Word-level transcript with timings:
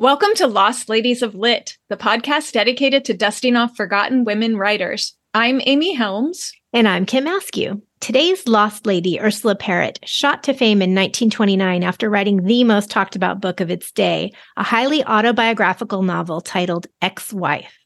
Welcome 0.00 0.34
to 0.36 0.46
Lost 0.46 0.88
Ladies 0.88 1.22
of 1.22 1.34
Lit, 1.34 1.76
the 1.88 1.96
podcast 1.96 2.52
dedicated 2.52 3.04
to 3.06 3.14
dusting 3.14 3.56
off 3.56 3.76
forgotten 3.76 4.22
women 4.22 4.56
writers. 4.56 5.16
I'm 5.34 5.60
Amy 5.66 5.92
Helms. 5.92 6.52
And 6.72 6.86
I'm 6.86 7.04
Kim 7.04 7.26
Askew. 7.26 7.82
Today's 7.98 8.46
Lost 8.46 8.86
Lady, 8.86 9.20
Ursula 9.20 9.56
Parrott, 9.56 9.98
shot 10.04 10.44
to 10.44 10.54
fame 10.54 10.82
in 10.82 10.94
1929 10.94 11.82
after 11.82 12.08
writing 12.08 12.44
the 12.44 12.62
most 12.62 12.92
talked 12.92 13.16
about 13.16 13.40
book 13.40 13.58
of 13.58 13.72
its 13.72 13.90
day, 13.90 14.32
a 14.56 14.62
highly 14.62 15.02
autobiographical 15.02 16.04
novel 16.04 16.40
titled 16.40 16.86
Ex 17.02 17.32
Wife. 17.32 17.76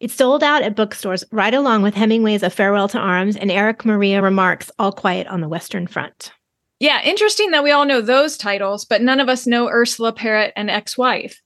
It 0.00 0.10
sold 0.10 0.42
out 0.42 0.64
at 0.64 0.74
bookstores 0.74 1.22
right 1.30 1.54
along 1.54 1.82
with 1.82 1.94
Hemingway's 1.94 2.42
A 2.42 2.50
Farewell 2.50 2.88
to 2.88 2.98
Arms 2.98 3.36
and 3.36 3.48
Erich 3.48 3.84
Maria 3.84 4.20
Remarque's 4.20 4.72
All 4.80 4.90
Quiet 4.90 5.28
on 5.28 5.40
the 5.40 5.48
Western 5.48 5.86
Front. 5.86 6.32
Yeah, 6.80 7.00
interesting 7.04 7.52
that 7.52 7.62
we 7.62 7.70
all 7.70 7.84
know 7.84 8.00
those 8.00 8.36
titles, 8.36 8.84
but 8.84 9.02
none 9.02 9.20
of 9.20 9.28
us 9.28 9.46
know 9.46 9.68
Ursula 9.68 10.12
Parrott 10.12 10.52
and 10.56 10.68
Ex 10.68 10.98
Wife. 10.98 11.40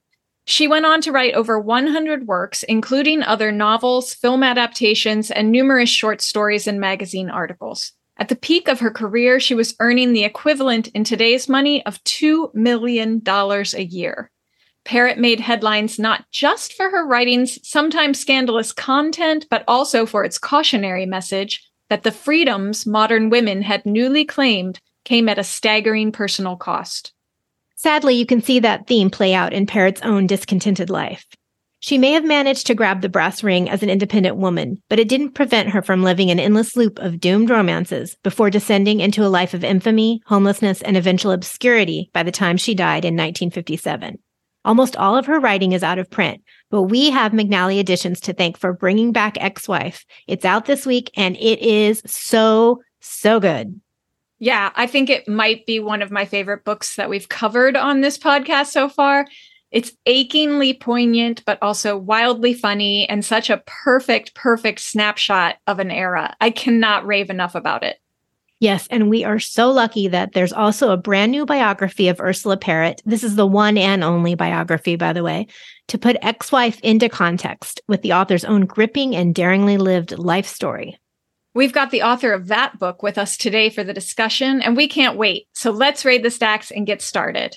She 0.47 0.69
went 0.69 0.85
on 0.85 1.01
to 1.03 1.13
write 1.13 1.35
over 1.35 1.59
100 1.59 2.27
works, 2.27 2.63
including 2.65 3.23
other 3.23 3.51
novels, 3.51 4.13
film 4.13 4.43
adaptations, 4.43 5.31
and 5.31 5.51
numerous 5.51 5.89
short 5.89 6.21
stories 6.21 6.67
and 6.67 6.79
magazine 6.79 7.31
articles. 7.31 7.93
At 8.19 8.29
the 8.29 8.37
peak 8.37 8.69
of 8.69 8.81
her 8.81 8.91
career, 8.91 9.41
she 9.41 9.55
was 9.55 9.75
earning 9.81 10.13
the 10.13 10.25
equivalent 10.25 10.89
in 10.89 11.03
today's 11.03 11.49
money 11.49 11.85
of 11.87 12.03
$2 12.05 12.55
million 12.55 13.23
a 13.27 13.83
year. 13.83 14.31
Parrott 14.85 15.19
made 15.19 15.41
headlines 15.41 15.99
not 15.99 16.25
just 16.31 16.75
for 16.75 16.91
her 16.91 17.07
writing's 17.07 17.59
sometimes 17.67 18.21
scandalous 18.21 18.71
content, 18.71 19.47
but 19.51 19.65
also 19.67 20.05
for 20.05 20.25
its 20.25 20.39
cautionary 20.39 21.07
message 21.07 21.67
that 21.89 22.03
the 22.03 22.13
freedoms 22.13 22.87
modern 22.87 23.31
women 23.31 23.63
had 23.63 23.85
newly 23.87 24.25
claimed 24.25 24.79
came 25.05 25.29
at 25.29 25.39
a 25.39 25.45
staggering 25.45 26.13
personal 26.13 26.57
cost. 26.57 27.13
Sadly, 27.85 28.15
you 28.15 28.25
can 28.25 28.41
see 28.41 28.61
that 28.61 28.87
theme 28.87 29.11
play 29.11 29.35
out 29.35 29.53
in 29.53 29.67
Parrott's 29.67 30.01
own 30.01 30.27
discontented 30.27 30.89
life. 30.89 31.27
She 31.81 31.99
may 31.99 32.13
have 32.13 32.25
managed 32.25 32.67
to 32.69 32.75
grab 32.75 33.03
the 33.03 33.11
brass 33.11 33.43
ring 33.43 33.69
as 33.69 33.83
an 33.83 33.91
independent 33.91 34.39
woman, 34.39 34.83
but 34.89 34.99
it 34.99 35.07
didn't 35.07 35.35
prevent 35.35 35.69
her 35.69 35.83
from 35.83 36.03
living 36.03 36.31
an 36.31 36.41
endless 36.41 36.77
loop 36.77 36.99
of 36.99 37.21
doomed 37.21 37.51
romances 37.51 38.17
before 38.23 38.49
descending 38.49 39.01
into 39.01 39.23
a 39.23 39.29
life 39.29 39.53
of 39.53 39.63
infamy, 39.63 40.23
homelessness, 40.25 40.81
and 40.81 40.97
eventual 40.97 41.31
obscurity 41.31 42.09
by 42.15 42.23
the 42.23 42.33
time 42.33 42.57
she 42.57 42.75
died 42.75 43.05
in 43.05 43.13
1957. 43.17 44.19
Almost 44.65 44.97
all 44.97 45.15
of 45.15 45.27
her 45.27 45.39
writing 45.39 45.73
is 45.73 45.83
out 45.83 45.99
of 45.99 46.11
print, 46.11 46.41
but 46.71 46.85
we 46.85 47.11
have 47.11 47.33
McNally 47.33 47.79
Editions 47.79 48.19
to 48.21 48.33
thank 48.33 48.57
for 48.57 48.73
bringing 48.73 49.13
back 49.13 49.37
Ex 49.43 49.69
Wife. 49.69 50.07
It's 50.27 50.47
out 50.47 50.65
this 50.65 50.87
week 50.87 51.11
and 51.19 51.37
it 51.37 51.59
is 51.59 52.01
so, 52.07 52.81
so 53.03 53.41
good. 53.41 53.79
Yeah, 54.45 54.73
I 54.75 54.87
think 54.87 55.09
it 55.09 55.27
might 55.27 55.65
be 55.65 55.81
one 55.81 56.03
of 56.03 56.11
my 56.11 56.27
favorite 56.27 56.65
books 56.65 56.97
that 56.97 57.09
we've 57.09 57.31
covered 57.31 57.79
on 57.79 58.03
this 58.03 58.19
podcast 58.19 58.67
so 58.67 58.91
far. 58.91 59.27
It's 59.71 59.93
achingly 60.05 60.75
poignant, 60.75 61.43
but 61.47 61.57
also 61.63 61.97
wildly 61.97 62.53
funny 62.53 63.09
and 63.09 63.25
such 63.25 63.49
a 63.49 63.63
perfect, 63.65 64.35
perfect 64.35 64.81
snapshot 64.81 65.57
of 65.67 65.79
an 65.79 65.91
era. 65.91 66.37
I 66.43 66.51
cannot 66.51 67.07
rave 67.07 67.31
enough 67.31 67.55
about 67.55 67.85
it. 67.85 67.97
Yes, 68.61 68.87
and 68.91 69.09
we 69.09 69.25
are 69.25 69.39
so 69.39 69.71
lucky 69.71 70.09
that 70.09 70.35
there's 70.35 70.53
also 70.53 70.91
a 70.91 70.99
brand 70.99 71.33
new 71.33 71.47
biography 71.47 72.09
of 72.09 72.21
Ursula 72.21 72.59
Parrott. 72.59 73.01
This 73.07 73.25
is 73.25 73.37
the 73.37 73.47
one 73.47 73.79
and 73.79 74.05
only 74.05 74.35
biography, 74.35 74.97
by 74.97 75.15
the 75.15 75.23
way, 75.23 75.47
to 75.89 75.97
put 75.97 76.19
ex 76.21 76.53
wife 76.53 76.79
into 76.81 77.09
context 77.09 77.81
with 77.89 78.03
the 78.03 78.13
author's 78.13 78.45
own 78.45 78.67
gripping 78.67 79.17
and 79.17 79.35
daringly 79.35 79.79
lived 79.79 80.19
life 80.19 80.47
story. 80.47 80.99
We've 81.57 81.73
got 81.73 81.93
the 81.93 82.03
author 82.03 82.33
of 82.33 82.49
that 82.49 82.81
book 82.81 83.01
with 83.05 83.17
us 83.17 83.37
today 83.37 83.71
for 83.71 83.85
the 83.85 83.95
discussion, 83.95 84.61
and 84.61 84.77
we 84.77 84.89
can't 84.89 85.17
wait. 85.17 85.47
So 85.53 85.71
let's 85.71 86.05
raid 86.05 86.25
the 86.25 86.31
stacks 86.31 86.73
and 86.73 86.85
get 86.85 87.01
started. 87.01 87.57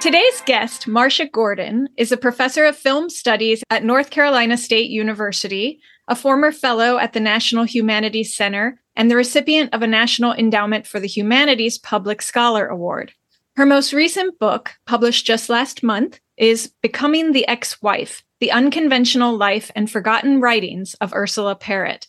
Today's 0.00 0.40
guest, 0.44 0.88
Marsha 0.88 1.30
Gordon, 1.30 1.88
is 1.96 2.10
a 2.10 2.16
professor 2.16 2.64
of 2.64 2.76
film 2.76 3.08
studies 3.10 3.62
at 3.70 3.84
North 3.84 4.10
Carolina 4.10 4.56
State 4.56 4.90
University, 4.90 5.80
a 6.08 6.16
former 6.16 6.50
fellow 6.50 6.98
at 6.98 7.12
the 7.12 7.20
National 7.20 7.62
Humanities 7.62 8.34
Center, 8.34 8.80
and 8.98 9.08
the 9.08 9.16
recipient 9.16 9.72
of 9.72 9.80
a 9.80 9.86
National 9.86 10.32
Endowment 10.34 10.84
for 10.84 10.98
the 10.98 11.06
Humanities 11.06 11.78
Public 11.78 12.20
Scholar 12.20 12.66
Award. 12.66 13.12
Her 13.56 13.64
most 13.64 13.92
recent 13.92 14.38
book, 14.40 14.72
published 14.86 15.24
just 15.24 15.48
last 15.48 15.84
month, 15.84 16.18
is 16.36 16.72
Becoming 16.82 17.30
the 17.30 17.46
Ex 17.46 17.80
Wife 17.80 18.24
The 18.40 18.50
Unconventional 18.50 19.36
Life 19.36 19.70
and 19.76 19.90
Forgotten 19.90 20.40
Writings 20.40 20.94
of 21.00 21.14
Ursula 21.14 21.54
Parrott. 21.54 22.08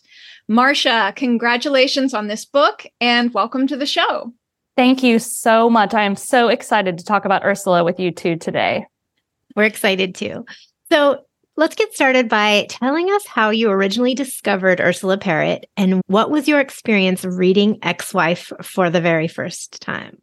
Marsha, 0.50 1.14
congratulations 1.14 2.12
on 2.12 2.26
this 2.26 2.44
book 2.44 2.84
and 3.00 3.32
welcome 3.32 3.68
to 3.68 3.76
the 3.76 3.86
show. 3.86 4.32
Thank 4.76 5.04
you 5.04 5.20
so 5.20 5.70
much. 5.70 5.94
I 5.94 6.02
am 6.02 6.16
so 6.16 6.48
excited 6.48 6.98
to 6.98 7.04
talk 7.04 7.24
about 7.24 7.44
Ursula 7.44 7.84
with 7.84 8.00
you 8.00 8.10
two 8.10 8.34
today. 8.34 8.84
We're 9.54 9.64
excited 9.64 10.16
too. 10.16 10.44
So, 10.90 11.24
Let's 11.60 11.74
get 11.74 11.92
started 11.92 12.30
by 12.30 12.64
telling 12.70 13.10
us 13.10 13.26
how 13.26 13.50
you 13.50 13.70
originally 13.70 14.14
discovered 14.14 14.80
Ursula 14.80 15.18
Parrott 15.18 15.68
and 15.76 16.00
what 16.06 16.30
was 16.30 16.48
your 16.48 16.58
experience 16.58 17.22
reading 17.22 17.78
Ex 17.82 18.14
Wife 18.14 18.50
for 18.62 18.88
the 18.88 19.02
very 19.02 19.28
first 19.28 19.78
time? 19.82 20.16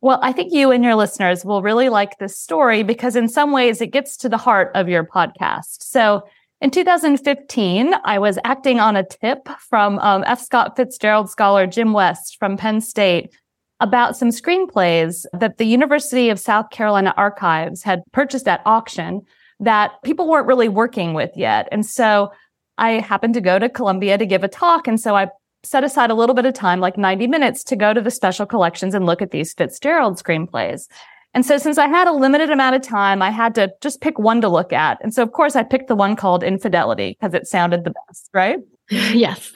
Well, 0.00 0.18
I 0.20 0.32
think 0.32 0.52
you 0.52 0.72
and 0.72 0.82
your 0.82 0.96
listeners 0.96 1.44
will 1.44 1.62
really 1.62 1.90
like 1.90 2.18
this 2.18 2.36
story 2.36 2.82
because, 2.82 3.14
in 3.14 3.28
some 3.28 3.52
ways, 3.52 3.80
it 3.80 3.92
gets 3.92 4.16
to 4.16 4.28
the 4.28 4.36
heart 4.36 4.72
of 4.74 4.88
your 4.88 5.04
podcast. 5.04 5.80
So, 5.80 6.24
in 6.60 6.72
2015, 6.72 7.94
I 8.04 8.18
was 8.18 8.40
acting 8.42 8.80
on 8.80 8.96
a 8.96 9.06
tip 9.06 9.48
from 9.60 10.00
um, 10.00 10.24
F. 10.26 10.40
Scott 10.40 10.74
Fitzgerald 10.74 11.30
scholar 11.30 11.68
Jim 11.68 11.92
West 11.92 12.36
from 12.36 12.56
Penn 12.56 12.80
State 12.80 13.32
about 13.78 14.16
some 14.16 14.30
screenplays 14.30 15.24
that 15.34 15.58
the 15.58 15.66
University 15.66 16.30
of 16.30 16.40
South 16.40 16.70
Carolina 16.70 17.14
Archives 17.16 17.84
had 17.84 18.02
purchased 18.10 18.48
at 18.48 18.60
auction 18.66 19.20
that 19.60 20.02
people 20.02 20.28
weren't 20.28 20.46
really 20.46 20.68
working 20.68 21.14
with 21.14 21.30
yet. 21.36 21.68
And 21.70 21.84
so 21.84 22.32
I 22.78 22.92
happened 22.92 23.34
to 23.34 23.40
go 23.40 23.58
to 23.58 23.68
Columbia 23.68 24.18
to 24.18 24.26
give 24.26 24.42
a 24.42 24.48
talk. 24.48 24.88
And 24.88 24.98
so 24.98 25.14
I 25.14 25.28
set 25.62 25.84
aside 25.84 26.10
a 26.10 26.14
little 26.14 26.34
bit 26.34 26.46
of 26.46 26.54
time, 26.54 26.80
like 26.80 26.96
90 26.96 27.26
minutes 27.26 27.62
to 27.64 27.76
go 27.76 27.92
to 27.92 28.00
the 28.00 28.10
special 28.10 28.46
collections 28.46 28.94
and 28.94 29.04
look 29.04 29.20
at 29.20 29.30
these 29.30 29.52
Fitzgerald 29.52 30.16
screenplays. 30.16 30.88
And 31.34 31.46
so 31.46 31.58
since 31.58 31.78
I 31.78 31.86
had 31.86 32.08
a 32.08 32.12
limited 32.12 32.50
amount 32.50 32.74
of 32.74 32.82
time, 32.82 33.22
I 33.22 33.30
had 33.30 33.54
to 33.54 33.70
just 33.80 34.00
pick 34.00 34.18
one 34.18 34.40
to 34.40 34.48
look 34.48 34.72
at. 34.72 34.98
And 35.02 35.14
so 35.14 35.22
of 35.22 35.32
course 35.32 35.54
I 35.54 35.62
picked 35.62 35.88
the 35.88 35.94
one 35.94 36.16
called 36.16 36.42
Infidelity 36.42 37.16
because 37.20 37.34
it 37.34 37.46
sounded 37.46 37.84
the 37.84 37.92
best, 38.08 38.28
right? 38.32 38.58
yes. 38.90 39.52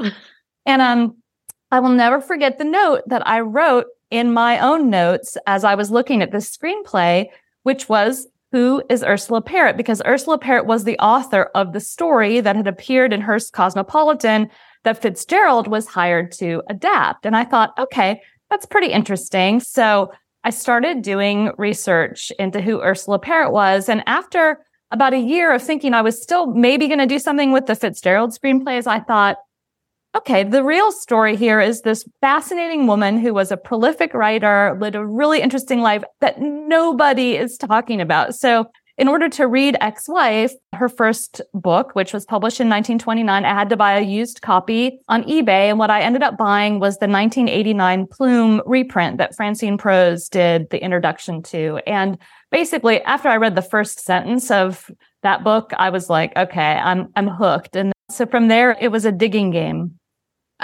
And 0.67 0.83
um 0.83 1.17
I 1.71 1.81
will 1.81 1.91
never 1.91 2.21
forget 2.21 2.59
the 2.59 2.65
note 2.65 3.03
that 3.07 3.27
I 3.27 3.41
wrote 3.41 3.87
in 4.11 4.33
my 4.33 4.61
own 4.61 4.91
notes 4.91 5.37
as 5.47 5.65
I 5.65 5.75
was 5.75 5.91
looking 5.91 6.23
at 6.23 6.31
this 6.31 6.57
screenplay, 6.57 7.27
which 7.65 7.89
was 7.89 8.29
who 8.55 8.81
is 8.89 9.03
Ursula 9.03 9.43
Parrott? 9.43 9.77
Because 9.77 10.01
Ursula 10.07 10.39
Parrott 10.39 10.67
was 10.67 10.85
the 10.85 10.97
author 11.01 11.51
of 11.57 11.73
the 11.73 11.81
story 11.81 12.39
that 12.39 12.55
had 12.55 12.69
appeared 12.69 13.13
in 13.13 13.21
Hearst 13.21 13.53
Cosmopolitan 13.53 14.49
that 14.85 15.03
Fitzgerald 15.03 15.67
was 15.67 15.89
hired 15.89 16.31
to 16.35 16.63
adapt. 16.71 17.27
And 17.27 17.35
I 17.35 17.45
thought, 17.45 17.77
okay, 17.77 18.23
that's 18.51 18.65
pretty 18.65 18.93
interesting. 18.93 19.59
So 19.59 20.13
I 20.45 20.51
started 20.51 21.03
doing 21.03 21.51
research 21.59 22.31
into 22.39 22.61
who 22.61 22.81
Ursula 22.81 23.19
Parrott 23.19 23.53
was. 23.53 23.89
And 23.89 24.05
after 24.07 24.61
about 24.93 25.15
a 25.15 25.19
year 25.19 25.53
of 25.53 25.61
thinking 25.61 25.93
I 25.93 26.03
was 26.03 26.23
still 26.23 26.47
maybe 26.47 26.87
going 26.87 27.01
to 27.01 27.07
do 27.07 27.19
something 27.19 27.51
with 27.51 27.67
the 27.67 27.75
Fitzgerald 27.75 28.31
screenplays, 28.31 28.87
I 28.87 29.01
thought, 29.01 29.39
Okay, 30.17 30.45
the 30.45 30.63
real 30.63 30.93
story 30.93 31.35
here 31.35 31.61
is 31.61 31.81
this 31.81 32.05
fascinating 32.21 32.87
woman 32.87 33.19
who 33.19 33.35
was 33.35 33.51
a 33.51 33.57
prolific 33.57 34.15
writer, 34.15 34.79
lived 34.81 34.95
a 34.95 35.05
really 35.05 35.43
interesting 35.43 35.81
life 35.81 36.05
that 36.21 36.41
nobody 36.41 37.37
is 37.37 37.59
talking 37.59 38.01
about. 38.01 38.37
So 38.37 38.71
in 38.97 39.09
order 39.09 39.29
to 39.31 39.49
read 39.49 39.77
Ex-Wife, 39.81 40.53
her 40.73 40.89
first 40.89 41.41
book, 41.53 41.97
which 41.97 42.13
was 42.13 42.25
published 42.25 42.61
in 42.61 42.69
1929, 42.69 43.45
I 43.45 43.49
had 43.49 43.69
to 43.71 43.77
buy 43.77 43.99
a 43.99 44.03
used 44.03 44.41
copy 44.41 45.01
on 45.09 45.25
eBay. 45.25 45.69
And 45.69 45.81
what 45.81 45.91
I 45.91 46.03
ended 46.03 46.23
up 46.23 46.39
buying 46.39 46.79
was 46.79 46.99
the 46.99 47.09
1989 47.09 48.07
Plume 48.07 48.63
reprint 48.67 49.19
that 49.19 49.35
Francine 49.35 49.77
Prose 49.77 50.29
did 50.29 50.71
the 50.71 50.81
introduction 50.81 51.43
to. 51.43 51.81
And 51.89 52.19
basically, 52.53 53.03
after 53.03 53.29
I 53.29 53.37
read 53.39 53.57
the 53.57 53.63
first 53.63 53.99
sentence 53.99 54.49
of 54.53 54.89
that 55.25 55.43
book, 55.43 55.73
I 55.77 55.91
was 55.91 56.09
like, 56.09 56.37
okay, 56.37 56.75
I'm, 56.75 57.09
I'm 57.17 57.27
hooked. 57.27 57.75
And 57.75 57.93
so 58.11 58.27
from 58.27 58.47
there, 58.47 58.77
it 58.81 58.93
was 58.93 59.05
a 59.05 59.11
digging 59.11 59.51
game. 59.51 59.99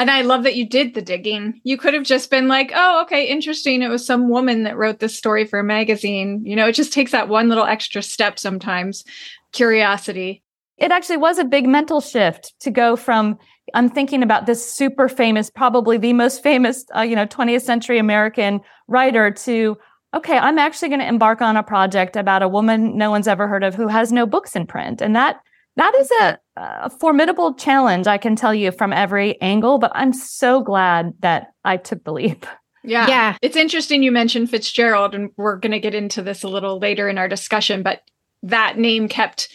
And 0.00 0.11
I 0.11 0.23
love 0.23 0.44
that 0.44 0.56
you 0.56 0.67
did 0.67 0.94
the 0.94 1.02
digging. 1.02 1.61
You 1.62 1.76
could 1.76 1.93
have 1.93 2.05
just 2.05 2.31
been 2.31 2.49
like, 2.49 2.73
oh, 2.75 3.02
okay, 3.02 3.26
interesting. 3.26 3.82
It 3.82 3.91
was 3.91 4.06
some 4.06 4.31
woman 4.31 4.62
that 4.62 4.79
wrote 4.79 4.99
this 4.99 5.14
story 5.14 5.44
for 5.44 5.58
a 5.58 5.64
magazine. 5.64 6.43
You 6.43 6.56
know, 6.56 6.67
it 6.67 6.73
just 6.73 6.94
takes 6.94 7.12
that 7.12 7.29
one 7.29 7.50
little 7.50 7.67
extra 7.67 8.02
step 8.02 8.38
sometimes. 8.38 9.05
Curiosity. 9.52 10.43
It 10.79 10.91
actually 10.91 11.19
was 11.19 11.37
a 11.37 11.44
big 11.44 11.69
mental 11.69 12.00
shift 12.00 12.58
to 12.61 12.70
go 12.70 12.97
from 12.97 13.38
I'm 13.75 13.91
thinking 13.91 14.23
about 14.23 14.47
this 14.47 14.73
super 14.73 15.06
famous, 15.06 15.50
probably 15.50 15.99
the 15.99 16.14
most 16.14 16.43
famous, 16.43 16.87
uh, 16.97 17.02
you 17.02 17.14
know, 17.14 17.26
20th 17.26 17.61
century 17.61 17.99
American 17.99 18.62
writer 18.88 19.31
to, 19.31 19.76
okay, 20.14 20.38
I'm 20.38 20.58
actually 20.58 20.88
going 20.88 21.02
to 21.02 21.08
embark 21.08 21.43
on 21.43 21.58
a 21.58 21.62
project 21.62 22.17
about 22.17 22.43
a 22.43 22.49
woman 22.49 22.97
no 22.97 23.11
one's 23.11 23.29
ever 23.29 23.47
heard 23.47 23.62
of 23.62 23.75
who 23.75 23.87
has 23.87 24.12
no 24.12 24.25
books 24.25 24.56
in 24.56 24.67
print. 24.67 25.02
And 25.02 25.14
that 25.14 25.41
that 25.76 25.94
is 25.94 26.11
a, 26.23 26.38
a 26.61 26.91
formidable 26.91 27.55
challenge, 27.55 28.07
I 28.07 28.19
can 28.19 28.37
tell 28.37 28.55
you 28.55 28.71
from 28.71 28.93
every 28.93 29.41
angle, 29.41 29.79
but 29.79 29.93
I'm 29.95 30.12
so 30.12 30.62
glad 30.62 31.15
that 31.21 31.53
I 31.65 31.77
took 31.77 32.05
the 32.05 32.12
leap. 32.12 32.47
Yeah. 32.83 33.09
Yeah. 33.09 33.37
It's 33.43 33.57
interesting 33.57 34.03
you 34.03 34.11
mentioned 34.11 34.49
Fitzgerald, 34.49 35.15
and 35.15 35.33
we're 35.37 35.59
going 35.59 35.73
to 35.73 35.81
get 35.81 35.95
into 35.95 36.23
this 36.23 36.43
a 36.45 36.49
little 36.49 36.79
later 36.79 37.11
in 37.11 37.19
our 37.19 37.29
discussion, 37.29 37.83
but 37.83 38.01
that 38.43 38.79
name 38.79 39.07
kept 39.07 39.51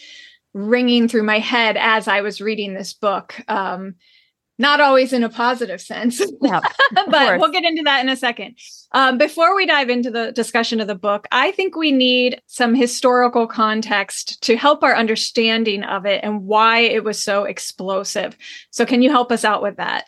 ringing 0.54 1.08
through 1.08 1.24
my 1.24 1.40
head 1.40 1.76
as 1.76 2.06
I 2.06 2.20
was 2.20 2.40
reading 2.40 2.72
this 2.72 2.92
book. 2.92 3.34
Um, 3.48 3.96
not 4.58 4.80
always 4.80 5.12
in 5.12 5.22
a 5.22 5.28
positive 5.28 5.80
sense, 5.80 6.20
yeah, 6.42 6.60
but 7.08 7.38
we'll 7.38 7.50
get 7.50 7.64
into 7.64 7.82
that 7.84 8.00
in 8.00 8.08
a 8.08 8.16
second. 8.16 8.56
Um, 8.92 9.18
before 9.18 9.54
we 9.54 9.66
dive 9.66 9.90
into 9.90 10.10
the 10.10 10.32
discussion 10.32 10.80
of 10.80 10.86
the 10.86 10.94
book, 10.94 11.26
I 11.30 11.52
think 11.52 11.76
we 11.76 11.92
need 11.92 12.40
some 12.46 12.74
historical 12.74 13.46
context 13.46 14.42
to 14.42 14.56
help 14.56 14.82
our 14.82 14.96
understanding 14.96 15.82
of 15.82 16.06
it 16.06 16.20
and 16.22 16.44
why 16.44 16.80
it 16.80 17.04
was 17.04 17.22
so 17.22 17.44
explosive. 17.44 18.36
So, 18.70 18.86
can 18.86 19.02
you 19.02 19.10
help 19.10 19.30
us 19.30 19.44
out 19.44 19.62
with 19.62 19.76
that? 19.76 20.06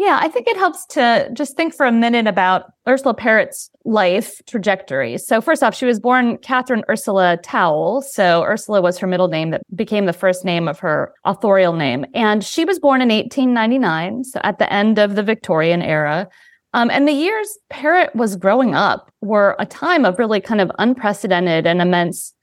Yeah, 0.00 0.20
I 0.22 0.28
think 0.28 0.46
it 0.46 0.56
helps 0.56 0.86
to 0.90 1.28
just 1.32 1.56
think 1.56 1.74
for 1.74 1.84
a 1.84 1.90
minute 1.90 2.28
about 2.28 2.70
Ursula 2.86 3.14
Parrott's 3.14 3.68
life 3.84 4.40
trajectory. 4.46 5.18
So, 5.18 5.40
first 5.40 5.60
off, 5.60 5.74
she 5.74 5.86
was 5.86 5.98
born 5.98 6.38
Catherine 6.38 6.84
Ursula 6.88 7.36
Towle. 7.42 8.02
So, 8.02 8.44
Ursula 8.44 8.80
was 8.80 8.96
her 8.98 9.08
middle 9.08 9.26
name 9.26 9.50
that 9.50 9.62
became 9.74 10.06
the 10.06 10.12
first 10.12 10.44
name 10.44 10.68
of 10.68 10.78
her 10.78 11.12
authorial 11.24 11.72
name. 11.72 12.06
And 12.14 12.44
she 12.44 12.64
was 12.64 12.78
born 12.78 13.02
in 13.02 13.08
1899, 13.08 14.22
so 14.22 14.40
at 14.44 14.60
the 14.60 14.72
end 14.72 15.00
of 15.00 15.16
the 15.16 15.22
Victorian 15.24 15.82
era. 15.82 16.28
Um, 16.74 16.90
and 16.92 17.08
the 17.08 17.12
years 17.12 17.58
Parrott 17.68 18.14
was 18.14 18.36
growing 18.36 18.76
up 18.76 19.12
were 19.20 19.56
a 19.58 19.66
time 19.66 20.04
of 20.04 20.16
really 20.20 20.40
kind 20.40 20.60
of 20.60 20.70
unprecedented 20.78 21.66
and 21.66 21.82
immense 21.82 22.34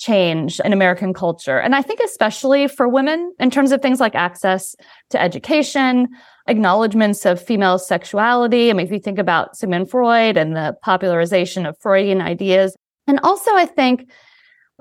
change 0.00 0.58
in 0.64 0.72
American 0.72 1.14
culture. 1.14 1.60
And 1.60 1.76
I 1.76 1.82
think 1.82 2.00
especially 2.00 2.66
for 2.66 2.88
women 2.88 3.32
in 3.38 3.52
terms 3.52 3.70
of 3.70 3.82
things 3.82 4.00
like 4.00 4.16
access 4.16 4.74
to 5.10 5.22
education, 5.22 6.08
acknowledgments 6.46 7.24
of 7.24 7.42
female 7.42 7.78
sexuality. 7.78 8.70
I 8.70 8.74
mean, 8.74 8.86
if 8.86 8.92
you 8.92 8.98
think 8.98 9.18
about 9.18 9.56
Sigmund 9.56 9.90
Freud 9.90 10.36
and 10.36 10.54
the 10.54 10.76
popularization 10.82 11.66
of 11.66 11.76
Freudian 11.80 12.20
ideas, 12.20 12.76
and 13.06 13.20
also 13.22 13.54
I 13.54 13.66
think 13.66 14.10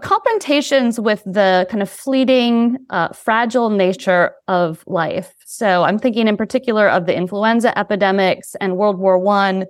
confrontations 0.01 0.99
with 0.99 1.23
the 1.23 1.67
kind 1.69 1.81
of 1.81 1.89
fleeting, 1.89 2.77
uh, 2.89 3.09
fragile 3.09 3.69
nature 3.69 4.33
of 4.47 4.83
life. 4.87 5.33
So 5.45 5.83
I'm 5.83 5.99
thinking 5.99 6.27
in 6.27 6.35
particular 6.35 6.89
of 6.89 7.05
the 7.05 7.15
influenza 7.15 7.77
epidemics 7.77 8.55
and 8.59 8.77
World 8.77 8.97
War 8.97 9.19
One 9.19 9.65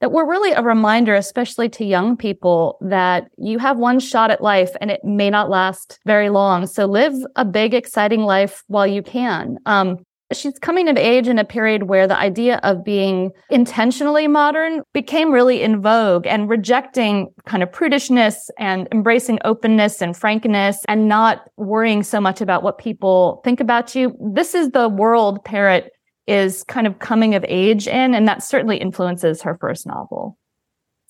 that 0.00 0.12
were 0.12 0.28
really 0.28 0.50
a 0.52 0.62
reminder, 0.62 1.14
especially 1.14 1.68
to 1.70 1.84
young 1.84 2.16
people, 2.16 2.76
that 2.80 3.28
you 3.38 3.58
have 3.60 3.78
one 3.78 4.00
shot 4.00 4.32
at 4.32 4.42
life 4.42 4.70
and 4.80 4.90
it 4.90 5.00
may 5.04 5.30
not 5.30 5.48
last 5.48 6.00
very 6.04 6.28
long. 6.28 6.66
So 6.66 6.86
live 6.86 7.14
a 7.36 7.44
big, 7.44 7.72
exciting 7.72 8.22
life 8.22 8.64
while 8.66 8.86
you 8.86 9.02
can. 9.02 9.58
Um, 9.64 10.04
she's 10.36 10.58
coming 10.58 10.88
of 10.88 10.96
age 10.96 11.28
in 11.28 11.38
a 11.38 11.44
period 11.44 11.84
where 11.84 12.06
the 12.06 12.18
idea 12.18 12.60
of 12.62 12.84
being 12.84 13.30
intentionally 13.50 14.28
modern 14.28 14.82
became 14.92 15.32
really 15.32 15.62
in 15.62 15.80
vogue 15.80 16.26
and 16.26 16.48
rejecting 16.48 17.28
kind 17.46 17.62
of 17.62 17.70
prudishness 17.70 18.50
and 18.58 18.88
embracing 18.92 19.38
openness 19.44 20.02
and 20.02 20.16
frankness 20.16 20.78
and 20.88 21.08
not 21.08 21.48
worrying 21.56 22.02
so 22.02 22.20
much 22.20 22.40
about 22.40 22.62
what 22.62 22.78
people 22.78 23.40
think 23.44 23.60
about 23.60 23.94
you. 23.94 24.16
This 24.34 24.54
is 24.54 24.70
the 24.70 24.88
world 24.88 25.44
Parrott 25.44 25.92
is 26.26 26.64
kind 26.64 26.86
of 26.86 26.98
coming 26.98 27.34
of 27.34 27.44
age 27.48 27.88
in, 27.88 28.14
and 28.14 28.28
that 28.28 28.42
certainly 28.42 28.76
influences 28.76 29.42
her 29.42 29.56
first 29.60 29.86
novel. 29.86 30.38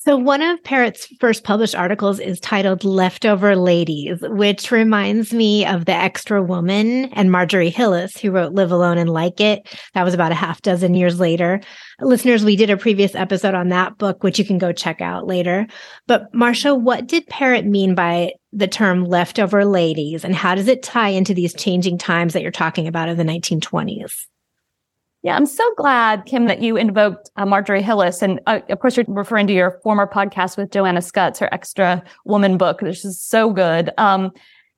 So, 0.05 0.17
one 0.17 0.43
of 0.43 0.65
Parrott's 0.65 1.07
first 1.21 1.45
published 1.45 1.77
articles 1.77 2.19
is 2.19 2.41
titled 2.41 2.83
Leftover 2.83 3.55
Ladies, 3.55 4.19
which 4.23 4.73
reminds 4.73 5.33
me 5.33 5.65
of 5.65 5.85
The 5.85 5.93
Extra 5.93 6.43
Woman 6.43 7.05
and 7.13 7.31
Marjorie 7.31 7.71
Hillis, 7.71 8.19
who 8.19 8.33
wrote 8.33 8.53
Live 8.53 8.73
Alone 8.73 8.99
and 8.99 9.11
Like 9.11 9.41
It. 9.41 9.61
That 9.95 10.03
was 10.03 10.13
about 10.13 10.33
a 10.33 10.35
half 10.35 10.61
dozen 10.61 10.95
years 10.95 11.21
later. 11.21 11.61
Listeners, 12.01 12.45
we 12.45 12.57
did 12.57 12.69
a 12.69 12.77
previous 12.77 13.15
episode 13.15 13.55
on 13.55 13.69
that 13.69 13.97
book, 13.97 14.25
which 14.25 14.41
you 14.41 14.45
can 14.45 14.59
go 14.59 14.73
check 14.73 15.01
out 15.01 15.29
later. 15.29 15.69
But, 16.09 16.33
Marsha, 16.33 16.77
what 16.77 17.07
did 17.07 17.29
Parrott 17.29 17.65
mean 17.65 17.95
by 17.95 18.33
the 18.53 18.67
term 18.67 19.05
leftover 19.05 19.65
ladies, 19.65 20.25
and 20.25 20.35
how 20.35 20.57
does 20.57 20.67
it 20.67 20.83
tie 20.83 21.11
into 21.11 21.33
these 21.33 21.55
changing 21.55 21.99
times 21.99 22.33
that 22.33 22.43
you're 22.43 22.51
talking 22.51 22.89
about 22.89 23.09
in 23.09 23.19
the 23.19 23.23
1920s? 23.23 24.27
Yeah, 25.23 25.37
I'm 25.37 25.47
so 25.47 25.73
glad, 25.77 26.27
Kim, 26.27 26.47
that 26.47 26.61
you 26.61 26.77
invoked 26.77 27.31
uh, 27.37 27.47
Marjorie 27.47 27.83
Hillis. 27.83 28.23
And 28.23 28.41
uh, 28.47 28.61
of 28.69 28.81
course, 28.81 28.97
you're 28.97 29.07
referring 29.09 29.47
to 29.47 29.53
your 29.53 29.79
former 29.83 30.07
podcast 30.07 30.57
with 30.57 30.73
Joanna 30.73 31.01
Scutts, 31.01 31.39
her 31.39 31.53
extra 31.55 32.03
woman 32.25 32.59
book, 32.59 32.83
which 32.83 33.05
is 33.05 33.21
so 33.21 33.53
good. 33.53 33.91
Um, 33.99 34.33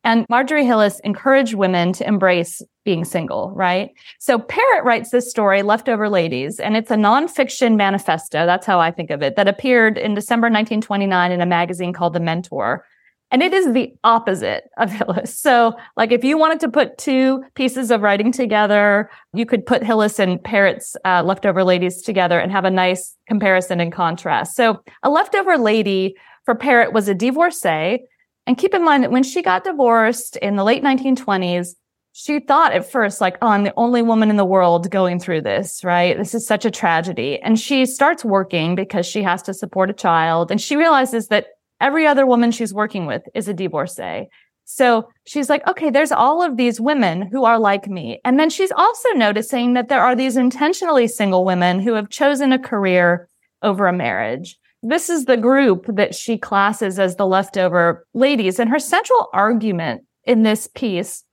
and 0.05 0.27
Marjorie 0.29 0.67
Hillis 0.67 1.01
encouraged 1.01 1.55
women 1.55 1.95
to 1.95 2.07
embrace 2.07 2.61
being 2.85 3.07
single, 3.07 3.53
right? 3.53 3.91
So 4.19 4.39
Parrott 4.39 4.85
writes 4.85 5.11
this 5.11 5.31
story, 5.31 5.63
Leftover 5.63 6.11
Ladies, 6.11 6.61
and 6.61 6.77
it's 6.77 6.91
a 6.91 6.97
nonfiction 6.97 7.77
manifesto. 7.77 8.45
That's 8.45 8.67
how 8.67 8.79
I 8.79 8.91
think 8.91 9.09
of 9.11 9.23
it, 9.23 9.37
that 9.37 9.49
appeared 9.49 9.97
in 9.97 10.15
December 10.15 10.49
1929 10.49 11.33
in 11.33 11.41
a 11.41 11.47
magazine 11.47 11.95
called 11.95 12.13
The 12.13 12.21
Mentor. 12.21 12.85
And 13.35 13.43
it 13.43 13.53
is 13.53 13.73
the 13.73 13.93
opposite 14.05 14.71
of 14.79 14.93
Hillis. 14.93 15.37
So, 15.37 15.77
like, 15.97 16.13
if 16.13 16.23
you 16.23 16.39
wanted 16.39 16.61
to 16.61 16.69
put 16.69 16.99
two 16.99 17.43
pieces 17.57 17.91
of 17.91 18.01
writing 18.01 18.31
together, 18.31 19.11
you 19.33 19.45
could 19.45 19.67
put 19.67 19.83
Hillis 19.83 20.21
and 20.21 20.41
Parrott's 20.41 20.97
uh, 21.05 21.21
leftover 21.25 21.65
ladies 21.65 22.01
together 22.01 22.39
and 22.39 22.53
have 22.53 22.65
a 22.65 22.71
nice 22.71 23.17
comparison 23.27 23.81
and 23.81 23.93
contrast. 23.93 24.55
So, 24.55 24.85
a 25.03 25.11
leftover 25.11 25.59
lady 25.59 26.15
for 26.45 26.55
Parrott 26.55 26.93
was 26.93 27.09
a 27.09 27.15
divorcee. 27.15 28.07
And 28.47 28.57
keep 28.57 28.73
in 28.73 28.85
mind 28.85 29.03
that 29.03 29.11
when 29.11 29.25
she 29.25 29.43
got 29.43 29.65
divorced 29.65 30.37
in 30.37 30.55
the 30.55 30.63
late 30.63 30.85
1920s, 30.85 31.75
she 32.13 32.39
thought 32.39 32.73
at 32.73 32.89
first, 32.89 33.21
like, 33.21 33.37
oh, 33.43 33.49
I'm 33.49 33.65
the 33.65 33.75
only 33.77 34.01
woman 34.01 34.31
in 34.31 34.37
the 34.37 34.45
world 34.45 34.89
going 34.93 35.19
through 35.19 35.41
this, 35.41 35.83
right? 35.83 36.17
This 36.17 36.35
is 36.35 36.47
such 36.47 36.65
a 36.65 36.71
tragedy. 36.71 37.41
And 37.41 37.59
she 37.59 37.85
starts 37.85 38.25
working 38.25 38.77
because 38.77 39.07
she 39.07 39.25
has 39.25 39.43
to 39.43 39.55
support 39.55 39.91
a 39.91 39.95
child. 39.95 40.53
And 40.53 40.61
she 40.61 40.77
realizes 40.77 41.27
that 41.29 41.47
Every 41.81 42.07
other 42.07 42.27
woman 42.27 42.51
she's 42.51 42.75
working 42.75 43.07
with 43.07 43.23
is 43.35 43.49
a 43.49 43.55
divorcee. 43.55 44.29
So 44.65 45.09
she's 45.27 45.51
like, 45.51 45.67
okay, 45.69 45.91
there's 45.91 46.13
all 46.13 46.43
of 46.43 46.57
these 46.57 46.81
women 46.81 47.29
who 47.31 47.45
are 47.45 47.59
like 47.59 47.87
me. 47.87 48.21
And 48.25 48.39
then 48.41 48.49
she's 48.49 48.73
also 48.73 49.11
noticing 49.11 49.75
that 49.75 49.89
there 49.89 50.03
are 50.03 50.17
these 50.17 50.37
intentionally 50.37 51.07
single 51.07 51.45
women 51.45 51.81
who 51.81 51.95
have 51.95 52.09
chosen 52.09 52.53
a 52.53 52.59
career 52.59 53.29
over 53.63 53.87
a 53.87 53.93
marriage. 53.93 54.59
This 54.83 55.11
is 55.11 55.25
the 55.25 55.37
group 55.37 55.87
that 55.89 56.15
she 56.15 56.39
classes 56.39 56.99
as 56.99 57.17
the 57.17 57.27
leftover 57.27 58.07
ladies. 58.15 58.59
And 58.59 58.71
her 58.71 58.79
central 58.79 59.29
argument 59.33 60.05
in 60.25 60.43
this 60.43 60.67
piece, 60.75 61.25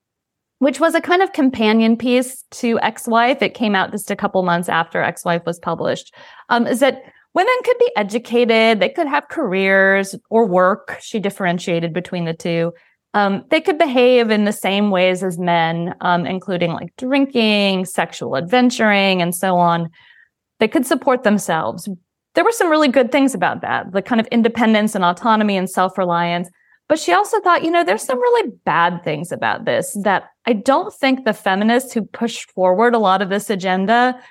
which 0.60 0.80
was 0.80 0.94
a 0.94 1.02
kind 1.02 1.22
of 1.22 1.34
companion 1.34 1.98
piece 1.98 2.44
to 2.52 2.80
Ex-Wife, 2.82 3.42
it 3.42 3.54
came 3.54 3.76
out 3.76 3.92
just 3.92 4.12
a 4.12 4.16
couple 4.16 4.44
months 4.44 4.69
after 4.69 5.02
Ex-Wife 5.02 5.45
was 5.45 5.60
published, 5.60 6.14
um, 6.50 6.68
is 6.68 6.81
that 6.81 7.02
women 7.33 7.56
could 7.64 7.78
be 7.80 7.92
educated, 7.95 8.80
they 8.80 8.90
could 8.90 9.07
have 9.07 9.28
careers 9.30 10.16
or 10.30 10.47
work. 10.47 10.97
She 11.02 11.19
differentiated 11.19 11.94
between 11.94 12.26
the 12.26 12.33
two. 12.33 12.73
Um, 13.14 13.44
they 13.50 13.59
could 13.59 13.78
behave 13.78 14.30
in 14.30 14.45
the 14.45 14.54
same 14.54 14.90
ways 14.90 15.21
as 15.23 15.38
men, 15.38 15.95
um, 16.02 16.26
including 16.26 16.71
like 16.71 16.95
drinking, 16.97 17.85
sexual 17.85 18.38
adventuring, 18.38 19.21
and 19.21 19.35
so 19.35 19.57
on. 19.57 19.90
They 20.59 20.68
could 20.68 20.85
support 20.85 21.23
themselves. 21.23 21.90
There 22.35 22.45
were 22.45 22.52
some 22.54 22.69
really 22.69 22.88
good 22.88 23.11
things 23.11 23.33
about 23.33 23.61
that, 23.61 23.92
the 23.92 24.02
kind 24.02 24.21
of 24.21 24.28
independence 24.28 24.95
and 24.95 25.04
autonomy 25.04 25.57
and 25.57 25.69
self-reliance. 25.69 26.50
But 26.88 27.00
she 27.00 27.14
also 27.14 27.40
thought, 27.42 27.64
you 27.64 27.71
know, 27.71 27.83
there's 27.83 28.04
some 28.04 28.19
really 28.19 28.52
bad 28.66 29.04
things 29.04 29.31
about 29.31 29.66
this 29.66 29.97
that 30.04 30.26
I 30.45 30.54
don't 30.54 30.94
think 30.94 31.23
the 31.23 31.33
feminists 31.33 31.94
who 31.94 32.04
pushed 32.04 32.52
forward 32.52 32.94
a 32.94 33.00
lot 33.00 33.21
of 33.21 33.30
this 33.30 33.50
agenda 33.50 34.21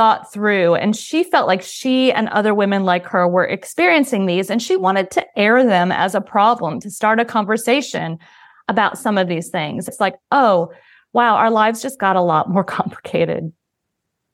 thought 0.00 0.32
through 0.32 0.76
and 0.76 0.96
she 0.96 1.22
felt 1.22 1.46
like 1.46 1.60
she 1.60 2.10
and 2.10 2.26
other 2.30 2.54
women 2.54 2.84
like 2.84 3.04
her 3.04 3.28
were 3.28 3.44
experiencing 3.44 4.24
these 4.24 4.48
and 4.48 4.62
she 4.62 4.74
wanted 4.74 5.10
to 5.10 5.38
air 5.38 5.62
them 5.62 5.92
as 5.92 6.14
a 6.14 6.22
problem 6.22 6.80
to 6.80 6.90
start 6.90 7.20
a 7.20 7.24
conversation 7.26 8.18
about 8.66 8.96
some 8.96 9.18
of 9.18 9.28
these 9.28 9.50
things. 9.50 9.86
It's 9.86 10.00
like, 10.00 10.14
oh, 10.32 10.72
wow, 11.12 11.34
our 11.34 11.50
lives 11.50 11.82
just 11.82 12.00
got 12.00 12.16
a 12.16 12.22
lot 12.22 12.48
more 12.48 12.64
complicated. 12.78 13.52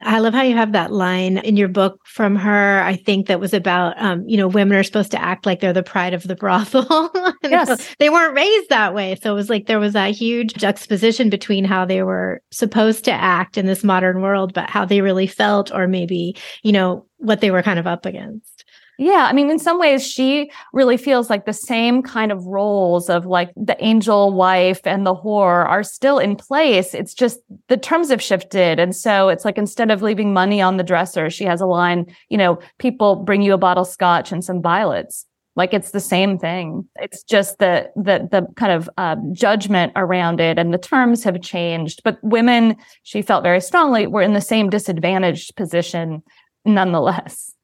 I 0.03 0.19
love 0.19 0.35
how 0.35 0.43
you 0.43 0.55
have 0.57 0.73
that 0.73 0.93
line 0.93 1.39
in 1.39 1.57
your 1.57 1.69
book 1.69 2.01
from 2.05 2.37
her. 2.37 2.83
I 2.83 2.97
think 2.97 3.27
that 3.27 3.41
was 3.41 3.55
about, 3.55 4.01
um, 4.01 4.29
you 4.29 4.37
know, 4.37 4.47
women 4.47 4.77
are 4.77 4.83
supposed 4.83 5.11
to 5.13 5.23
act 5.23 5.47
like 5.47 5.61
they're 5.61 5.73
the 5.73 5.83
pride 5.83 6.13
of 6.13 6.25
the 6.25 6.37
brothel. 6.37 7.11
yes. 7.43 7.95
they 7.99 8.11
weren't 8.11 8.35
raised 8.35 8.69
that 8.69 8.95
way. 8.95 9.17
So 9.23 9.33
it 9.33 9.35
was 9.35 9.49
like 9.49 9.67
there 9.67 9.81
was 9.81 9.95
that 9.95 10.15
huge 10.15 10.55
juxtaposition 10.55 11.31
between 11.31 11.65
how 11.65 11.87
they 11.87 12.03
were 12.03 12.43
supposed 12.51 13.05
to 13.07 13.13
act 13.13 13.57
in 13.57 13.67
this 13.67 13.83
modern 13.83 14.21
world, 14.21 14.53
but 14.53 14.69
how 14.69 14.85
they 14.85 15.01
really 15.01 15.27
felt, 15.27 15.73
or 15.73 15.89
maybe, 15.89 16.37
you 16.63 16.73
know, 16.73 17.07
what 17.17 17.41
they 17.41 17.51
were 17.51 17.63
kind 17.63 17.79
of 17.79 17.87
up 17.87 18.05
against. 18.05 18.56
Yeah. 18.99 19.27
I 19.29 19.33
mean, 19.35 19.51
in 19.51 19.59
some 19.59 19.79
ways, 19.79 20.07
she 20.07 20.51
really 20.73 20.97
feels 20.97 21.29
like 21.29 21.45
the 21.45 21.53
same 21.53 22.03
kind 22.03 22.33
of 22.33 22.47
roles 22.47 23.11
of 23.11 23.27
like 23.27 23.51
the 23.55 23.77
angel 23.85 24.33
wife 24.33 24.81
and 24.85 25.05
the 25.05 25.15
whore 25.15 25.67
are 25.67 25.83
still 25.83 26.19
in 26.19 26.35
place. 26.35 26.95
It's 26.95 27.13
just 27.13 27.41
the 27.69 27.77
terms 27.77 28.09
have 28.09 28.23
shifted. 28.23 28.79
And 28.79 28.97
so 28.97 29.29
it's 29.29 29.45
like 29.45 29.59
instead 29.59 29.91
of 29.91 30.01
leaving 30.01 30.33
money 30.33 30.63
on 30.63 30.79
the 30.79 30.83
dresser, 30.83 31.29
she 31.29 31.45
has 31.45 31.61
a 31.61 31.67
line, 31.67 32.07
you 32.31 32.39
know, 32.39 32.59
people 32.79 33.17
bring 33.17 33.43
you 33.43 33.53
a 33.53 33.59
bottle 33.59 33.85
scotch 33.85 34.33
and 34.33 34.43
some 34.43 34.63
violets. 34.63 35.27
Like 35.57 35.73
it's 35.73 35.91
the 35.91 36.01
same 36.01 36.39
thing. 36.39 36.87
It's 36.97 37.23
just 37.23 37.59
the 37.59 37.91
the 37.97 38.29
the 38.31 38.47
kind 38.57 38.73
of 38.73 38.91
uh, 38.99 39.17
judgment 39.33 39.93
around 39.97 40.39
it 40.39 40.59
and 40.59 40.73
the 40.73 40.79
terms 40.79 41.25
have 41.25 41.41
changed. 41.41 42.03
But 42.05 42.19
women, 42.23 42.77
she 43.05 43.23
felt 43.23 43.43
very 43.43 43.63
strongly, 43.63 44.07
were 44.07 44.21
in 44.21 44.35
the 44.35 44.41
same 44.43 44.69
disadvantaged 44.69 45.57
position 45.57 46.23
nonetheless. 46.67 47.56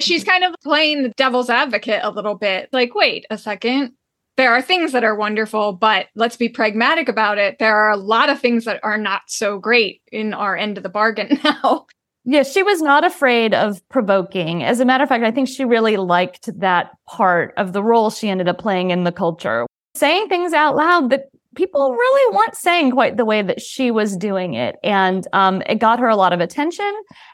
She's 0.00 0.24
kind 0.24 0.44
of 0.44 0.54
playing 0.62 1.02
the 1.02 1.08
devil's 1.10 1.50
advocate 1.50 2.00
a 2.02 2.10
little 2.10 2.34
bit. 2.34 2.68
Like, 2.72 2.94
wait 2.94 3.26
a 3.30 3.38
second. 3.38 3.92
There 4.36 4.52
are 4.52 4.60
things 4.60 4.92
that 4.92 5.04
are 5.04 5.16
wonderful, 5.16 5.72
but 5.72 6.08
let's 6.14 6.36
be 6.36 6.50
pragmatic 6.50 7.08
about 7.08 7.38
it. 7.38 7.58
There 7.58 7.74
are 7.74 7.90
a 7.90 7.96
lot 7.96 8.28
of 8.28 8.38
things 8.38 8.66
that 8.66 8.80
are 8.82 8.98
not 8.98 9.22
so 9.28 9.58
great 9.58 10.02
in 10.12 10.34
our 10.34 10.54
end 10.54 10.76
of 10.76 10.82
the 10.82 10.90
bargain 10.90 11.40
now. 11.44 11.86
Yes, 12.28 12.52
she 12.52 12.62
was 12.62 12.82
not 12.82 13.04
afraid 13.04 13.54
of 13.54 13.80
provoking. 13.88 14.64
As 14.64 14.80
a 14.80 14.84
matter 14.84 15.04
of 15.04 15.08
fact, 15.08 15.24
I 15.24 15.30
think 15.30 15.48
she 15.48 15.64
really 15.64 15.96
liked 15.96 16.50
that 16.58 16.90
part 17.06 17.54
of 17.56 17.72
the 17.72 17.82
role 17.82 18.10
she 18.10 18.28
ended 18.28 18.48
up 18.48 18.58
playing 18.58 18.90
in 18.90 19.04
the 19.04 19.12
culture. 19.12 19.64
Saying 19.94 20.28
things 20.28 20.52
out 20.52 20.76
loud 20.76 21.10
that 21.10 21.26
people 21.54 21.92
really 21.92 22.36
weren't 22.36 22.54
saying 22.54 22.90
quite 22.90 23.16
the 23.16 23.24
way 23.24 23.42
that 23.42 23.62
she 23.62 23.90
was 23.90 24.16
doing 24.16 24.54
it. 24.54 24.76
And 24.84 25.26
um, 25.32 25.62
it 25.66 25.76
got 25.76 26.00
her 26.00 26.08
a 26.08 26.16
lot 26.16 26.32
of 26.32 26.40
attention. 26.40 26.92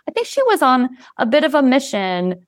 I 0.09 0.12
think 0.12 0.26
she 0.26 0.42
was 0.45 0.62
on 0.62 0.90
a 1.16 1.26
bit 1.26 1.42
of 1.42 1.54
a 1.54 1.62
mission 1.62 2.47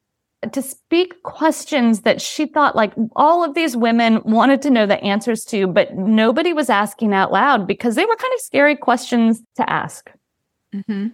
to 0.52 0.62
speak 0.62 1.22
questions 1.22 2.02
that 2.02 2.20
she 2.20 2.46
thought 2.46 2.76
like 2.76 2.92
all 3.16 3.44
of 3.44 3.54
these 3.54 3.76
women 3.76 4.20
wanted 4.24 4.62
to 4.62 4.70
know 4.70 4.86
the 4.86 5.02
answers 5.02 5.44
to, 5.46 5.66
but 5.66 5.94
nobody 5.94 6.52
was 6.52 6.70
asking 6.70 7.12
out 7.12 7.32
loud 7.32 7.66
because 7.66 7.94
they 7.94 8.04
were 8.04 8.16
kind 8.16 8.32
of 8.34 8.40
scary 8.40 8.76
questions 8.76 9.42
to 9.56 9.68
ask. 9.70 10.10
Mm-hmm. 10.74 11.08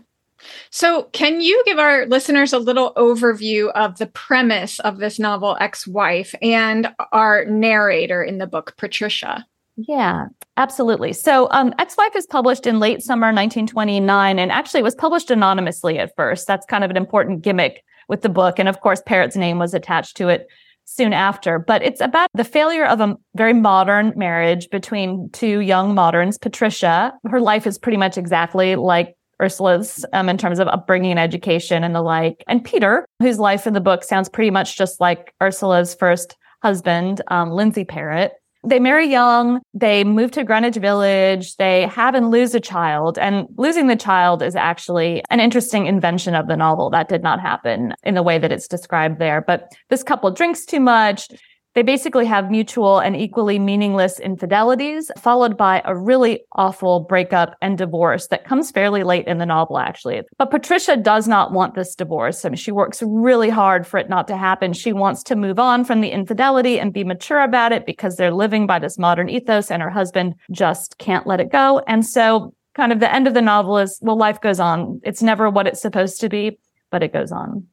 So, 0.71 1.05
can 1.13 1.41
you 1.41 1.63
give 1.67 1.79
our 1.79 2.07
listeners 2.07 2.53
a 2.53 2.59
little 2.59 2.95
overview 2.95 3.71
of 3.73 3.99
the 3.99 4.07
premise 4.07 4.81
of 4.81 4.99
this 4.99 5.19
novel, 5.19 5.57
Ex 5.61 5.87
Wife, 5.87 6.35
and 6.41 6.95
our 7.13 7.45
narrator 7.45 8.23
in 8.23 8.39
the 8.39 8.47
book, 8.47 8.75
Patricia? 8.79 9.45
Yeah, 9.77 10.27
absolutely. 10.57 11.13
So, 11.13 11.49
um, 11.51 11.75
Ex 11.79 11.97
Wife 11.97 12.17
is 12.17 12.27
published 12.27 12.67
in 12.67 12.81
late 12.81 13.03
summer 13.03 13.29
1929, 13.29 14.39
and 14.39 14.53
actually 14.53 14.81
it 14.81 14.85
was 14.85 14.95
published 14.95 15.31
anonymously 15.31 15.99
at 15.99 16.15
first. 16.17 16.47
That's 16.47 16.67
kind 16.67 16.85
of 16.85 16.91
an 16.91 16.97
important 16.97 17.43
gimmick 17.43 17.85
with 18.11 18.21
the 18.21 18.29
book. 18.29 18.59
And 18.59 18.69
of 18.69 18.81
course, 18.81 19.01
Parrott's 19.07 19.37
name 19.37 19.59
was 19.59 19.73
attached 19.73 20.19
to 20.19 20.29
it 20.29 20.49
soon 20.85 21.13
after. 21.13 21.59
But 21.59 21.83
it's 21.83 22.01
about 22.01 22.29
the 22.35 22.45
failure 22.45 22.85
of 22.85 23.01
a 23.01 23.17
very 23.37 23.55
modern 23.55 24.13
marriage 24.17 24.69
between 24.71 25.31
two 25.31 25.61
young 25.61 25.95
moderns. 25.95 26.37
Patricia, 26.37 27.15
her 27.27 27.41
life 27.41 27.67
is 27.67 27.79
pretty 27.79 27.97
much 27.97 28.19
exactly 28.19 28.77
like 28.77 29.17
Ursula's 29.41 30.05
um, 30.13 30.29
in 30.29 30.37
terms 30.37 30.59
of 30.59 30.69
upbringing 30.69 31.13
and 31.13 31.21
education 31.21 31.85
and 31.85 31.95
the 31.95 32.03
like. 32.03 32.45
And 32.47 32.65
Peter, 32.65 33.07
whose 33.21 33.39
life 33.39 33.67
in 33.67 33.73
the 33.73 33.81
book 33.81 34.05
sounds 34.05 34.29
pretty 34.29 34.51
much 34.51 34.77
just 34.77 35.01
like 35.01 35.33
Ursula's 35.41 35.95
first 35.95 36.37
husband, 36.63 37.23
um, 37.29 37.53
Lindsay 37.53 37.85
Parrott. 37.85 38.33
They 38.63 38.79
marry 38.79 39.07
young. 39.07 39.61
They 39.73 40.05
move 40.05 40.33
to 40.33 40.45
Greenwich 40.45 40.77
Village. 40.77 41.57
They 41.57 41.87
have 41.87 42.15
and 42.15 42.31
lose 42.31 42.55
a 42.55 42.61
child. 42.61 43.19
And 43.19 43.47
losing 43.57 43.87
the 43.87 43.97
child 43.97 44.43
is 44.43 44.55
actually 44.55 45.23
an 45.31 45.41
interesting 45.41 45.87
invention 45.87 46.35
of 46.35 46.47
the 46.47 46.57
novel. 46.57 46.91
That 46.91 47.09
did 47.09 47.23
not 47.23 47.41
happen 47.41 47.95
in 48.03 48.15
the 48.15 48.23
way 48.23 48.39
that 48.39 48.53
it's 48.53 48.69
described 48.69 49.19
there. 49.19 49.41
But 49.41 49.73
this 49.89 50.03
couple 50.03 50.31
drinks 50.31 50.67
too 50.67 50.81
much. 50.81 51.29
They 51.75 51.83
basically 51.83 52.27
have 52.27 52.51
mutual 52.51 52.99
and 52.99 53.15
equally 53.15 53.59
meaningless 53.59 54.19
infidelities, 54.19 55.11
followed 55.17 55.57
by 55.57 55.83
a 55.85 55.97
really 55.97 56.43
awful 56.57 57.01
breakup 57.01 57.57
and 57.63 57.79
divorce 57.79 58.27
that 58.29 58.45
comes 58.45 58.73
fairly 58.73 59.05
late 59.05 59.27
in 59.27 59.39
the 59.39 59.47
novel, 59.47 59.79
actually. 59.79 60.23
But 60.37 60.51
Patricia 60.51 60.97
does 60.97 61.29
not 61.29 61.53
want 61.53 61.75
this 61.75 61.95
divorce. 61.95 62.45
I 62.45 62.49
mean, 62.49 62.57
she 62.57 62.73
works 62.73 63.03
really 63.07 63.51
hard 63.51 63.87
for 63.87 63.99
it 63.99 64.09
not 64.09 64.27
to 64.29 64.37
happen. 64.37 64.73
She 64.73 64.93
wants 64.93 65.23
to 65.25 65.37
move 65.37 65.61
on 65.61 65.85
from 65.85 66.01
the 66.01 66.11
infidelity 66.11 66.81
and 66.81 66.93
be 66.93 67.05
mature 67.05 67.41
about 67.41 67.71
it 67.71 67.87
because 67.87 68.17
they're 68.17 68.35
living 68.35 68.67
by 68.67 68.81
this 68.81 68.99
modern 68.99 69.29
ethos 69.29 69.71
and 69.71 69.81
her 69.81 69.91
husband 69.91 70.35
just 70.51 70.99
can't 70.99 71.27
let 71.27 71.41
it 71.41 71.53
go. 71.53 71.83
And 71.87 72.05
so 72.05 72.53
kind 72.75 72.93
of 72.93 72.99
the 72.99 73.13
end 73.15 73.29
of 73.29 73.35
the 73.35 73.43
novel 73.43 73.79
is, 73.79 73.99
well, 74.03 74.17
life 74.17 74.41
goes 74.41 74.59
on. 74.59 75.01
It's 75.05 75.23
never 75.23 75.49
what 75.49 75.69
it's 75.69 75.83
supposed 75.83 76.21
to 76.21 76.29
be, 76.29 76.59
but 76.91 77.05
it 77.05 77.13
goes 77.13 77.31
on. 77.31 77.69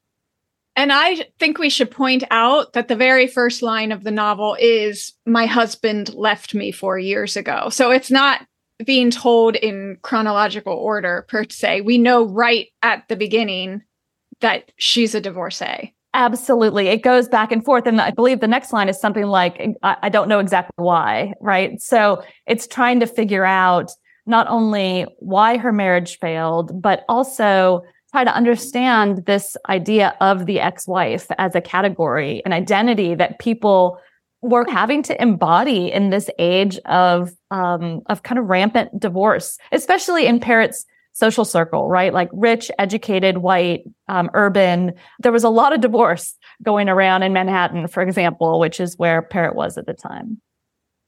And 0.78 0.94
I 0.94 1.26
think 1.40 1.58
we 1.58 1.72
should 1.72 1.90
point 1.90 2.24
out 2.30 2.74
that 2.74 2.88
the 2.88 2.96
very 2.96 3.26
first 3.26 3.64
line 3.64 3.92
of 3.92 4.04
the 4.04 4.12
novel 4.12 4.56
is 4.60 5.12
My 5.26 5.48
husband 5.48 6.14
left 6.14 6.54
me 6.54 6.72
four 6.72 7.00
years 7.00 7.36
ago. 7.36 7.70
So 7.70 7.90
it's 7.90 8.12
not 8.12 8.46
being 8.86 9.10
told 9.10 9.56
in 9.56 9.98
chronological 10.04 10.74
order 10.74 11.26
per 11.28 11.46
se. 11.50 11.82
We 11.82 11.98
know 11.98 12.24
right 12.24 12.68
at 12.84 13.08
the 13.10 13.16
beginning 13.16 13.82
that 14.42 14.72
she's 14.78 15.16
a 15.16 15.20
divorcee. 15.20 15.96
Absolutely. 16.14 16.90
It 16.90 17.02
goes 17.02 17.28
back 17.28 17.52
and 17.52 17.66
forth. 17.66 17.88
And 17.88 18.00
I 18.00 18.12
believe 18.12 18.40
the 18.40 18.48
next 18.48 18.72
line 18.72 18.88
is 18.88 19.00
something 19.00 19.26
like, 19.26 19.60
I, 19.82 20.10
don't 20.10 20.30
know 20.30 20.40
exactly 20.40 20.74
why, 20.84 21.34
right? 21.42 21.82
So 21.82 22.24
it's 22.46 22.68
trying 22.68 23.00
to 23.00 23.08
figure 23.08 23.46
out 23.46 23.92
not 24.28 24.48
only 24.48 25.08
why 25.20 25.58
her 25.58 25.72
marriage 25.72 26.20
failed, 26.20 26.82
but 26.82 27.04
also 27.10 27.82
try 28.18 28.24
to 28.24 28.36
understand 28.36 29.28
this 29.28 29.56
idea 29.70 30.16
of 30.22 30.48
the 30.48 30.60
ex-wife 30.60 31.28
as 31.38 31.54
a 31.54 31.62
category, 31.62 32.42
an 32.46 32.52
identity 32.52 33.14
that 33.14 33.38
people 33.38 34.00
were 34.42 34.66
having 34.68 35.04
to 35.04 35.22
embody 35.22 35.92
in 35.92 36.10
this 36.10 36.28
age 36.40 36.80
of 36.86 37.32
um, 37.52 38.02
of 38.08 38.24
kind 38.24 38.40
of 38.40 38.46
rampant 38.46 39.00
divorce, 39.00 39.60
especially 39.72 40.26
in 40.26 40.40
Parrott's 40.40 40.84
social 41.14 41.46
circle, 41.46 41.90
right? 41.90 42.12
Like 42.12 42.30
rich, 42.34 42.72
educated, 42.80 43.38
white, 43.38 43.84
um, 44.08 44.32
urban. 44.34 44.94
There 45.20 45.32
was 45.32 45.44
a 45.44 45.50
lot 45.50 45.74
of 45.74 45.82
divorce 45.82 46.36
going 46.64 46.90
around 46.90 47.22
in 47.22 47.34
Manhattan, 47.34 47.88
for 47.88 48.02
example, 48.02 48.60
which 48.60 48.80
is 48.80 48.98
where 48.98 49.22
Parrott 49.22 49.56
was 49.56 49.78
at 49.78 49.86
the 49.86 49.94
time. 49.94 50.42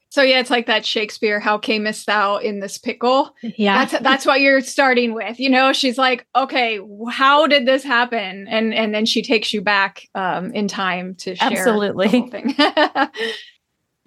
So 0.10 0.24
yeah, 0.24 0.40
it's 0.40 0.50
like 0.50 0.66
that 0.66 0.86
Shakespeare, 0.86 1.40
how 1.40 1.60
camest 1.60 2.08
thou 2.08 2.38
in 2.38 2.60
this 2.60 2.80
pickle? 2.80 3.36
Yeah. 3.44 3.86
That's 3.86 4.04
that's 4.04 4.26
what 4.26 4.42
you're 4.42 4.62
starting 4.62 5.14
with. 5.14 5.40
You 5.40 5.52
know, 5.52 5.72
she's 5.72 6.00
like, 6.00 6.26
okay, 6.36 6.80
how 7.12 7.46
did 7.46 7.68
this 7.68 7.84
happen? 7.84 8.48
And 8.48 8.74
and 8.74 8.94
then 8.94 9.06
she 9.06 9.22
takes 9.22 9.54
you 9.54 9.62
back 9.62 10.08
um 10.16 10.52
in 10.54 10.68
time 10.68 11.14
to 11.16 11.36
share 11.36 11.52
Absolutely. 11.52 12.32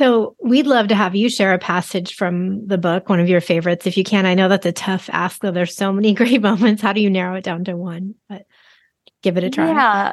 so 0.00 0.34
we'd 0.42 0.66
love 0.66 0.88
to 0.88 0.96
have 0.96 1.14
you 1.14 1.30
share 1.30 1.54
a 1.54 1.58
passage 1.58 2.16
from 2.16 2.66
the 2.66 2.78
book, 2.78 3.08
one 3.08 3.20
of 3.20 3.28
your 3.28 3.40
favorites, 3.40 3.86
if 3.86 3.96
you 3.96 4.02
can. 4.02 4.26
I 4.26 4.34
know 4.34 4.48
that's 4.48 4.66
a 4.66 4.72
tough 4.72 5.08
ask, 5.12 5.40
though 5.40 5.52
there's 5.52 5.76
so 5.76 5.92
many 5.92 6.14
great 6.14 6.42
moments. 6.42 6.82
How 6.82 6.92
do 6.92 7.00
you 7.00 7.10
narrow 7.10 7.36
it 7.36 7.44
down 7.44 7.64
to 7.64 7.76
one? 7.76 8.16
But 8.28 8.46
give 9.22 9.36
it 9.36 9.44
a 9.44 9.50
try. 9.50 9.68
Yeah. 9.68 10.12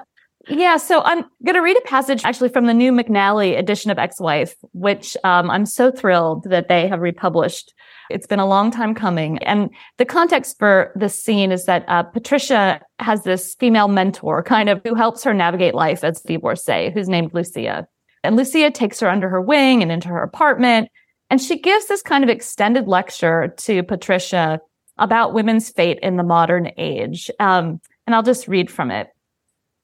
Yeah, 0.50 0.78
so 0.78 1.02
I'm 1.04 1.26
going 1.46 1.56
to 1.56 1.62
read 1.62 1.78
a 1.78 1.88
passage 1.88 2.26
actually 2.26 2.50
from 2.50 2.66
the 2.66 2.74
new 2.74 2.92
McNally 2.92 3.58
edition 3.58 3.92
of 3.92 4.00
Ex 4.00 4.20
Wife, 4.20 4.56
which 4.74 5.16
um, 5.24 5.52
I'm 5.52 5.66
so 5.66 5.92
thrilled 5.92 6.46
that 6.46 6.68
they 6.68 6.88
have 6.88 7.02
republished. 7.02 7.74
It's 8.10 8.26
been 8.26 8.40
a 8.40 8.48
long 8.48 8.72
time 8.72 8.96
coming. 8.96 9.38
And 9.44 9.70
the 9.98 10.06
context 10.06 10.58
for 10.58 10.92
this 10.96 11.22
scene 11.22 11.52
is 11.52 11.66
that 11.66 11.86
uh, 11.88 12.02
Patricia 12.02 12.82
has 12.98 13.24
this 13.24 13.54
female 13.56 13.88
mentor 13.88 14.42
kind 14.42 14.70
of 14.70 14.82
who 14.84 14.96
helps 14.96 15.24
her 15.24 15.36
navigate 15.36 15.76
life 15.76 16.04
as 16.04 16.22
divorcee, 16.22 16.90
who's 16.92 17.08
named 17.08 17.34
Lucia. 17.36 17.88
And 18.24 18.36
Lucia 18.36 18.72
takes 18.72 19.00
her 19.02 19.10
under 19.10 19.30
her 19.30 19.42
wing 19.42 19.84
and 19.84 19.92
into 19.92 20.08
her 20.08 20.24
apartment. 20.24 20.90
And 21.30 21.40
she 21.40 21.60
gives 21.60 21.86
this 21.86 22.02
kind 22.02 22.24
of 22.24 22.30
extended 22.30 22.88
lecture 22.88 23.54
to 23.58 23.84
Patricia 23.84 24.60
about 24.98 25.34
women's 25.34 25.70
fate 25.70 26.00
in 26.02 26.18
the 26.18 26.24
modern 26.24 26.72
age. 26.76 27.30
Um, 27.40 27.80
and 28.08 28.16
I'll 28.16 28.24
just 28.24 28.48
read 28.48 28.72
from 28.72 28.90
it. 28.90 29.10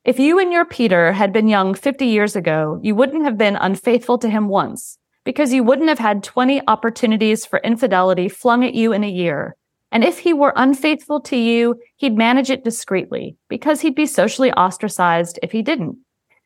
If 0.05 0.19
you 0.19 0.38
and 0.38 0.53
your 0.53 0.65
Peter 0.65 1.13
had 1.13 1.33
been 1.33 1.47
young 1.47 1.74
50 1.74 2.05
years 2.05 2.35
ago, 2.35 2.79
you 2.83 2.93
wouldn't 2.93 3.24
have 3.24 3.39
been 3.39 3.55
unfaithful 3.55 4.19
to 4.19 4.29
him 4.29 4.47
once 4.50 5.00
because 5.24 5.51
you 5.51 5.63
wouldn't 5.63 5.89
have 5.89 5.97
had 5.97 6.21
20 6.21 6.62
opportunities 6.67 7.43
for 7.43 7.57
infidelity 7.63 8.29
flung 8.29 8.63
at 8.63 8.75
you 8.75 8.93
in 8.93 9.03
a 9.03 9.09
year. 9.09 9.57
And 9.91 10.03
if 10.03 10.19
he 10.19 10.31
were 10.31 10.53
unfaithful 10.55 11.21
to 11.21 11.35
you, 11.35 11.79
he'd 11.95 12.15
manage 12.15 12.51
it 12.51 12.63
discreetly 12.63 13.38
because 13.50 13.81
he'd 13.81 13.95
be 13.95 14.05
socially 14.05 14.51
ostracized 14.51 15.39
if 15.41 15.51
he 15.51 15.63
didn't. 15.63 15.97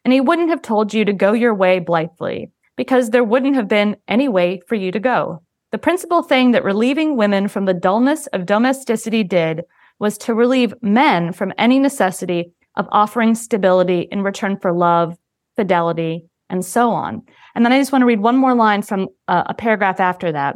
And 0.05 0.13
he 0.13 0.21
wouldn't 0.21 0.51
have 0.51 0.61
told 0.61 0.93
you 0.93 1.03
to 1.03 1.11
go 1.11 1.33
your 1.33 1.53
way 1.53 1.79
blithely 1.79 2.53
because 2.77 3.09
there 3.09 3.25
wouldn't 3.25 3.55
have 3.55 3.67
been 3.67 3.97
any 4.07 4.29
way 4.29 4.61
for 4.69 4.75
you 4.75 4.89
to 4.93 5.01
go. 5.01 5.43
The 5.71 5.77
principal 5.77 6.23
thing 6.23 6.51
that 6.51 6.63
relieving 6.63 7.17
women 7.17 7.49
from 7.49 7.65
the 7.65 7.73
dullness 7.73 8.25
of 8.27 8.45
domesticity 8.45 9.25
did 9.25 9.63
was 9.99 10.17
to 10.19 10.33
relieve 10.33 10.73
men 10.81 11.33
from 11.33 11.51
any 11.57 11.77
necessity 11.77 12.53
of 12.79 12.88
offering 12.91 13.36
stability 13.36 14.07
in 14.09 14.24
return 14.24 14.57
for 14.57 14.71
love, 14.71 15.17
fidelity, 15.57 16.25
and 16.50 16.65
so 16.65 16.89
on. 16.91 17.21
And 17.53 17.65
then 17.65 17.74
I 17.74 17.77
just 17.77 17.91
want 17.91 18.01
to 18.03 18.07
read 18.07 18.21
one 18.21 18.38
more 18.38 18.55
line 18.55 18.81
from 18.81 19.09
uh, 19.27 19.43
a 19.48 19.53
paragraph 19.53 20.00
after 20.00 20.31
that. 20.31 20.55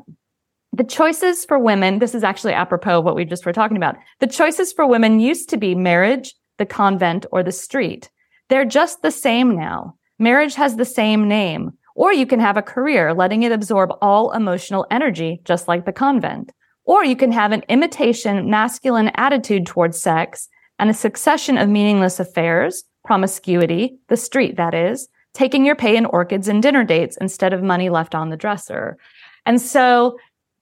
The 0.72 0.86
choices 0.86 1.46
for 1.46 1.60
women, 1.60 2.00
this 2.00 2.16
is 2.16 2.24
actually 2.24 2.54
apropos 2.54 3.00
of 3.00 3.06
what 3.06 3.16
we 3.16 3.26
just 3.26 3.46
were 3.46 3.54
talking 3.54 3.78
about. 3.78 3.98
The 4.22 4.28
choices 4.28 4.72
for 4.72 4.88
women 4.88 5.20
used 5.20 5.50
to 5.50 5.58
be 5.58 5.76
marriage, 5.76 6.34
the 6.58 6.66
convent, 6.66 7.26
or 7.32 7.44
the 7.44 7.52
street. 7.52 8.10
They're 8.50 8.66
just 8.66 9.02
the 9.02 9.12
same 9.12 9.56
now. 9.56 9.96
Marriage 10.18 10.56
has 10.56 10.78
the 10.78 10.86
same 10.86 11.28
name. 11.28 11.72
Or 11.96 12.14
you 12.14 12.26
can 12.26 12.40
have 12.40 12.58
a 12.58 12.64
career, 12.64 13.14
letting 13.14 13.44
it 13.44 13.52
absorb 13.52 13.92
all 14.02 14.32
emotional 14.32 14.88
energy, 14.90 15.42
just 15.44 15.68
like 15.68 15.86
the 15.86 15.92
convent. 15.92 16.52
Or 16.86 17.06
you 17.06 17.16
can 17.16 17.32
have 17.34 17.52
an 17.52 17.64
imitation 17.70 18.50
masculine 18.50 19.12
attitude 19.14 19.66
towards 19.68 20.02
sex 20.02 20.48
and 20.80 20.90
a 20.90 20.94
succession 20.94 21.58
of 21.58 21.70
meaningless 21.70 22.20
affairs, 22.20 22.84
promiscuity, 23.06 23.98
the 24.10 24.18
street, 24.18 24.58
that 24.58 24.74
is, 24.74 25.08
taking 25.34 25.66
your 25.66 25.76
pay 25.76 25.96
in 25.96 26.06
orchids 26.06 26.48
and 26.48 26.62
dinner 26.62 26.84
dates 26.84 27.18
instead 27.18 27.54
of 27.54 27.64
money 27.64 27.90
left 27.90 28.16
on 28.16 28.30
the 28.30 28.38
dresser. 28.38 28.98
And 29.46 29.62
so 29.62 30.18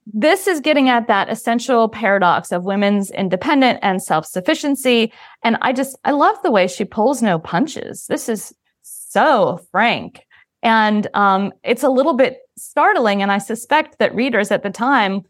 this 0.06 0.48
is 0.48 0.60
getting 0.60 0.89
at 0.89 1.08
that 1.08 1.30
essential 1.30 1.88
paradox 1.88 2.51
of 2.51 2.63
women's 2.63 3.12
independent 3.12 3.80
and 3.82 4.01
self-sufficiency. 4.01 5.13
And 5.44 5.58
I 5.62 5.74
just, 5.74 5.98
I 6.03 6.12
love 6.12 6.38
the 6.41 6.51
way 6.51 6.68
she 6.68 6.86
pulls 6.86 7.22
no 7.22 7.38
punches. 7.38 8.08
This 8.08 8.27
is 8.27 8.53
so 8.82 9.60
frank. 9.72 10.25
And 10.63 11.08
um, 11.13 11.53
it's 11.63 11.84
a 11.84 11.89
little 11.89 12.13
bit 12.13 12.39
startling. 12.58 13.22
And 13.22 13.32
I 13.32 13.38
suspect 13.38 14.00
that 14.00 14.15
readers 14.15 14.51
at 14.51 14.63
the 14.63 14.70
time, 14.70 15.22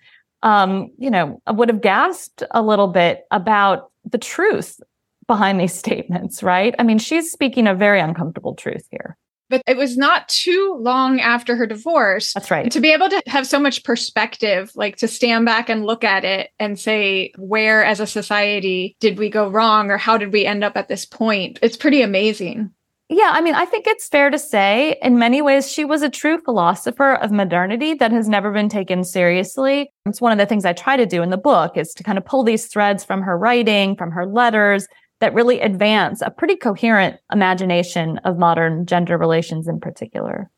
um, 0.43 0.91
you 0.97 1.09
know, 1.09 1.41
would 1.47 1.69
have 1.69 1.81
gasped 1.81 2.43
a 2.51 2.61
little 2.61 2.87
bit 2.87 3.25
about 3.31 3.90
the 4.09 4.17
truth 4.17 4.79
behind 5.27 5.59
these 5.59 5.73
statements, 5.77 6.43
right? 6.43 6.75
I 6.79 6.83
mean, 6.83 6.97
she's 6.97 7.31
speaking 7.31 7.67
a 7.67 7.75
very 7.75 7.99
uncomfortable 7.99 8.55
truth 8.55 8.87
here. 8.91 9.17
But 9.49 9.63
it 9.67 9.75
was 9.75 9.97
not 9.97 10.29
too 10.29 10.77
long 10.79 11.19
after 11.19 11.57
her 11.57 11.65
divorce. 11.65 12.33
That's 12.33 12.49
right. 12.49 12.71
To 12.71 12.79
be 12.79 12.93
able 12.93 13.09
to 13.09 13.21
have 13.27 13.45
so 13.45 13.59
much 13.59 13.83
perspective, 13.83 14.71
like 14.75 14.95
to 14.97 15.09
stand 15.09 15.45
back 15.45 15.67
and 15.67 15.85
look 15.85 16.05
at 16.05 16.23
it 16.23 16.51
and 16.57 16.79
say, 16.79 17.33
where 17.37 17.83
as 17.83 17.99
a 17.99 18.07
society 18.07 18.95
did 19.01 19.19
we 19.19 19.29
go 19.29 19.49
wrong 19.49 19.91
or 19.91 19.97
how 19.97 20.17
did 20.17 20.31
we 20.31 20.45
end 20.45 20.63
up 20.63 20.77
at 20.77 20.87
this 20.87 21.05
point? 21.05 21.59
It's 21.61 21.75
pretty 21.75 22.01
amazing. 22.01 22.71
Yeah, 23.13 23.31
I 23.33 23.41
mean, 23.41 23.55
I 23.55 23.65
think 23.65 23.87
it's 23.87 24.07
fair 24.07 24.29
to 24.29 24.39
say 24.39 24.97
in 25.01 25.19
many 25.19 25.41
ways 25.41 25.69
she 25.69 25.83
was 25.83 26.01
a 26.01 26.09
true 26.09 26.39
philosopher 26.39 27.15
of 27.15 27.29
modernity 27.29 27.93
that 27.95 28.13
has 28.13 28.29
never 28.29 28.53
been 28.53 28.69
taken 28.69 29.03
seriously. 29.03 29.91
It's 30.05 30.21
one 30.21 30.31
of 30.31 30.37
the 30.37 30.45
things 30.45 30.63
I 30.63 30.71
try 30.71 30.95
to 30.95 31.05
do 31.05 31.21
in 31.21 31.29
the 31.29 31.35
book 31.35 31.75
is 31.75 31.93
to 31.95 32.03
kind 32.03 32.17
of 32.17 32.23
pull 32.23 32.43
these 32.43 32.67
threads 32.67 33.03
from 33.03 33.21
her 33.21 33.37
writing, 33.37 33.97
from 33.97 34.11
her 34.11 34.25
letters 34.25 34.87
that 35.19 35.33
really 35.33 35.59
advance 35.59 36.21
a 36.21 36.31
pretty 36.31 36.55
coherent 36.55 37.19
imagination 37.33 38.17
of 38.19 38.37
modern 38.37 38.85
gender 38.85 39.17
relations 39.17 39.67
in 39.67 39.81
particular. 39.81 40.49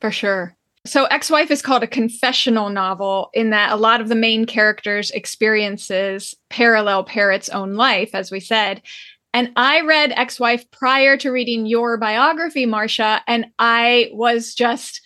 For 0.00 0.10
sure. 0.10 0.56
So, 0.86 1.04
Ex 1.04 1.30
Wife 1.30 1.52
is 1.52 1.62
called 1.62 1.84
a 1.84 1.86
confessional 1.86 2.68
novel 2.70 3.30
in 3.32 3.50
that 3.50 3.70
a 3.70 3.76
lot 3.76 4.00
of 4.00 4.08
the 4.08 4.16
main 4.16 4.44
characters' 4.44 5.12
experiences 5.12 6.34
parallel 6.48 7.04
Parrott's 7.04 7.50
own 7.50 7.74
life, 7.74 8.10
as 8.12 8.32
we 8.32 8.40
said. 8.40 8.82
And 9.32 9.52
I 9.56 9.82
read 9.82 10.12
Ex 10.16 10.40
Wife 10.40 10.68
prior 10.70 11.16
to 11.18 11.30
reading 11.30 11.66
your 11.66 11.96
biography, 11.96 12.66
Marsha, 12.66 13.20
and 13.26 13.46
I 13.58 14.10
was 14.12 14.54
just 14.54 15.00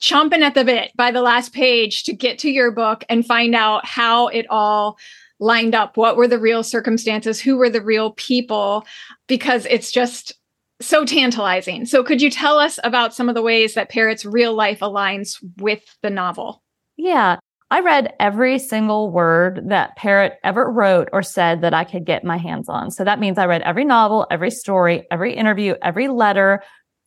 chomping 0.00 0.40
at 0.40 0.54
the 0.54 0.64
bit 0.64 0.92
by 0.96 1.10
the 1.10 1.22
last 1.22 1.52
page 1.52 2.04
to 2.04 2.12
get 2.12 2.38
to 2.40 2.50
your 2.50 2.70
book 2.70 3.04
and 3.08 3.26
find 3.26 3.54
out 3.54 3.84
how 3.86 4.28
it 4.28 4.46
all 4.50 4.98
lined 5.38 5.74
up. 5.74 5.96
What 5.96 6.16
were 6.16 6.28
the 6.28 6.38
real 6.38 6.62
circumstances? 6.62 7.40
Who 7.40 7.56
were 7.56 7.70
the 7.70 7.82
real 7.82 8.12
people? 8.12 8.86
Because 9.26 9.66
it's 9.66 9.90
just 9.92 10.34
so 10.80 11.04
tantalizing. 11.04 11.86
So, 11.86 12.02
could 12.02 12.20
you 12.20 12.30
tell 12.30 12.58
us 12.58 12.78
about 12.84 13.14
some 13.14 13.28
of 13.28 13.34
the 13.34 13.42
ways 13.42 13.74
that 13.74 13.90
Parrott's 13.90 14.24
real 14.24 14.54
life 14.54 14.80
aligns 14.80 15.42
with 15.58 15.82
the 16.02 16.10
novel? 16.10 16.62
Yeah. 16.96 17.36
I 17.70 17.80
read 17.80 18.14
every 18.20 18.60
single 18.60 19.10
word 19.10 19.70
that 19.70 19.96
Parrott 19.96 20.38
ever 20.44 20.70
wrote 20.70 21.08
or 21.12 21.22
said 21.22 21.62
that 21.62 21.74
I 21.74 21.82
could 21.82 22.04
get 22.04 22.22
my 22.22 22.36
hands 22.36 22.68
on. 22.68 22.92
So 22.92 23.02
that 23.02 23.18
means 23.18 23.38
I 23.38 23.46
read 23.46 23.62
every 23.62 23.84
novel, 23.84 24.26
every 24.30 24.52
story, 24.52 25.04
every 25.10 25.34
interview, 25.34 25.74
every 25.82 26.06
letter. 26.06 26.62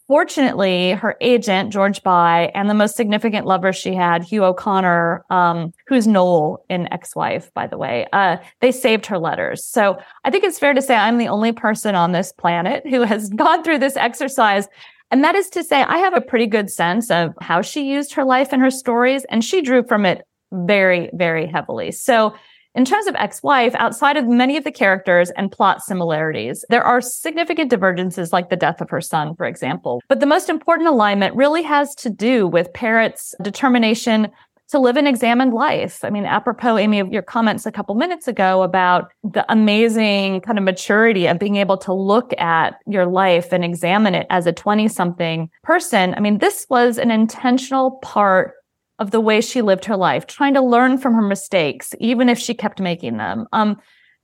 Fortunately, 0.07 0.91
her 0.91 1.15
agent, 1.21 1.71
George 1.71 2.03
Bye, 2.03 2.51
and 2.55 2.69
the 2.69 2.73
most 2.73 2.97
significant 2.97 3.45
lover 3.45 3.71
she 3.71 3.93
had, 3.93 4.23
Hugh 4.23 4.43
O'Connor, 4.43 5.23
um, 5.29 5.71
who's 5.87 6.07
Noel 6.07 6.65
in 6.67 6.91
Ex 6.91 7.15
Wife, 7.15 7.53
by 7.53 7.67
the 7.67 7.77
way, 7.77 8.07
uh, 8.11 8.37
they 8.59 8.71
saved 8.71 9.05
her 9.05 9.19
letters. 9.19 9.65
So 9.65 9.97
I 10.25 10.31
think 10.31 10.43
it's 10.43 10.59
fair 10.59 10.73
to 10.73 10.81
say 10.81 10.95
I'm 10.95 11.19
the 11.19 11.27
only 11.27 11.53
person 11.53 11.95
on 11.95 12.11
this 12.11 12.33
planet 12.33 12.85
who 12.85 13.03
has 13.03 13.29
gone 13.35 13.63
through 13.63 13.77
this 13.77 13.95
exercise 13.95 14.67
and 15.11 15.23
that 15.23 15.35
is 15.35 15.49
to 15.49 15.63
say, 15.63 15.81
I 15.81 15.97
have 15.97 16.13
a 16.13 16.21
pretty 16.21 16.45
good 16.45 16.69
sense 16.69 17.09
of 17.09 17.33
how 17.41 17.61
she 17.61 17.89
used 17.91 18.13
her 18.13 18.23
life 18.23 18.49
and 18.51 18.61
her 18.61 18.69
stories, 18.69 19.25
and 19.25 19.43
she 19.43 19.61
drew 19.61 19.83
from 19.83 20.05
it 20.05 20.21
very, 20.51 21.09
very 21.13 21.47
heavily. 21.47 21.91
So 21.91 22.33
in 22.75 22.85
terms 22.85 23.07
of 23.07 23.15
ex-wife, 23.15 23.73
outside 23.75 24.15
of 24.15 24.27
many 24.27 24.55
of 24.55 24.63
the 24.63 24.71
characters 24.71 25.31
and 25.31 25.51
plot 25.51 25.81
similarities, 25.81 26.63
there 26.69 26.83
are 26.83 27.01
significant 27.01 27.71
divergences 27.71 28.31
like 28.31 28.49
the 28.49 28.55
death 28.55 28.79
of 28.79 28.89
her 28.91 29.01
son, 29.01 29.35
for 29.35 29.45
example. 29.45 30.01
But 30.07 30.19
the 30.19 30.27
most 30.27 30.49
important 30.49 30.87
alignment 30.87 31.35
really 31.35 31.63
has 31.63 31.95
to 31.95 32.09
do 32.09 32.47
with 32.47 32.71
Parrott's 32.73 33.33
determination 33.41 34.29
to 34.69 34.77
live 34.77 34.97
an 34.97 35.07
examined 35.07 35.51
life. 35.51 36.03
I 36.03 36.11
mean, 36.11 36.25
apropos, 36.25 36.77
Amy, 36.77 36.99
of 36.99 37.11
your 37.11 37.23
comments 37.23 37.65
a 37.65 37.71
couple 37.71 37.95
minutes 37.95 38.27
ago 38.27 38.61
about 38.61 39.09
the 39.23 39.43
amazing 39.51 40.41
kind 40.41 40.59
of 40.59 40.63
maturity 40.63 41.25
of 41.25 41.39
being 41.39 41.55
able 41.55 41.77
to 41.77 41.91
look 41.91 42.39
at 42.39 42.75
your 42.85 43.07
life 43.07 43.51
and 43.51 43.65
examine 43.65 44.13
it 44.13 44.27
as 44.29 44.45
a 44.45 44.53
20 44.53 44.87
something 44.87 45.49
person. 45.63 46.13
I 46.13 46.19
mean, 46.19 46.37
this 46.37 46.67
was 46.69 46.99
an 46.99 47.09
intentional 47.09 47.99
part 48.03 48.53
of 48.99 49.11
the 49.11 49.21
way 49.21 49.41
she 49.41 49.61
lived 49.61 49.85
her 49.85 49.97
life, 49.97 50.27
trying 50.27 50.53
to 50.53 50.61
learn 50.61 50.97
from 50.97 51.13
her 51.13 51.21
mistakes, 51.21 51.93
even 51.99 52.29
if 52.29 52.37
she 52.37 52.53
kept 52.53 52.79
making 52.79 53.17
them. 53.17 53.47
Um, 53.53 53.77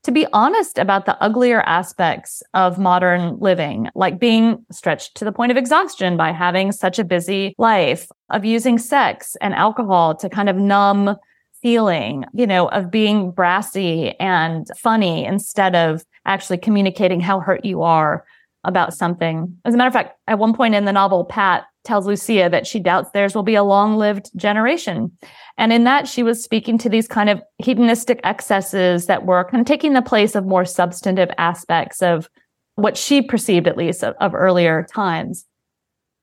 to 0.04 0.12
be 0.12 0.28
honest 0.34 0.78
about 0.78 1.08
the 1.08 1.20
uglier 1.20 1.62
aspects 1.62 2.44
of 2.54 2.78
modern 2.78 3.40
living, 3.40 3.90
like 3.96 4.20
being 4.20 4.64
stretched 4.72 5.16
to 5.16 5.26
the 5.26 5.32
point 5.32 5.52
of 5.52 5.58
exhaustion 5.58 6.16
by 6.16 6.32
having 6.32 6.72
such 6.72 7.00
a 7.00 7.04
busy 7.04 7.56
life, 7.58 8.08
of 8.30 8.46
using 8.46 8.78
sex 8.78 9.36
and 9.42 9.56
alcohol 9.56 10.14
to 10.16 10.30
kind 10.30 10.48
of 10.48 10.58
numb 10.58 11.16
feeling, 11.64 12.24
you 12.36 12.46
know, 12.46 12.70
of 12.70 12.92
being 12.92 13.32
brassy 13.32 14.12
and 14.20 14.68
funny 14.78 15.26
instead 15.26 15.76
of 15.76 16.04
actually 16.26 16.60
communicating 16.60 17.20
how 17.20 17.40
hurt 17.40 17.66
you 17.66 17.82
are 17.82 18.26
about 18.64 18.94
something. 18.94 19.58
As 19.66 19.74
a 19.74 19.78
matter 19.78 19.88
of 19.88 19.94
fact, 19.94 20.20
at 20.28 20.38
one 20.38 20.54
point 20.54 20.76
in 20.76 20.86
the 20.86 20.94
novel, 20.94 21.26
Pat 21.26 21.66
tells 21.86 22.08
Lucia 22.08 22.50
that 22.50 22.68
she 22.68 22.80
doubts 22.80 23.12
theirs 23.12 23.36
will 23.36 23.44
be 23.44 23.56
a 23.56 23.64
long 23.64 23.96
lived 23.98 24.30
generation. 24.36 25.12
And 25.58 25.72
in 25.72 25.84
that, 25.86 26.08
she 26.08 26.24
was 26.24 26.44
speaking 26.44 26.78
to 26.80 26.90
these 26.90 27.08
kind 27.08 27.30
of 27.30 27.42
hedonistic 27.60 28.20
excesses 28.24 29.06
that 29.06 29.26
were 29.26 29.46
kind 29.46 29.62
of 29.62 29.68
taking 29.68 29.94
the 29.94 30.02
place 30.02 30.36
of 30.36 30.46
more 30.46 30.66
substantive 30.66 31.30
aspects 31.38 32.02
of 32.02 32.30
what 32.76 32.98
she 32.98 33.22
perceived, 33.22 33.68
at 33.68 33.78
least, 33.78 34.04
of, 34.04 34.16
of 34.20 34.36
earlier 34.36 34.86
times. 34.94 35.46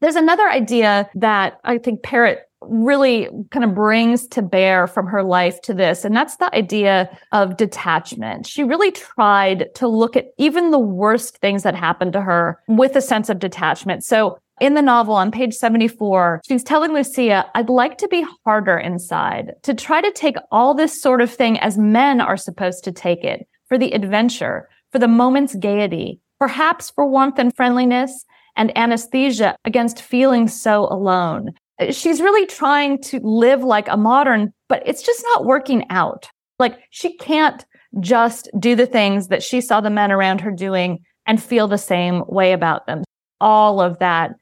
There's 0.00 0.16
another 0.16 0.48
idea 0.48 1.08
that 1.14 1.60
I 1.64 1.78
think 1.78 2.02
Parrott 2.02 2.40
really 2.68 3.28
kind 3.50 3.64
of 3.64 3.74
brings 3.74 4.26
to 4.28 4.42
bear 4.42 4.86
from 4.86 5.06
her 5.06 5.22
life 5.22 5.60
to 5.62 5.74
this. 5.74 6.04
And 6.04 6.14
that's 6.14 6.36
the 6.36 6.54
idea 6.54 7.16
of 7.32 7.56
detachment. 7.56 8.46
She 8.46 8.62
really 8.62 8.92
tried 8.92 9.74
to 9.76 9.88
look 9.88 10.16
at 10.16 10.26
even 10.38 10.70
the 10.70 10.78
worst 10.78 11.38
things 11.38 11.62
that 11.62 11.74
happened 11.74 12.12
to 12.12 12.20
her 12.20 12.60
with 12.68 12.96
a 12.96 13.00
sense 13.00 13.28
of 13.28 13.38
detachment. 13.38 14.04
So 14.04 14.38
in 14.60 14.74
the 14.74 14.82
novel 14.82 15.14
on 15.14 15.30
page 15.30 15.54
74, 15.54 16.42
she's 16.46 16.62
telling 16.62 16.92
Lucia, 16.92 17.50
I'd 17.54 17.68
like 17.68 17.98
to 17.98 18.08
be 18.08 18.24
harder 18.44 18.78
inside, 18.78 19.52
to 19.62 19.74
try 19.74 20.00
to 20.00 20.12
take 20.12 20.36
all 20.50 20.74
this 20.74 21.00
sort 21.00 21.20
of 21.20 21.32
thing 21.32 21.58
as 21.58 21.78
men 21.78 22.20
are 22.20 22.36
supposed 22.36 22.84
to 22.84 22.92
take 22.92 23.24
it 23.24 23.46
for 23.66 23.78
the 23.78 23.92
adventure, 23.92 24.68
for 24.90 24.98
the 24.98 25.08
moment's 25.08 25.54
gaiety, 25.56 26.20
perhaps 26.38 26.90
for 26.90 27.06
warmth 27.06 27.38
and 27.38 27.54
friendliness 27.56 28.24
and 28.56 28.76
anesthesia 28.76 29.56
against 29.64 30.02
feeling 30.02 30.48
so 30.48 30.84
alone. 30.84 31.52
Uh, 31.80 31.90
she's 31.90 32.20
really 32.20 32.46
trying 32.46 33.00
to 33.02 33.18
live 33.20 33.62
like 33.62 33.88
a 33.88 33.96
modern, 33.96 34.52
but 34.68 34.82
it's 34.86 35.02
just 35.02 35.24
not 35.28 35.46
working 35.46 35.84
out. 35.90 36.28
Like 36.58 36.78
she 36.90 37.16
can't 37.16 37.64
just 38.00 38.50
do 38.58 38.76
the 38.76 38.86
things 38.86 39.28
that 39.28 39.42
she 39.42 39.60
saw 39.60 39.80
the 39.80 39.90
men 39.90 40.12
around 40.12 40.40
her 40.40 40.50
doing 40.50 41.00
and 41.26 41.42
feel 41.42 41.68
the 41.68 41.78
same 41.78 42.22
way 42.26 42.52
about 42.52 42.86
them. 42.86 43.02
All 43.40 43.80
of 43.80 43.98
that 43.98 44.32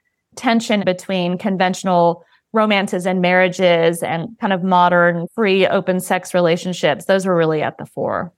tension 0.41 0.83
between 0.85 1.39
conventional 1.39 2.25
romances 2.53 3.07
and 3.07 3.21
marriages 3.21 4.03
and 4.03 4.37
kind 4.41 4.53
of 4.53 4.65
modern 4.65 5.29
free 5.35 5.67
open 5.67 6.01
sex 6.01 6.35
relationships. 6.35 7.05
Those 7.05 7.27
were 7.27 7.37
really 7.37 7.63
at 7.63 7.79
the 7.79 7.87
fore. 7.87 8.33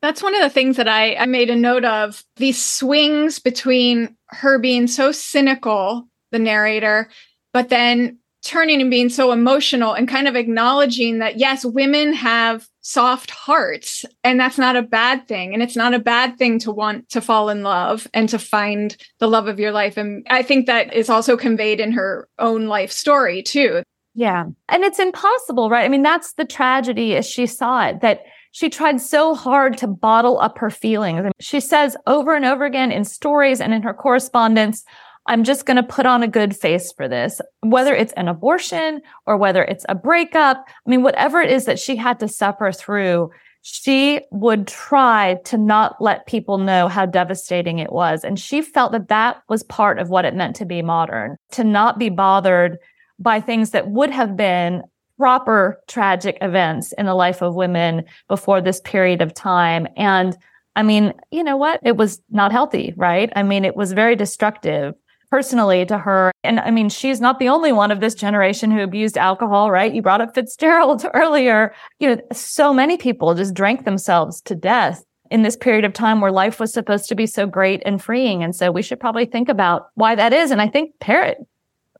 That's 0.00 0.22
one 0.22 0.34
of 0.34 0.42
the 0.42 0.50
things 0.50 0.76
that 0.76 0.86
I, 0.86 1.16
I 1.16 1.26
made 1.26 1.50
a 1.50 1.56
note 1.56 1.84
of 1.84 2.22
these 2.36 2.64
swings 2.64 3.40
between 3.40 4.16
her 4.28 4.58
being 4.58 4.86
so 4.86 5.12
cynical 5.12 6.08
the 6.30 6.38
narrator 6.38 7.08
but 7.52 7.70
then 7.70 8.18
turning 8.42 8.82
and 8.82 8.90
being 8.90 9.08
so 9.08 9.32
emotional 9.32 9.94
and 9.94 10.06
kind 10.06 10.28
of 10.28 10.36
acknowledging 10.36 11.18
that 11.18 11.38
yes 11.38 11.64
women 11.64 12.12
have 12.12 12.68
soft 12.88 13.30
hearts 13.30 14.06
and 14.24 14.40
that's 14.40 14.56
not 14.56 14.74
a 14.74 14.80
bad 14.80 15.28
thing 15.28 15.52
and 15.52 15.62
it's 15.62 15.76
not 15.76 15.92
a 15.92 15.98
bad 15.98 16.38
thing 16.38 16.58
to 16.58 16.72
want 16.72 17.06
to 17.10 17.20
fall 17.20 17.50
in 17.50 17.62
love 17.62 18.08
and 18.14 18.30
to 18.30 18.38
find 18.38 18.96
the 19.18 19.28
love 19.28 19.46
of 19.46 19.60
your 19.60 19.72
life 19.72 19.98
and 19.98 20.26
i 20.30 20.42
think 20.42 20.64
that 20.64 20.94
is 20.94 21.10
also 21.10 21.36
conveyed 21.36 21.80
in 21.80 21.92
her 21.92 22.26
own 22.38 22.66
life 22.66 22.90
story 22.90 23.42
too 23.42 23.82
yeah 24.14 24.46
and 24.70 24.84
it's 24.84 24.98
impossible 24.98 25.68
right 25.68 25.84
i 25.84 25.88
mean 25.88 26.02
that's 26.02 26.32
the 26.32 26.46
tragedy 26.46 27.14
as 27.14 27.26
she 27.26 27.46
saw 27.46 27.86
it 27.86 28.00
that 28.00 28.22
she 28.52 28.70
tried 28.70 29.02
so 29.02 29.34
hard 29.34 29.76
to 29.76 29.86
bottle 29.86 30.40
up 30.40 30.56
her 30.58 30.70
feelings. 30.70 31.30
She 31.38 31.60
says 31.60 31.98
over 32.06 32.34
and 32.34 32.46
over 32.46 32.64
again 32.64 32.90
in 32.90 33.04
stories 33.04 33.60
and 33.60 33.74
in 33.74 33.82
her 33.82 33.92
correspondence, 33.92 34.84
I'm 35.28 35.44
just 35.44 35.66
going 35.66 35.76
to 35.76 35.82
put 35.82 36.06
on 36.06 36.22
a 36.22 36.28
good 36.28 36.56
face 36.56 36.90
for 36.90 37.06
this, 37.06 37.40
whether 37.60 37.94
it's 37.94 38.14
an 38.14 38.28
abortion 38.28 39.02
or 39.26 39.36
whether 39.36 39.62
it's 39.62 39.84
a 39.88 39.94
breakup. 39.94 40.64
I 40.66 40.90
mean, 40.90 41.02
whatever 41.02 41.42
it 41.42 41.50
is 41.50 41.66
that 41.66 41.78
she 41.78 41.96
had 41.96 42.18
to 42.20 42.28
suffer 42.28 42.72
through, 42.72 43.30
she 43.60 44.22
would 44.30 44.66
try 44.66 45.36
to 45.44 45.58
not 45.58 46.00
let 46.00 46.26
people 46.26 46.56
know 46.56 46.88
how 46.88 47.04
devastating 47.04 47.78
it 47.78 47.92
was. 47.92 48.24
And 48.24 48.40
she 48.40 48.62
felt 48.62 48.92
that 48.92 49.08
that 49.08 49.42
was 49.50 49.62
part 49.64 49.98
of 49.98 50.08
what 50.08 50.24
it 50.24 50.34
meant 50.34 50.56
to 50.56 50.64
be 50.64 50.80
modern, 50.80 51.36
to 51.52 51.62
not 51.62 51.98
be 51.98 52.08
bothered 52.08 52.78
by 53.18 53.40
things 53.40 53.70
that 53.72 53.90
would 53.90 54.10
have 54.10 54.34
been 54.34 54.82
proper 55.18 55.78
tragic 55.88 56.38
events 56.40 56.92
in 56.96 57.04
the 57.04 57.14
life 57.14 57.42
of 57.42 57.54
women 57.54 58.04
before 58.28 58.62
this 58.62 58.80
period 58.80 59.20
of 59.20 59.34
time. 59.34 59.86
And 59.94 60.34
I 60.74 60.84
mean, 60.84 61.12
you 61.30 61.44
know 61.44 61.58
what? 61.58 61.80
It 61.82 61.96
was 61.98 62.22
not 62.30 62.52
healthy, 62.52 62.94
right? 62.96 63.30
I 63.36 63.42
mean, 63.42 63.66
it 63.66 63.76
was 63.76 63.92
very 63.92 64.16
destructive 64.16 64.94
personally 65.30 65.84
to 65.86 65.98
her. 65.98 66.32
And 66.44 66.60
I 66.60 66.70
mean, 66.70 66.88
she's 66.88 67.20
not 67.20 67.38
the 67.38 67.48
only 67.48 67.72
one 67.72 67.90
of 67.90 68.00
this 68.00 68.14
generation 68.14 68.70
who 68.70 68.80
abused 68.80 69.18
alcohol, 69.18 69.70
right? 69.70 69.92
You 69.92 70.02
brought 70.02 70.20
up 70.20 70.34
Fitzgerald 70.34 71.04
earlier. 71.14 71.74
You 71.98 72.16
know, 72.16 72.22
so 72.32 72.72
many 72.72 72.96
people 72.96 73.34
just 73.34 73.54
drank 73.54 73.84
themselves 73.84 74.40
to 74.42 74.54
death 74.54 75.04
in 75.30 75.42
this 75.42 75.56
period 75.56 75.84
of 75.84 75.92
time 75.92 76.20
where 76.20 76.32
life 76.32 76.58
was 76.58 76.72
supposed 76.72 77.08
to 77.08 77.14
be 77.14 77.26
so 77.26 77.46
great 77.46 77.82
and 77.84 78.02
freeing. 78.02 78.42
And 78.42 78.56
so 78.56 78.70
we 78.70 78.82
should 78.82 79.00
probably 79.00 79.26
think 79.26 79.48
about 79.48 79.88
why 79.94 80.14
that 80.14 80.32
is. 80.32 80.50
And 80.50 80.62
I 80.62 80.68
think 80.68 80.98
Parrott 81.00 81.38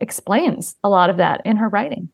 explains 0.01 0.77
a 0.83 0.89
lot 0.89 1.11
of 1.11 1.19
that 1.19 1.43
in 1.45 1.57
her 1.59 1.69
writing. 1.69 2.09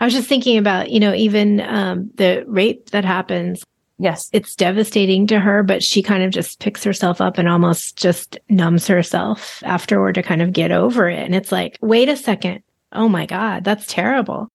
I 0.00 0.04
was 0.04 0.14
just 0.14 0.28
thinking 0.28 0.58
about, 0.58 0.90
you 0.90 1.00
know, 1.00 1.14
even 1.14 1.60
um, 1.60 2.10
the 2.14 2.44
rape 2.46 2.90
that 2.90 3.04
happens 3.04 3.62
Yes. 3.98 4.28
It's 4.32 4.56
devastating 4.56 5.26
to 5.28 5.38
her, 5.38 5.62
but 5.62 5.82
she 5.82 6.02
kind 6.02 6.22
of 6.22 6.30
just 6.30 6.58
picks 6.58 6.82
herself 6.82 7.20
up 7.20 7.38
and 7.38 7.48
almost 7.48 7.96
just 7.96 8.38
numbs 8.48 8.86
herself 8.86 9.62
afterward 9.64 10.16
to 10.16 10.22
kind 10.22 10.42
of 10.42 10.52
get 10.52 10.72
over 10.72 11.08
it. 11.08 11.24
And 11.24 11.34
it's 11.34 11.52
like, 11.52 11.78
wait 11.80 12.08
a 12.08 12.16
second. 12.16 12.62
Oh 12.92 13.08
my 13.08 13.26
God, 13.26 13.64
that's 13.64 13.86
terrible. 13.86 14.48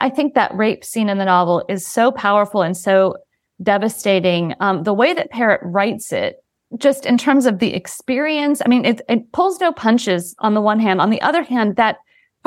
I 0.00 0.10
think 0.10 0.34
that 0.34 0.54
rape 0.54 0.84
scene 0.84 1.08
in 1.08 1.18
the 1.18 1.24
novel 1.24 1.64
is 1.68 1.86
so 1.86 2.12
powerful 2.12 2.62
and 2.62 2.76
so 2.76 3.16
devastating. 3.62 4.54
Um, 4.60 4.84
the 4.84 4.94
way 4.94 5.12
that 5.12 5.30
Parrott 5.30 5.60
writes 5.64 6.12
it, 6.12 6.36
just 6.76 7.04
in 7.04 7.18
terms 7.18 7.46
of 7.46 7.58
the 7.58 7.74
experience, 7.74 8.62
I 8.64 8.68
mean, 8.68 8.84
it, 8.84 9.00
it 9.08 9.32
pulls 9.32 9.60
no 9.60 9.72
punches 9.72 10.36
on 10.38 10.54
the 10.54 10.60
one 10.60 10.78
hand. 10.78 11.00
On 11.00 11.10
the 11.10 11.22
other 11.22 11.42
hand, 11.42 11.76
that 11.76 11.96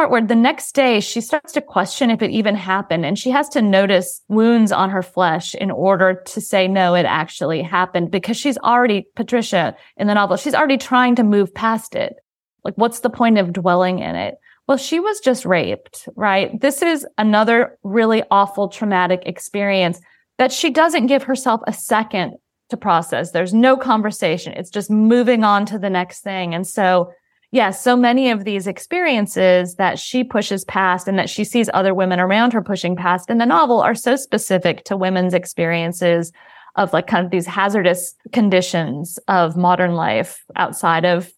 part 0.01 0.09
where 0.09 0.25
the 0.25 0.35
next 0.35 0.73
day 0.73 0.99
she 0.99 1.21
starts 1.21 1.53
to 1.53 1.61
question 1.61 2.09
if 2.09 2.23
it 2.23 2.31
even 2.31 2.55
happened 2.55 3.05
and 3.05 3.19
she 3.19 3.29
has 3.29 3.47
to 3.47 3.61
notice 3.61 4.23
wounds 4.29 4.71
on 4.71 4.89
her 4.89 5.03
flesh 5.03 5.53
in 5.53 5.69
order 5.69 6.23
to 6.25 6.41
say 6.41 6.67
no 6.67 6.95
it 6.95 7.05
actually 7.05 7.61
happened 7.61 8.09
because 8.09 8.35
she's 8.35 8.57
already 8.57 9.05
patricia 9.15 9.75
in 9.97 10.07
the 10.07 10.15
novel 10.15 10.37
she's 10.37 10.55
already 10.55 10.77
trying 10.77 11.13
to 11.13 11.23
move 11.23 11.53
past 11.53 11.93
it. 11.93 12.15
Like 12.63 12.73
what's 12.77 13.01
the 13.01 13.11
point 13.11 13.37
of 13.37 13.53
dwelling 13.53 13.99
in 13.99 14.15
it? 14.15 14.39
Well 14.67 14.77
she 14.77 14.99
was 14.99 15.19
just 15.19 15.45
raped 15.45 16.09
right? 16.15 16.59
This 16.59 16.81
is 16.81 17.05
another 17.19 17.77
really 17.83 18.23
awful 18.31 18.69
traumatic 18.69 19.21
experience 19.27 20.01
that 20.39 20.51
she 20.51 20.71
doesn't 20.71 21.05
give 21.05 21.21
herself 21.21 21.61
a 21.67 21.73
second 21.73 22.37
to 22.69 22.77
process. 22.77 23.29
There's 23.29 23.53
no 23.53 23.77
conversation. 23.77 24.53
It's 24.53 24.71
just 24.71 24.89
moving 24.89 25.43
on 25.43 25.67
to 25.67 25.77
the 25.77 25.91
next 25.91 26.21
thing. 26.21 26.55
And 26.55 26.65
so 26.65 27.11
yes, 27.51 27.83
so 27.83 27.95
many 27.95 28.31
of 28.31 28.43
these 28.43 28.67
experiences 28.67 29.75
that 29.75 29.99
she 29.99 30.23
pushes 30.23 30.65
past 30.65 31.07
and 31.07 31.19
that 31.19 31.29
she 31.29 31.43
sees 31.43 31.69
other 31.73 31.93
women 31.93 32.19
around 32.19 32.53
her 32.53 32.61
pushing 32.61 32.95
past 32.95 33.29
in 33.29 33.37
the 33.37 33.45
novel 33.45 33.81
are 33.81 33.95
so 33.95 34.15
specific 34.15 34.83
to 34.85 34.97
women's 34.97 35.33
experiences 35.33 36.31
of 36.75 36.93
like 36.93 37.07
kind 37.07 37.25
of 37.25 37.31
these 37.31 37.45
hazardous 37.45 38.15
conditions 38.31 39.19
of 39.27 39.57
modern 39.57 39.93
life 39.93 40.43
outside 40.55 41.05
of 41.05 41.31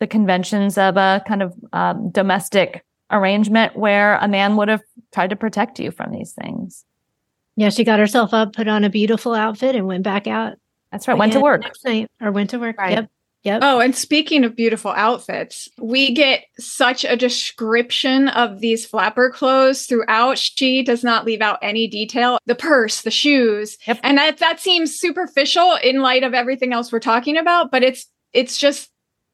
the 0.00 0.06
conventions 0.06 0.76
of 0.76 0.96
a 0.96 1.22
kind 1.26 1.42
of 1.42 1.54
um, 1.72 2.10
domestic 2.10 2.84
arrangement 3.10 3.76
where 3.76 4.16
a 4.16 4.28
man 4.28 4.56
would 4.56 4.68
have 4.68 4.82
tried 5.12 5.30
to 5.30 5.36
protect 5.36 5.78
you 5.78 5.90
from 5.90 6.10
these 6.10 6.32
things. 6.32 6.84
Yeah, 7.56 7.68
she 7.70 7.84
got 7.84 7.98
herself 7.98 8.32
up, 8.32 8.54
put 8.54 8.68
on 8.68 8.84
a 8.84 8.90
beautiful 8.90 9.34
outfit, 9.34 9.76
and 9.76 9.86
went 9.86 10.02
back 10.02 10.26
out. 10.26 10.54
That's 10.90 11.06
right. 11.06 11.16
Went 11.16 11.34
to 11.34 11.40
work 11.40 11.62
next 11.62 11.84
night, 11.84 12.10
or 12.20 12.32
went 12.32 12.50
to 12.50 12.58
work. 12.58 12.78
Right. 12.78 12.92
Yep. 12.92 13.10
Yep. 13.42 13.60
Oh, 13.62 13.80
and 13.80 13.96
speaking 13.96 14.44
of 14.44 14.54
beautiful 14.54 14.90
outfits, 14.90 15.68
we 15.78 16.12
get 16.12 16.44
such 16.58 17.04
a 17.04 17.16
description 17.16 18.28
of 18.28 18.60
these 18.60 18.84
flapper 18.84 19.30
clothes 19.30 19.86
throughout. 19.86 20.36
She 20.36 20.82
does 20.82 21.02
not 21.02 21.24
leave 21.24 21.40
out 21.40 21.58
any 21.62 21.86
detail. 21.86 22.38
The 22.44 22.54
purse, 22.54 23.00
the 23.00 23.10
shoes. 23.10 23.78
Yep. 23.86 24.00
And 24.02 24.18
that 24.18 24.38
that 24.38 24.60
seems 24.60 24.94
superficial 24.94 25.78
in 25.82 26.02
light 26.02 26.22
of 26.22 26.34
everything 26.34 26.74
else 26.74 26.92
we're 26.92 27.00
talking 27.00 27.38
about, 27.38 27.70
but 27.70 27.82
it's 27.82 28.06
it's 28.34 28.58
just 28.58 28.90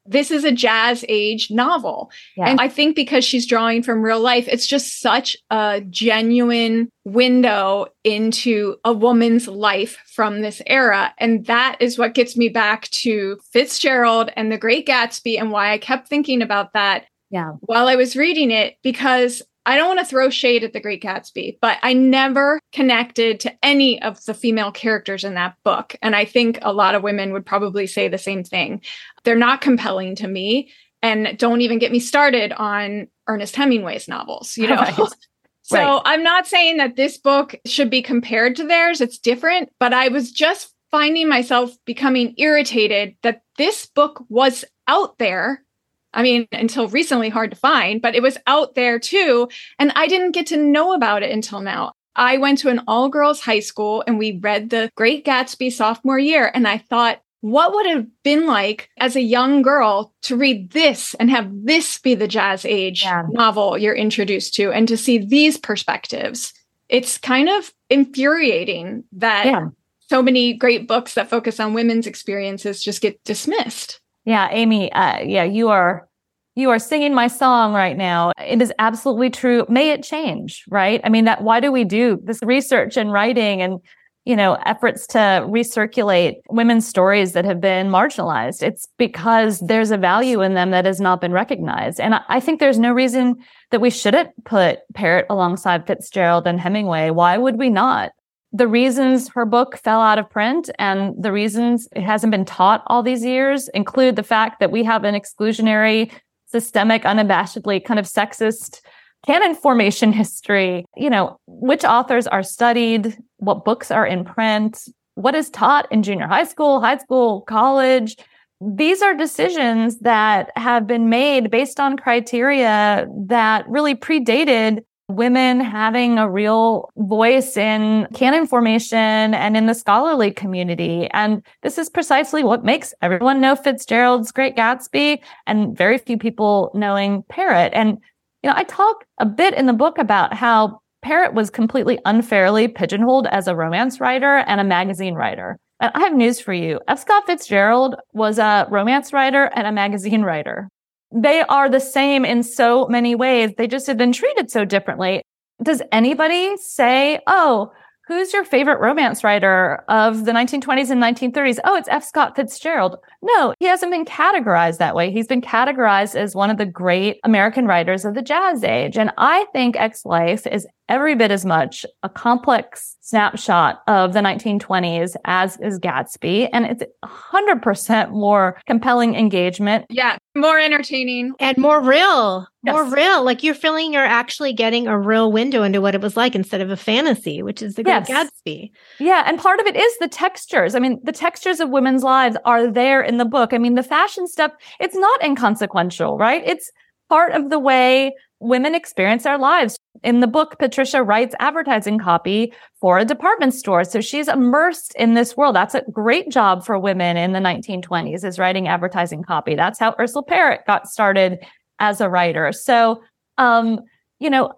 this 0.07 0.31
is 0.31 0.43
a 0.43 0.51
jazz 0.51 1.03
age 1.07 1.51
novel. 1.51 2.11
Yeah. 2.35 2.49
And 2.49 2.61
I 2.61 2.69
think 2.69 2.95
because 2.95 3.25
she's 3.25 3.45
drawing 3.45 3.83
from 3.83 4.01
real 4.01 4.19
life, 4.19 4.47
it's 4.47 4.67
just 4.67 5.01
such 5.01 5.35
a 5.49 5.81
genuine 5.89 6.89
window 7.05 7.87
into 8.03 8.77
a 8.83 8.93
woman's 8.93 9.47
life 9.47 9.97
from 10.07 10.41
this 10.41 10.61
era. 10.65 11.13
And 11.17 11.45
that 11.45 11.77
is 11.79 11.97
what 11.97 12.13
gets 12.13 12.35
me 12.37 12.49
back 12.49 12.89
to 12.89 13.37
Fitzgerald 13.51 14.31
and 14.35 14.51
The 14.51 14.57
Great 14.57 14.87
Gatsby 14.87 15.39
and 15.39 15.51
why 15.51 15.71
I 15.71 15.77
kept 15.77 16.07
thinking 16.07 16.41
about 16.41 16.73
that 16.73 17.05
yeah. 17.29 17.51
while 17.61 17.87
I 17.87 17.95
was 17.95 18.15
reading 18.15 18.51
it, 18.51 18.77
because 18.83 19.41
I 19.67 19.75
don't 19.75 19.87
want 19.87 19.99
to 19.99 20.05
throw 20.05 20.29
shade 20.29 20.63
at 20.63 20.71
The 20.71 20.79
Great 20.79 21.03
Gatsby, 21.03 21.57
but 21.61 21.77
I 21.83 21.91
never 21.91 22.61
connected 22.71 23.41
to 23.41 23.53
any 23.61 24.01
of 24.01 24.23
the 24.23 24.33
female 24.33 24.71
characters 24.71 25.25
in 25.25 25.33
that 25.33 25.57
book. 25.65 25.93
And 26.01 26.15
I 26.15 26.23
think 26.23 26.57
a 26.61 26.71
lot 26.71 26.95
of 26.95 27.03
women 27.03 27.33
would 27.33 27.45
probably 27.45 27.85
say 27.85 28.07
the 28.07 28.17
same 28.17 28.45
thing. 28.45 28.81
They're 29.25 29.35
not 29.35 29.59
compelling 29.59 30.15
to 30.15 30.27
me. 30.27 30.71
And 31.03 31.37
don't 31.37 31.59
even 31.59 31.79
get 31.79 31.91
me 31.91 31.99
started 31.99 32.53
on 32.53 33.09
Ernest 33.27 33.57
Hemingway's 33.57 34.07
novels, 34.07 34.55
you 34.55 34.67
know? 34.67 34.75
Right. 34.75 34.95
so 35.63 35.77
right. 35.77 36.01
I'm 36.05 36.23
not 36.23 36.47
saying 36.47 36.77
that 36.77 36.95
this 36.95 37.17
book 37.17 37.53
should 37.65 37.89
be 37.89 38.01
compared 38.01 38.55
to 38.55 38.65
theirs. 38.65 39.01
It's 39.01 39.19
different, 39.19 39.69
but 39.81 39.91
I 39.91 40.07
was 40.07 40.31
just 40.31 40.73
finding 40.91 41.27
myself 41.27 41.75
becoming 41.85 42.33
irritated 42.37 43.17
that 43.21 43.41
this 43.57 43.85
book 43.85 44.23
was 44.29 44.63
out 44.87 45.17
there 45.17 45.65
I 46.13 46.23
mean, 46.23 46.47
until 46.51 46.87
recently 46.87 47.29
hard 47.29 47.51
to 47.51 47.57
find, 47.57 48.01
but 48.01 48.15
it 48.15 48.23
was 48.23 48.37
out 48.47 48.75
there 48.75 48.99
too. 48.99 49.49
And 49.77 49.91
I 49.95 50.07
didn't 50.07 50.31
get 50.31 50.47
to 50.47 50.57
know 50.57 50.93
about 50.93 51.23
it 51.23 51.31
until 51.31 51.61
now. 51.61 51.93
I 52.15 52.37
went 52.37 52.57
to 52.59 52.69
an 52.69 52.81
all 52.87 53.09
girls 53.09 53.41
high 53.41 53.59
school 53.59 54.03
and 54.07 54.17
we 54.17 54.39
read 54.39 54.69
The 54.69 54.89
Great 54.95 55.23
Gatsby 55.23 55.71
sophomore 55.71 56.17
year. 56.17 56.51
And 56.53 56.67
I 56.67 56.79
thought, 56.79 57.21
what 57.41 57.73
would 57.73 57.85
it 57.85 57.95
have 57.95 58.07
been 58.23 58.47
like 58.47 58.89
as 58.97 59.15
a 59.15 59.21
young 59.21 59.61
girl 59.61 60.13
to 60.23 60.35
read 60.35 60.71
this 60.71 61.13
and 61.15 61.29
have 61.29 61.49
this 61.51 61.99
be 61.99 62.15
the 62.15 62.27
jazz 62.27 62.65
age 62.65 63.03
yeah. 63.03 63.23
novel 63.29 63.77
you're 63.77 63.93
introduced 63.93 64.55
to 64.55 64.71
and 64.71 64.87
to 64.87 64.97
see 64.97 65.19
these 65.19 65.57
perspectives? 65.57 66.51
It's 66.89 67.17
kind 67.19 67.49
of 67.49 67.71
infuriating 67.89 69.03
that 69.13 69.45
yeah. 69.45 69.67
so 70.09 70.23
many 70.23 70.53
great 70.53 70.87
books 70.87 71.13
that 71.13 71.29
focus 71.29 71.59
on 71.59 71.75
women's 71.75 72.07
experiences 72.07 72.83
just 72.83 73.01
get 73.01 73.23
dismissed. 73.23 74.01
Yeah, 74.27 74.49
Amy, 74.51 74.91
uh, 74.91 75.21
yeah, 75.21 75.45
you 75.45 75.69
are 75.69 76.05
you 76.53 76.69
are 76.69 76.79
singing 76.79 77.13
my 77.13 77.27
song 77.27 77.73
right 77.73 77.95
now. 77.95 78.33
It 78.45 78.61
is 78.61 78.73
absolutely 78.77 79.29
true. 79.29 79.65
May 79.69 79.91
it 79.91 80.03
change, 80.03 80.65
right? 80.67 80.99
I 81.05 81.09
mean, 81.09 81.23
that 81.25 81.43
why 81.43 81.61
do 81.61 81.71
we 81.71 81.85
do 81.85 82.19
this 82.21 82.41
research 82.43 82.97
and 82.97 83.13
writing 83.13 83.61
and 83.61 83.79
you 84.25 84.35
know 84.35 84.55
efforts 84.65 85.07
to 85.07 85.17
recirculate 85.47 86.41
women's 86.49 86.85
stories 86.85 87.31
that 87.33 87.45
have 87.45 87.61
been 87.61 87.87
marginalized? 87.87 88.63
It's 88.63 88.85
because 88.97 89.61
there's 89.61 89.91
a 89.91 89.97
value 89.97 90.41
in 90.41 90.55
them 90.55 90.71
that 90.71 90.83
has 90.83 90.99
not 90.99 91.21
been 91.21 91.31
recognized, 91.31 92.01
and 92.01 92.15
I 92.27 92.41
think 92.41 92.59
there's 92.59 92.79
no 92.79 92.91
reason 92.91 93.37
that 93.71 93.79
we 93.79 93.89
shouldn't 93.89 94.31
put 94.43 94.79
Parrott 94.93 95.27
alongside 95.29 95.87
Fitzgerald 95.87 96.47
and 96.47 96.59
Hemingway. 96.59 97.11
Why 97.11 97.37
would 97.37 97.57
we 97.57 97.69
not? 97.69 98.11
The 98.57 98.67
reasons 98.67 99.29
her 99.29 99.45
book 99.45 99.77
fell 99.77 100.01
out 100.01 100.17
of 100.17 100.29
print 100.29 100.69
and 100.79 101.13
the 101.21 101.31
reasons 101.31 101.87
it 101.95 102.01
hasn't 102.01 102.31
been 102.31 102.45
taught 102.45 102.83
all 102.87 103.03
these 103.03 103.23
years 103.23 103.67
include 103.69 104.15
the 104.15 104.23
fact 104.23 104.59
that 104.59 104.71
we 104.71 104.83
have 104.83 105.03
an 105.03 105.13
exclusionary, 105.13 106.11
systemic, 106.47 107.03
unabashedly 107.03 107.85
kind 107.85 107.99
of 107.99 108.07
sexist 108.07 108.81
canon 109.25 109.53
formation 109.53 110.11
history. 110.11 110.85
You 110.95 111.11
know, 111.11 111.39
which 111.45 111.85
authors 111.85 112.25
are 112.25 112.41
studied, 112.41 113.15
what 113.37 113.63
books 113.63 113.91
are 113.91 114.07
in 114.07 114.25
print, 114.25 114.79
what 115.13 115.35
is 115.35 115.51
taught 115.51 115.91
in 115.91 116.01
junior 116.01 116.27
high 116.27 116.45
school, 116.45 116.81
high 116.81 116.97
school, 116.97 117.41
college. 117.41 118.17
These 118.59 119.03
are 119.03 119.13
decisions 119.13 119.99
that 119.99 120.49
have 120.55 120.87
been 120.87 121.09
made 121.09 121.51
based 121.51 121.79
on 121.79 121.95
criteria 121.95 123.07
that 123.27 123.69
really 123.69 123.93
predated 123.93 124.83
women 125.09 125.61
having 125.61 126.17
a 126.17 126.29
real 126.29 126.89
voice 126.97 127.55
in 127.55 128.07
canon 128.13 128.45
formation 128.45 129.33
and 129.33 129.55
in 129.55 129.65
the 129.65 129.73
scholarly 129.73 130.31
community. 130.31 131.07
And 131.11 131.41
this 131.63 131.77
is 131.77 131.89
precisely 131.89 132.43
what 132.43 132.65
makes 132.65 132.93
everyone 133.01 133.39
know 133.39 133.55
Fitzgerald's 133.55 134.31
Great 134.31 134.57
Gatsby 134.57 135.19
and 135.45 135.77
very 135.77 135.97
few 135.97 136.17
people 136.17 136.71
knowing 136.73 137.23
Parrott. 137.29 137.71
And, 137.73 137.99
you 138.43 138.49
know, 138.49 138.53
I 138.55 138.63
talk 138.63 139.05
a 139.17 139.25
bit 139.25 139.53
in 139.53 139.65
the 139.65 139.73
book 139.73 139.97
about 139.97 140.33
how 140.33 140.81
Parrott 141.01 141.33
was 141.33 141.49
completely 141.49 141.99
unfairly 142.03 142.67
pigeonholed 142.67 143.27
as 143.27 143.47
a 143.47 143.55
romance 143.55 144.01
writer 144.01 144.37
and 144.47 144.59
a 144.59 144.65
magazine 144.65 145.15
writer. 145.15 145.57
And 145.79 145.91
I 145.95 145.99
have 145.99 146.13
news 146.13 146.41
for 146.41 146.53
you. 146.53 146.81
F. 146.89 146.99
Scott 146.99 147.25
Fitzgerald 147.27 147.95
was 148.11 148.39
a 148.39 148.67
romance 148.69 149.13
writer 149.13 149.45
and 149.55 149.67
a 149.67 149.71
magazine 149.71 150.23
writer 150.23 150.69
they 151.11 151.41
are 151.43 151.69
the 151.69 151.79
same 151.79 152.25
in 152.25 152.43
so 152.43 152.87
many 152.87 153.15
ways. 153.15 153.51
They 153.57 153.67
just 153.67 153.87
have 153.87 153.97
been 153.97 154.11
treated 154.11 154.51
so 154.51 154.65
differently. 154.65 155.21
Does 155.63 155.81
anybody 155.91 156.55
say, 156.57 157.19
oh, 157.27 157.71
who's 158.07 158.31
your 158.31 158.45
favorite 158.45 158.79
romance 158.79 159.23
writer 159.23 159.83
of 159.89 160.25
the 160.25 160.31
1920s 160.31 160.89
and 160.89 161.01
1930s? 161.01 161.59
Oh, 161.63 161.75
it's 161.75 161.89
F. 161.89 162.03
Scott 162.03 162.35
Fitzgerald. 162.35 162.97
No, 163.21 163.53
he 163.59 163.65
hasn't 163.65 163.91
been 163.91 164.05
categorized 164.05 164.77
that 164.77 164.95
way. 164.95 165.11
He's 165.11 165.27
been 165.27 165.41
categorized 165.41 166.15
as 166.15 166.35
one 166.35 166.49
of 166.49 166.57
the 166.57 166.65
great 166.65 167.19
American 167.23 167.65
writers 167.65 168.05
of 168.05 168.13
the 168.13 168.21
jazz 168.21 168.63
age. 168.63 168.97
And 168.97 169.11
I 169.17 169.45
think 169.51 169.75
Ex-Wife 169.75 170.47
is 170.47 170.67
every 170.89 171.15
bit 171.15 171.31
as 171.31 171.45
much 171.45 171.85
a 172.03 172.09
complex 172.09 172.95
snapshot 173.01 173.81
of 173.87 174.13
the 174.13 174.19
1920s 174.19 175.15
as 175.25 175.57
is 175.57 175.79
Gatsby. 175.79 176.49
And 176.51 176.65
it's 176.65 176.83
100% 177.05 178.11
more 178.11 178.59
compelling 178.65 179.15
engagement. 179.15 179.85
Yeah, 179.89 180.17
more 180.35 180.59
entertaining. 180.59 181.33
And 181.39 181.57
more 181.57 181.81
real. 181.81 182.47
Yes. 182.63 182.73
More 182.73 182.85
real. 182.85 183.23
Like 183.23 183.43
you're 183.43 183.55
feeling 183.55 183.93
you're 183.93 184.03
actually 184.03 184.51
getting 184.51 184.87
a 184.87 184.99
real 184.99 185.31
window 185.31 185.63
into 185.63 185.79
what 185.79 185.95
it 185.95 186.01
was 186.01 186.17
like 186.17 186.35
instead 186.35 186.59
of 186.59 186.69
a 186.69 186.75
fantasy, 186.75 187.41
which 187.41 187.61
is 187.61 187.75
the 187.75 187.83
Great 187.83 188.09
Yes. 188.09 188.29
Gatsby. 188.45 188.71
Yeah. 188.99 189.23
And 189.25 189.39
part 189.39 189.59
of 189.59 189.67
it 189.67 189.75
is 189.75 189.97
the 189.99 190.09
textures. 190.09 190.75
I 190.75 190.79
mean, 190.79 190.99
the 191.03 191.13
textures 191.13 191.59
of 191.59 191.69
women's 191.69 192.03
lives 192.03 192.35
are 192.43 192.69
there 192.69 193.01
in 193.01 193.17
the 193.17 193.25
book. 193.25 193.53
I 193.53 193.57
mean, 193.57 193.75
the 193.75 193.83
fashion 193.83 194.27
stuff, 194.27 194.51
it's 194.79 194.95
not 194.95 195.23
inconsequential, 195.23 196.17
right? 196.17 196.43
It's 196.45 196.71
part 197.09 197.31
of 197.31 197.49
the 197.49 197.59
way 197.59 198.13
women 198.39 198.75
experience 198.75 199.23
their 199.23 199.37
lives. 199.37 199.77
In 200.03 200.19
the 200.19 200.27
book, 200.27 200.57
Patricia 200.59 201.01
writes 201.01 201.35
advertising 201.39 201.97
copy 201.97 202.53
for 202.79 202.99
a 202.99 203.05
department 203.05 203.53
store. 203.53 203.83
So 203.83 203.99
she's 203.99 204.27
immersed 204.27 204.93
in 204.95 205.15
this 205.15 205.35
world. 205.35 205.55
That's 205.55 205.75
a 205.75 205.83
great 205.91 206.29
job 206.29 206.63
for 206.63 206.77
women 206.77 207.17
in 207.17 207.33
the 207.33 207.39
1920s 207.39 208.23
is 208.23 208.37
writing 208.37 208.67
advertising 208.67 209.23
copy. 209.23 209.55
That's 209.55 209.79
how 209.79 209.95
Ursula 209.99 210.23
Parrott 210.23 210.61
got 210.67 210.87
started 210.87 211.39
as 211.79 211.99
a 211.99 212.09
writer. 212.09 212.51
So, 212.51 213.01
um, 213.37 213.79
you 214.19 214.29
know, 214.29 214.53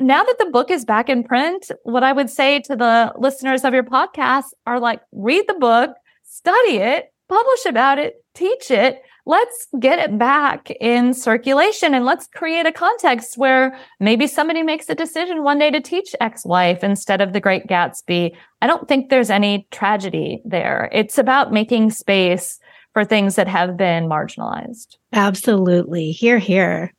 now 0.00 0.24
that 0.24 0.36
the 0.38 0.50
book 0.50 0.70
is 0.70 0.84
back 0.84 1.08
in 1.08 1.22
print, 1.24 1.70
what 1.84 2.02
I 2.02 2.12
would 2.12 2.30
say 2.30 2.60
to 2.60 2.76
the 2.76 3.12
listeners 3.16 3.64
of 3.64 3.74
your 3.74 3.84
podcast 3.84 4.46
are 4.66 4.80
like, 4.80 5.00
read 5.12 5.44
the 5.46 5.54
book, 5.54 5.90
study 6.24 6.78
it, 6.78 7.12
publish 7.28 7.66
about 7.66 7.98
it, 7.98 8.24
teach 8.34 8.70
it. 8.70 9.02
Let's 9.26 9.68
get 9.80 9.98
it 9.98 10.18
back 10.18 10.70
in 10.80 11.14
circulation 11.14 11.94
and 11.94 12.04
let's 12.04 12.26
create 12.26 12.66
a 12.66 12.72
context 12.72 13.38
where 13.38 13.78
maybe 13.98 14.26
somebody 14.26 14.62
makes 14.62 14.88
a 14.90 14.94
decision 14.94 15.42
one 15.42 15.58
day 15.58 15.70
to 15.70 15.80
teach 15.80 16.14
ex-wife 16.20 16.84
instead 16.84 17.22
of 17.22 17.32
the 17.32 17.40
great 17.40 17.66
Gatsby. 17.66 18.36
I 18.60 18.66
don't 18.66 18.86
think 18.86 19.08
there's 19.08 19.30
any 19.30 19.66
tragedy 19.70 20.42
there. 20.44 20.90
It's 20.92 21.16
about 21.16 21.52
making 21.52 21.90
space 21.90 22.58
for 22.92 23.04
things 23.04 23.36
that 23.36 23.48
have 23.48 23.76
been 23.76 24.08
marginalized. 24.08 24.96
Absolutely. 25.12 26.12
Here, 26.12 26.38
here. 26.38 26.92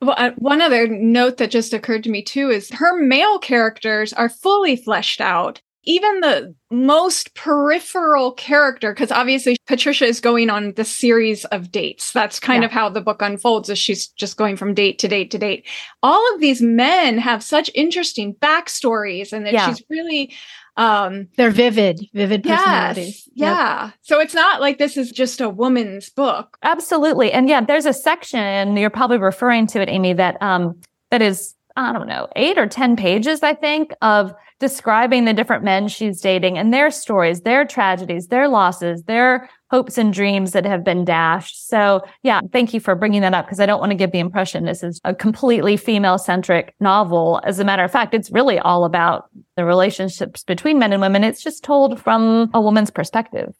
Well, 0.00 0.14
uh, 0.16 0.30
one 0.36 0.60
other 0.60 0.86
note 0.86 1.38
that 1.38 1.50
just 1.50 1.72
occurred 1.72 2.04
to 2.04 2.10
me 2.10 2.22
too 2.22 2.50
is 2.50 2.70
her 2.70 2.96
male 3.02 3.38
characters 3.38 4.12
are 4.12 4.28
fully 4.28 4.76
fleshed 4.76 5.20
out. 5.20 5.60
Even 5.88 6.20
the 6.20 6.54
most 6.70 7.34
peripheral 7.34 8.32
character, 8.32 8.92
because 8.92 9.10
obviously 9.10 9.56
Patricia 9.66 10.04
is 10.04 10.20
going 10.20 10.50
on 10.50 10.74
the 10.74 10.84
series 10.84 11.46
of 11.46 11.72
dates. 11.72 12.12
That's 12.12 12.38
kind 12.38 12.62
Yeah. 12.62 12.66
of 12.66 12.72
how 12.72 12.90
the 12.90 13.00
book 13.00 13.22
unfolds, 13.22 13.70
is 13.70 13.78
she's 13.78 14.06
just 14.08 14.36
going 14.36 14.56
from 14.56 14.74
date 14.74 14.98
to 14.98 15.08
date 15.08 15.30
to 15.30 15.38
date. 15.38 15.66
All 16.02 16.22
of 16.34 16.40
these 16.42 16.60
men 16.60 17.16
have 17.16 17.42
such 17.42 17.70
interesting 17.74 18.34
backstories, 18.34 19.32
and 19.32 19.46
that 19.46 19.54
Yeah. 19.54 19.66
she's 19.68 19.82
really 19.88 20.34
um 20.76 21.26
They're 21.38 21.50
vivid, 21.50 22.00
vivid 22.12 22.42
personalities. 22.44 23.06
yes, 23.06 23.28
Yep. 23.34 23.56
yeah. 23.56 23.90
So 24.02 24.20
it's 24.20 24.34
not 24.34 24.60
like 24.60 24.76
this 24.78 24.96
is 24.98 25.10
just 25.10 25.40
a 25.40 25.48
woman's 25.48 26.10
book. 26.10 26.58
Absolutely. 26.62 27.32
And 27.32 27.48
yeah, 27.48 27.62
there's 27.62 27.86
a 27.86 27.94
section 27.94 28.76
you're 28.76 28.90
probably 28.90 29.18
referring 29.18 29.66
to 29.68 29.80
it, 29.80 29.88
Amy, 29.88 30.12
that 30.12 30.36
um 30.42 30.78
that 31.10 31.22
is, 31.22 31.54
I 31.78 31.92
don't 31.92 32.08
know, 32.08 32.26
eight 32.34 32.58
or 32.58 32.66
ten 32.66 32.96
pages, 32.96 33.42
I 33.42 33.54
think, 33.54 33.92
of 34.02 34.34
describing 34.58 35.24
the 35.24 35.32
different 35.32 35.62
men 35.62 35.86
she's 35.86 36.20
dating 36.20 36.58
and 36.58 36.74
their 36.74 36.90
stories, 36.90 37.42
their 37.42 37.64
tragedies, 37.64 38.26
their 38.26 38.48
losses, 38.48 39.04
their 39.04 39.48
hopes 39.70 39.96
and 39.96 40.12
dreams 40.12 40.52
that 40.52 40.64
have 40.64 40.82
been 40.82 41.04
dashed. 41.04 41.68
So 41.68 42.02
yeah, 42.24 42.40
thank 42.52 42.74
you 42.74 42.80
for 42.80 42.96
bringing 42.96 43.20
that 43.20 43.34
up 43.34 43.46
because 43.46 43.60
I 43.60 43.66
don't 43.66 43.78
want 43.78 43.90
to 43.90 43.96
give 43.96 44.10
the 44.10 44.18
impression 44.18 44.64
this 44.64 44.82
is 44.82 45.00
a 45.04 45.14
completely 45.14 45.76
female 45.76 46.18
centric 46.18 46.74
novel. 46.80 47.40
As 47.44 47.60
a 47.60 47.64
matter 47.64 47.84
of 47.84 47.92
fact, 47.92 48.14
it's 48.14 48.32
really 48.32 48.58
all 48.58 48.84
about 48.84 49.26
the 49.56 49.64
relationships 49.64 50.42
between 50.42 50.80
men 50.80 50.92
and 50.92 51.00
women. 51.00 51.22
It's 51.22 51.42
just 51.42 51.62
told 51.62 52.00
from 52.00 52.50
a 52.52 52.60
woman's 52.60 52.90
perspective. 52.90 53.54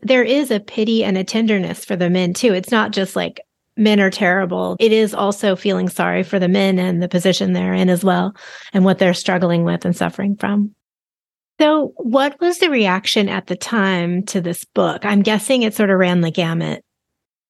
There 0.00 0.22
is 0.22 0.50
a 0.52 0.60
pity 0.60 1.02
and 1.02 1.18
a 1.18 1.24
tenderness 1.24 1.84
for 1.84 1.96
the 1.96 2.10
men 2.10 2.34
too. 2.34 2.52
It's 2.52 2.70
not 2.70 2.92
just 2.92 3.16
like 3.16 3.40
men 3.76 4.00
are 4.00 4.10
terrible. 4.10 4.76
It 4.78 4.92
is 4.92 5.14
also 5.14 5.56
feeling 5.56 5.88
sorry 5.88 6.22
for 6.22 6.38
the 6.38 6.48
men 6.48 6.78
and 6.78 7.02
the 7.02 7.08
position 7.08 7.52
they're 7.52 7.74
in 7.74 7.88
as 7.88 8.04
well 8.04 8.34
and 8.72 8.84
what 8.84 8.98
they're 8.98 9.14
struggling 9.14 9.64
with 9.64 9.84
and 9.84 9.96
suffering 9.96 10.36
from. 10.36 10.74
So, 11.60 11.92
what 11.96 12.40
was 12.40 12.58
the 12.58 12.70
reaction 12.70 13.28
at 13.28 13.46
the 13.46 13.56
time 13.56 14.24
to 14.26 14.40
this 14.40 14.64
book? 14.64 15.04
I'm 15.04 15.22
guessing 15.22 15.62
it 15.62 15.74
sort 15.74 15.90
of 15.90 15.98
ran 15.98 16.20
the 16.20 16.32
gamut. 16.32 16.84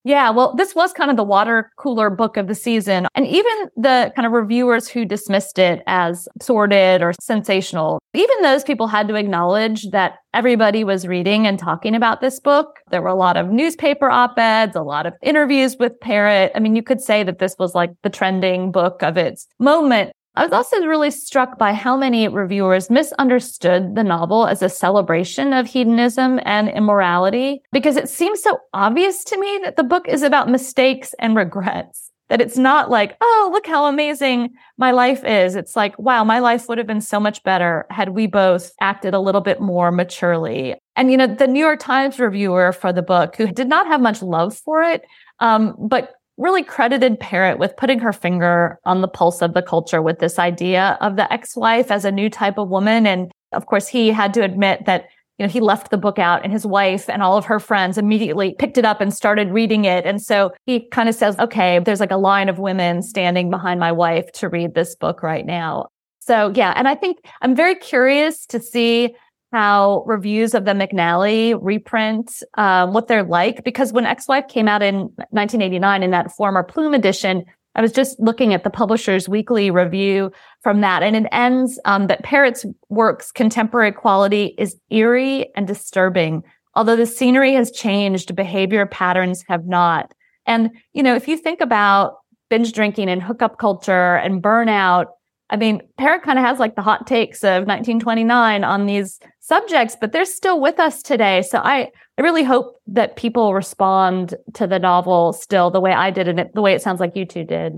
Yeah, 0.07 0.29
well, 0.29 0.55
this 0.55 0.75
was 0.75 0.93
kind 0.93 1.11
of 1.11 1.17
the 1.17 1.25
water 1.25 1.73
cooler 1.79 2.11
book 2.11 2.37
of 2.37 2.47
the 2.47 2.55
season. 2.55 3.07
And 3.15 3.27
even 3.27 3.71
the 3.75 4.13
kind 4.15 4.27
of 4.27 4.33
reviewers 4.33 4.87
who 4.87 5.07
dismissed 5.07 5.59
it 5.59 5.83
as 5.87 6.29
sordid 6.43 7.03
or 7.03 7.15
sensational, 7.23 8.01
even 8.13 8.43
those 8.43 8.65
people 8.65 8.87
had 8.87 9.09
to 9.09 9.15
acknowledge 9.15 9.91
that 9.93 10.17
everybody 10.35 10.85
was 10.85 11.07
reading 11.07 11.47
and 11.47 11.59
talking 11.59 11.95
about 11.95 12.21
this 12.21 12.39
book. 12.39 12.81
There 12.91 13.01
were 13.01 13.09
a 13.09 13.15
lot 13.15 13.39
of 13.39 13.49
newspaper 13.49 14.11
op-eds, 14.11 14.77
a 14.77 14.83
lot 14.83 15.07
of 15.07 15.15
interviews 15.23 15.79
with 15.79 15.99
Parrott. 16.01 16.53
I 16.55 16.59
mean, 16.59 16.77
you 16.77 16.83
could 16.83 17.01
say 17.01 17.23
that 17.23 17.39
this 17.39 17.57
was 17.59 17.75
like 17.75 17.91
the 18.03 18.11
trending 18.11 18.73
book 18.73 19.03
of 19.03 19.17
its 19.17 19.49
moment. 19.59 20.13
I 20.37 20.43
was 20.43 20.53
also 20.53 20.85
really 20.85 21.13
struck 21.13 21.59
by 21.59 21.73
how 21.73 21.97
many 21.97 22.27
reviewers 22.27 22.91
misunderstood 22.91 23.95
the 23.95 24.03
novel 24.03 24.47
as 24.47 24.63
a 24.63 24.69
celebration 24.69 25.53
of 25.53 25.69
hedonism 25.69 26.41
and 26.45 26.69
immorality 26.69 27.63
because 27.71 27.97
it 27.97 28.09
seems 28.09 28.43
so 28.43 28.59
obvious 28.73 29.23
to 29.25 29.39
me 29.39 29.61
that 29.63 29.77
the 29.77 29.85
book 29.85 30.09
is 30.09 30.23
about 30.23 30.51
mistakes 30.51 31.15
and 31.21 31.37
regrets. 31.37 32.11
That 32.31 32.41
it's 32.41 32.57
not 32.57 32.91
like, 32.91 33.17
oh, 33.21 33.51
look 33.53 33.67
how 33.67 33.85
amazing 33.85 34.55
my 34.79 34.91
life 34.91 35.23
is. 35.25 35.55
It's 35.55 35.77
like, 35.77 35.97
wow, 35.99 36.25
my 36.25 36.39
life 36.39 36.69
would 36.69 36.79
have 36.79 36.87
been 36.87 37.03
so 37.03 37.21
much 37.21 37.43
better 37.45 37.87
had 37.91 38.09
we 38.09 38.27
both 38.27 38.73
acted 38.81 39.13
a 39.15 39.21
little 39.21 39.43
bit 39.43 39.61
more 39.61 39.93
maturely. 39.93 40.75
And, 40.97 41.11
you 41.11 41.19
know, 41.19 41.27
the 41.27 41.47
New 41.47 41.61
York 41.61 41.81
Times 41.81 42.19
reviewer 42.19 42.73
for 42.73 42.93
the 42.93 43.03
book, 43.03 43.37
who 43.37 43.47
did 43.47 43.69
not 43.69 43.87
have 43.87 44.01
much 44.01 44.23
love 44.23 44.57
for 44.57 44.83
it, 44.83 45.05
um, 45.41 45.77
but 45.79 46.15
really 46.37 46.63
credited 46.63 47.21
Parrott 47.21 47.59
with 47.59 47.77
putting 47.77 48.01
her 48.01 48.13
finger 48.13 48.79
on 48.85 49.01
the 49.01 49.09
pulse 49.09 49.41
of 49.41 49.55
the 49.55 49.63
culture 49.63 50.03
with 50.03 50.19
this 50.19 50.39
idea 50.39 50.99
of 51.01 51.17
the 51.17 51.33
ex-wife 51.33 51.91
as 51.91 52.05
a 52.05 52.13
new 52.13 52.29
type 52.29 52.59
of 52.59 52.69
woman. 52.69 53.07
And 53.07 53.31
of 53.53 53.67
course, 53.67 53.87
he 53.87 54.09
had 54.09 54.35
to 54.35 54.43
admit 54.43 54.85
that, 54.87 55.07
you 55.39 55.47
know, 55.47 55.51
he 55.51 55.61
left 55.61 55.91
the 55.91 55.97
book 55.97 56.19
out 56.19 56.43
and 56.43 56.53
his 56.53 56.67
wife 56.67 57.09
and 57.09 57.23
all 57.23 57.37
of 57.37 57.45
her 57.45 57.61
friends 57.61 57.99
immediately 57.99 58.55
picked 58.59 58.79
it 58.79 58.85
up 58.85 59.01
and 59.01 59.15
started 59.15 59.53
reading 59.53 59.85
it. 59.85 60.05
And 60.07 60.21
so 60.21 60.51
he 60.67 60.89
kind 60.91 61.09
of 61.09 61.15
says, 61.15 61.39
okay, 61.39 61.79
there's 61.79 62.01
like 62.01 62.11
a 62.11 62.17
line 62.17 62.49
of 62.49 62.59
women 62.59 63.03
standing 63.03 63.51
behind 63.51 63.79
my 63.79 63.93
wife 63.93 64.31
to 64.33 64.49
read 64.49 64.75
this 64.75 64.97
book 64.97 65.23
right 65.23 65.47
now. 65.47 65.87
So 66.21 66.53
yeah. 66.55 66.73
And 66.75 66.89
I 66.89 66.95
think 66.95 67.19
I'm 67.43 67.55
very 67.55 67.75
curious 67.75 68.47
to 68.47 68.59
see 68.59 69.15
how 69.55 70.03
reviews 70.05 70.53
of 70.53 70.65
the 70.65 70.73
McNally 70.73 71.57
reprint, 71.63 72.43
um, 72.55 72.93
what 72.93 73.07
they're 73.07 73.23
like. 73.23 73.63
Because 73.63 73.93
when 73.93 74.05
Ex-Wife 74.05 74.49
came 74.49 74.67
out 74.67 74.83
in 74.83 74.97
1989 75.31 76.03
in 76.03 76.11
that 76.11 76.33
former 76.33 76.65
Plume 76.65 76.93
edition, 76.93 77.45
I 77.77 77.81
was 77.81 77.93
just 77.93 78.19
looking 78.19 78.53
at 78.53 78.65
the 78.65 78.71
publisher's 78.71 79.29
weekly 79.29 79.71
review 79.71 80.33
from 80.65 80.81
that, 80.81 81.05
and 81.05 81.15
it 81.15 81.27
ends 81.31 81.79
um, 81.85 82.09
that 82.09 82.25
Parrott's 82.25 82.67
work's 82.89 83.31
contemporary 83.31 83.93
quality 83.93 84.57
is 84.59 84.77
eerie 84.91 85.49
and 85.55 85.69
disturbing. 85.69 86.43
Although 86.75 86.97
the 86.97 87.07
scenery 87.07 87.55
has 87.55 87.71
changed, 87.71 88.35
behavior 88.35 88.87
patterns 88.87 89.45
have 89.47 89.67
not. 89.67 90.15
And, 90.47 90.73
you 90.95 91.03
know, 91.05 91.15
if 91.15 91.29
you 91.29 91.37
think 91.37 91.61
about 91.61 92.17
binge 92.51 92.73
drinking 92.73 93.09
and 93.09 93.23
hookup 93.23 93.59
culture 93.59 94.17
and 94.17 94.43
burnout, 94.43 95.07
I 95.55 95.57
mean, 95.57 95.83
Parrott 95.99 96.25
kind 96.25 96.37
of 96.37 96.45
has 96.45 96.59
like 96.59 96.75
the 96.75 96.83
hot 96.83 97.07
takes 97.07 97.45
of 97.45 97.63
1929 97.69 98.65
on 98.65 98.87
these 98.87 99.21
subjects, 99.39 99.97
but 100.01 100.11
they're 100.11 100.25
still 100.25 100.61
with 100.61 100.81
us 100.81 101.01
today. 101.01 101.43
So 101.43 101.59
I, 101.59 101.93
I 102.19 102.23
really 102.23 102.43
hope 102.43 102.81
that 102.89 103.15
people 103.15 103.55
respond 103.55 104.35
to 104.55 104.67
the 104.67 104.81
novel 104.81 105.33
still 105.33 105.71
the 105.71 105.81
way 105.81 105.93
I 105.93 106.11
did 106.11 106.27
and 106.27 106.41
it, 106.41 106.55
the 106.55 106.61
way 106.61 106.75
it 106.75 106.83
sounds 106.83 106.99
like 106.99 107.15
you 107.15 107.25
two 107.25 107.45
did. 107.45 107.75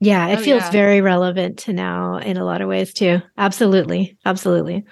Yeah, 0.00 0.26
it 0.26 0.40
Oh, 0.40 0.42
feels 0.42 0.62
yeah. 0.64 0.70
very 0.72 1.00
relevant 1.00 1.58
to 1.60 1.72
now 1.72 2.16
in 2.16 2.36
a 2.38 2.44
lot 2.44 2.60
of 2.60 2.68
ways 2.68 2.92
too. 2.92 3.20
Absolutely. 3.38 4.18
Absolutely. 4.26 4.82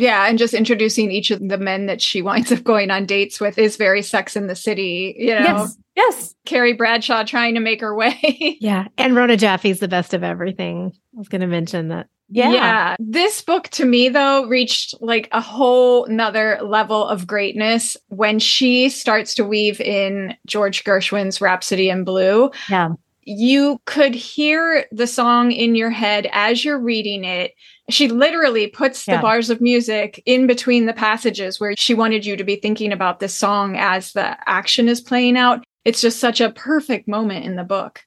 Yeah, 0.00 0.26
and 0.28 0.38
just 0.38 0.54
introducing 0.54 1.10
each 1.10 1.30
of 1.30 1.46
the 1.46 1.58
men 1.58 1.86
that 1.86 2.00
she 2.00 2.22
winds 2.22 2.50
up 2.50 2.64
going 2.64 2.90
on 2.90 3.04
dates 3.04 3.38
with 3.38 3.58
is 3.58 3.76
very 3.76 4.00
Sex 4.02 4.34
in 4.34 4.46
the 4.46 4.56
City. 4.56 5.14
You 5.18 5.34
know, 5.34 5.40
Yes. 5.40 5.76
Yes. 5.96 6.34
Carrie 6.46 6.72
Bradshaw 6.72 7.24
trying 7.24 7.54
to 7.54 7.60
make 7.60 7.80
her 7.82 7.94
way. 7.94 8.16
Yeah. 8.60 8.88
And 8.96 9.14
Rona 9.14 9.36
Jaffe's 9.36 9.80
the 9.80 9.88
best 9.88 10.14
of 10.14 10.22
everything. 10.22 10.92
I 11.14 11.18
was 11.18 11.28
going 11.28 11.40
to 11.42 11.46
mention 11.46 11.88
that. 11.88 12.08
Yeah. 12.28 12.52
yeah. 12.52 12.96
This 12.98 13.42
book 13.42 13.68
to 13.70 13.84
me, 13.84 14.08
though, 14.08 14.46
reached 14.46 14.94
like 15.00 15.28
a 15.32 15.40
whole 15.40 16.06
nother 16.06 16.58
level 16.62 17.06
of 17.06 17.26
greatness 17.26 17.96
when 18.08 18.38
she 18.38 18.88
starts 18.88 19.34
to 19.34 19.44
weave 19.44 19.80
in 19.80 20.36
George 20.46 20.84
Gershwin's 20.84 21.40
Rhapsody 21.40 21.90
in 21.90 22.04
Blue. 22.04 22.50
Yeah. 22.68 22.90
You 23.22 23.80
could 23.86 24.14
hear 24.14 24.86
the 24.90 25.06
song 25.06 25.52
in 25.52 25.74
your 25.74 25.90
head 25.90 26.28
as 26.32 26.64
you're 26.64 26.78
reading 26.78 27.24
it. 27.24 27.52
She 27.88 28.08
literally 28.08 28.66
puts 28.66 29.06
yeah. 29.06 29.16
the 29.16 29.22
bars 29.22 29.50
of 29.50 29.60
music 29.60 30.22
in 30.26 30.46
between 30.46 30.86
the 30.86 30.92
passages 30.92 31.60
where 31.60 31.74
she 31.76 31.94
wanted 31.94 32.24
you 32.24 32.36
to 32.36 32.44
be 32.44 32.56
thinking 32.56 32.92
about 32.92 33.20
this 33.20 33.34
song 33.34 33.76
as 33.76 34.12
the 34.12 34.36
action 34.48 34.88
is 34.88 35.00
playing 35.00 35.36
out. 35.36 35.64
It's 35.84 36.00
just 36.00 36.18
such 36.18 36.40
a 36.40 36.50
perfect 36.50 37.08
moment 37.08 37.44
in 37.44 37.56
the 37.56 37.64
book. 37.64 38.02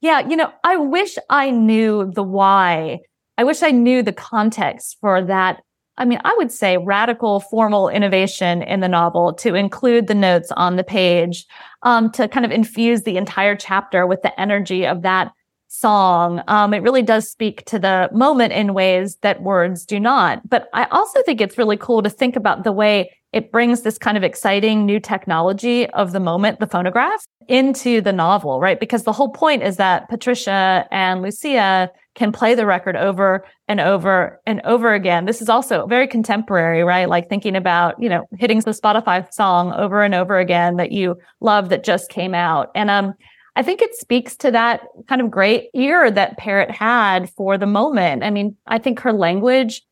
Yeah, 0.00 0.26
you 0.28 0.36
know, 0.36 0.52
I 0.64 0.76
wish 0.76 1.16
I 1.30 1.50
knew 1.50 2.10
the 2.12 2.24
why. 2.24 3.00
I 3.38 3.44
wish 3.44 3.62
I 3.62 3.70
knew 3.70 4.02
the 4.02 4.12
context 4.12 4.98
for 5.00 5.22
that 5.22 5.62
I 5.98 6.04
mean, 6.04 6.20
I 6.24 6.34
would 6.36 6.50
say 6.50 6.78
radical 6.78 7.40
formal 7.40 7.88
innovation 7.88 8.62
in 8.62 8.80
the 8.80 8.88
novel 8.88 9.34
to 9.34 9.54
include 9.54 10.06
the 10.06 10.14
notes 10.14 10.50
on 10.52 10.76
the 10.76 10.84
page, 10.84 11.46
um, 11.82 12.10
to 12.12 12.28
kind 12.28 12.46
of 12.46 12.50
infuse 12.50 13.02
the 13.02 13.16
entire 13.16 13.54
chapter 13.56 14.06
with 14.06 14.22
the 14.22 14.38
energy 14.40 14.86
of 14.86 15.02
that 15.02 15.32
song. 15.68 16.42
Um, 16.48 16.74
it 16.74 16.82
really 16.82 17.02
does 17.02 17.30
speak 17.30 17.64
to 17.66 17.78
the 17.78 18.10
moment 18.12 18.52
in 18.52 18.74
ways 18.74 19.16
that 19.22 19.42
words 19.42 19.86
do 19.86 19.98
not. 19.98 20.48
But 20.48 20.68
I 20.74 20.84
also 20.86 21.22
think 21.22 21.40
it's 21.40 21.58
really 21.58 21.78
cool 21.78 22.02
to 22.02 22.10
think 22.10 22.36
about 22.36 22.64
the 22.64 22.72
way 22.72 23.10
it 23.32 23.50
brings 23.50 23.80
this 23.80 23.96
kind 23.96 24.16
of 24.18 24.22
exciting 24.22 24.84
new 24.84 25.00
technology 25.00 25.88
of 25.90 26.12
the 26.12 26.20
moment, 26.20 26.60
the 26.60 26.66
phonograph, 26.66 27.24
into 27.48 28.02
the 28.02 28.12
novel, 28.12 28.60
right? 28.60 28.78
Because 28.78 29.04
the 29.04 29.12
whole 29.12 29.30
point 29.30 29.62
is 29.62 29.78
that 29.78 30.08
Patricia 30.10 30.86
and 30.90 31.22
Lucia 31.22 31.90
can 32.14 32.32
play 32.32 32.54
the 32.54 32.66
record 32.66 32.96
over 32.96 33.44
and 33.68 33.80
over 33.80 34.40
and 34.46 34.60
over 34.64 34.92
again. 34.92 35.24
This 35.24 35.40
is 35.40 35.48
also 35.48 35.86
very 35.86 36.06
contemporary, 36.06 36.82
right? 36.84 37.08
Like 37.08 37.28
thinking 37.28 37.56
about, 37.56 38.00
you 38.00 38.08
know, 38.08 38.28
hitting 38.38 38.60
the 38.60 38.72
Spotify 38.72 39.32
song 39.32 39.72
over 39.72 40.02
and 40.02 40.14
over 40.14 40.38
again 40.38 40.76
that 40.76 40.92
you 40.92 41.16
love 41.40 41.70
that 41.70 41.84
just 41.84 42.10
came 42.10 42.34
out. 42.34 42.70
And, 42.74 42.90
um, 42.90 43.14
I 43.54 43.62
think 43.62 43.82
it 43.82 43.94
speaks 43.94 44.34
to 44.38 44.50
that 44.50 44.80
kind 45.08 45.20
of 45.20 45.30
great 45.30 45.68
ear 45.74 46.10
that 46.10 46.38
Parrott 46.38 46.70
had 46.70 47.28
for 47.30 47.58
the 47.58 47.66
moment. 47.66 48.24
I 48.24 48.30
mean, 48.30 48.56
I 48.66 48.78
think 48.78 49.00
her 49.00 49.12
language 49.12 49.82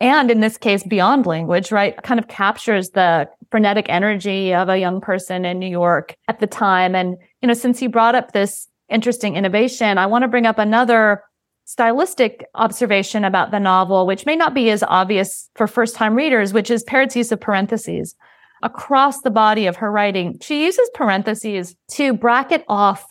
and 0.00 0.30
in 0.30 0.40
this 0.40 0.56
case, 0.56 0.84
beyond 0.84 1.26
language, 1.26 1.72
right, 1.72 2.00
kind 2.02 2.20
of 2.20 2.28
captures 2.28 2.90
the 2.90 3.28
frenetic 3.50 3.86
energy 3.88 4.54
of 4.54 4.68
a 4.68 4.78
young 4.78 5.00
person 5.00 5.44
in 5.44 5.58
New 5.58 5.68
York 5.68 6.16
at 6.28 6.38
the 6.38 6.46
time. 6.46 6.94
And, 6.94 7.16
you 7.42 7.48
know, 7.48 7.54
since 7.54 7.82
you 7.82 7.88
brought 7.88 8.14
up 8.14 8.32
this 8.32 8.68
interesting 8.88 9.34
innovation, 9.34 9.98
I 9.98 10.06
want 10.06 10.22
to 10.22 10.28
bring 10.28 10.46
up 10.46 10.58
another 10.58 11.22
stylistic 11.68 12.46
observation 12.54 13.26
about 13.26 13.50
the 13.50 13.60
novel, 13.60 14.06
which 14.06 14.24
may 14.24 14.34
not 14.34 14.54
be 14.54 14.70
as 14.70 14.82
obvious 14.84 15.50
for 15.54 15.66
first 15.66 15.94
time 15.94 16.14
readers, 16.14 16.54
which 16.54 16.70
is 16.70 16.82
Parrott's 16.82 17.14
use 17.14 17.30
of 17.30 17.38
parentheses 17.42 18.14
across 18.62 19.20
the 19.20 19.30
body 19.30 19.66
of 19.66 19.76
her 19.76 19.92
writing. 19.92 20.38
She 20.40 20.64
uses 20.64 20.88
parentheses 20.94 21.76
to 21.90 22.14
bracket 22.14 22.64
off 22.68 23.04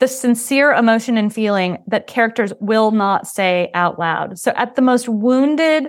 the 0.00 0.08
sincere 0.08 0.72
emotion 0.72 1.16
and 1.16 1.32
feeling 1.32 1.84
that 1.86 2.08
characters 2.08 2.52
will 2.58 2.90
not 2.90 3.28
say 3.28 3.70
out 3.74 3.96
loud. 3.96 4.40
So 4.40 4.52
at 4.56 4.74
the 4.74 4.82
most 4.82 5.08
wounded, 5.08 5.86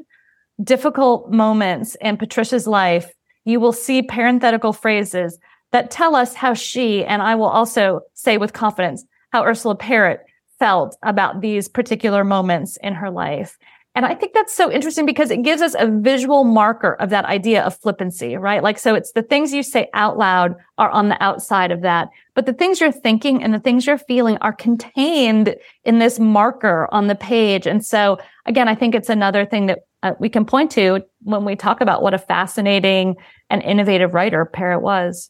difficult 0.64 1.32
moments 1.32 1.98
in 2.02 2.18
Patricia's 2.18 2.68
life, 2.68 3.12
you 3.46 3.60
will 3.60 3.74
see 3.74 4.04
parenthetical 4.04 4.74
phrases 4.74 5.40
that 5.72 5.90
tell 5.90 6.16
us 6.16 6.36
how 6.36 6.54
she, 6.54 7.04
and 7.04 7.24
I 7.24 7.34
will 7.34 7.50
also 7.50 8.02
say 8.14 8.38
with 8.38 8.54
confidence, 8.54 9.04
how 9.32 9.44
Ursula 9.44 9.76
Parrott 9.76 10.20
felt 10.66 10.98
about 11.04 11.42
these 11.42 11.68
particular 11.68 12.24
moments 12.24 12.76
in 12.82 12.96
her 12.96 13.12
life. 13.12 13.56
And 13.94 14.04
I 14.04 14.16
think 14.16 14.34
that's 14.34 14.56
so 14.56 14.72
interesting 14.72 15.06
because 15.06 15.30
it 15.30 15.44
gives 15.44 15.62
us 15.62 15.76
a 15.78 15.86
visual 15.88 16.44
marker 16.44 16.96
of 16.96 17.12
that 17.12 17.26
idea 17.26 17.62
of 17.62 17.78
flippancy, 17.78 18.36
right? 18.36 18.64
Like, 18.64 18.80
so 18.80 18.96
it's 18.96 19.12
the 19.12 19.22
things 19.22 19.54
you 19.54 19.62
say 19.62 19.90
out 19.94 20.18
loud 20.18 20.56
are 20.80 20.90
on 20.90 21.10
the 21.10 21.24
outside 21.24 21.70
of 21.70 21.84
that, 21.84 22.10
but 22.34 22.48
the 22.48 22.54
things 22.54 22.82
you're 22.82 22.92
thinking 22.92 23.44
and 23.44 23.54
the 23.54 23.60
things 23.60 23.86
you're 23.86 24.00
feeling 24.00 24.38
are 24.42 24.54
contained 24.54 25.56
in 25.84 26.00
this 26.00 26.20
marker 26.20 26.90
on 26.92 27.06
the 27.06 27.16
page. 27.16 27.68
And 27.68 27.86
so 27.86 28.18
again, 28.48 28.68
I 28.68 28.74
think 28.74 28.96
it's 28.96 29.10
another 29.10 29.46
thing 29.46 29.68
that 29.68 29.82
uh, 30.02 30.14
we 30.20 30.30
can 30.30 30.46
point 30.46 30.72
to 30.72 31.04
when 31.22 31.46
we 31.46 31.56
talk 31.56 31.80
about 31.80 32.02
what 32.02 32.16
a 32.16 32.18
fascinating 32.18 33.18
and 33.52 33.62
innovative 33.62 34.16
writer 34.16 34.46
Parrott 34.46 34.82
was. 34.82 35.30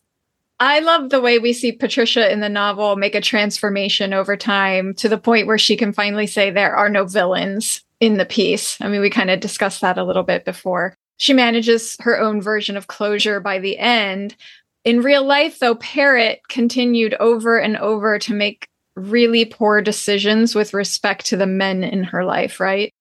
I 0.60 0.80
love 0.80 1.10
the 1.10 1.20
way 1.20 1.38
we 1.38 1.52
see 1.52 1.72
Patricia 1.74 2.32
in 2.32 2.40
the 2.40 2.50
novel 2.50 2.96
make 2.96 3.16
a 3.16 3.22
transformation 3.22 4.14
over 4.14 4.38
time 4.38 4.94
to 4.96 5.10
the 5.10 5.18
point 5.18 5.48
where 5.48 5.58
she 5.58 5.76
can 5.76 5.92
finally 5.92 6.28
say 6.28 6.50
there 6.50 6.76
are 6.76 6.90
no 6.90 7.06
villains 7.06 7.84
in 8.00 8.18
the 8.18 8.26
piece. 8.26 8.80
I 8.80 8.88
mean, 8.88 9.02
we 9.02 9.10
kind 9.10 9.30
of 9.30 9.40
discussed 9.40 9.82
that 9.82 9.98
a 9.98 10.04
little 10.04 10.24
bit 10.24 10.46
before. 10.46 10.96
She 11.18 11.34
manages 11.34 11.98
her 12.02 12.20
own 12.20 12.42
version 12.42 12.78
of 12.78 12.88
closure 12.88 13.40
by 13.40 13.60
the 13.60 13.78
end. 13.78 14.36
In 14.84 15.02
real 15.02 15.26
life, 15.26 15.60
though, 15.60 15.76
Parrott 15.76 16.42
continued 16.48 17.16
over 17.20 17.58
and 17.58 17.76
over 17.78 18.20
to 18.20 18.34
make 18.34 18.68
really 18.96 19.44
poor 19.44 19.82
decisions 19.82 20.56
with 20.56 20.74
respect 20.74 21.26
to 21.28 21.38
the 21.38 21.48
men 21.48 21.84
in 21.84 22.04
her 22.04 22.24
life, 22.24 22.60
right? 22.60 22.94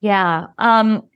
Yeah. 0.00 0.46
Um, 0.58 1.08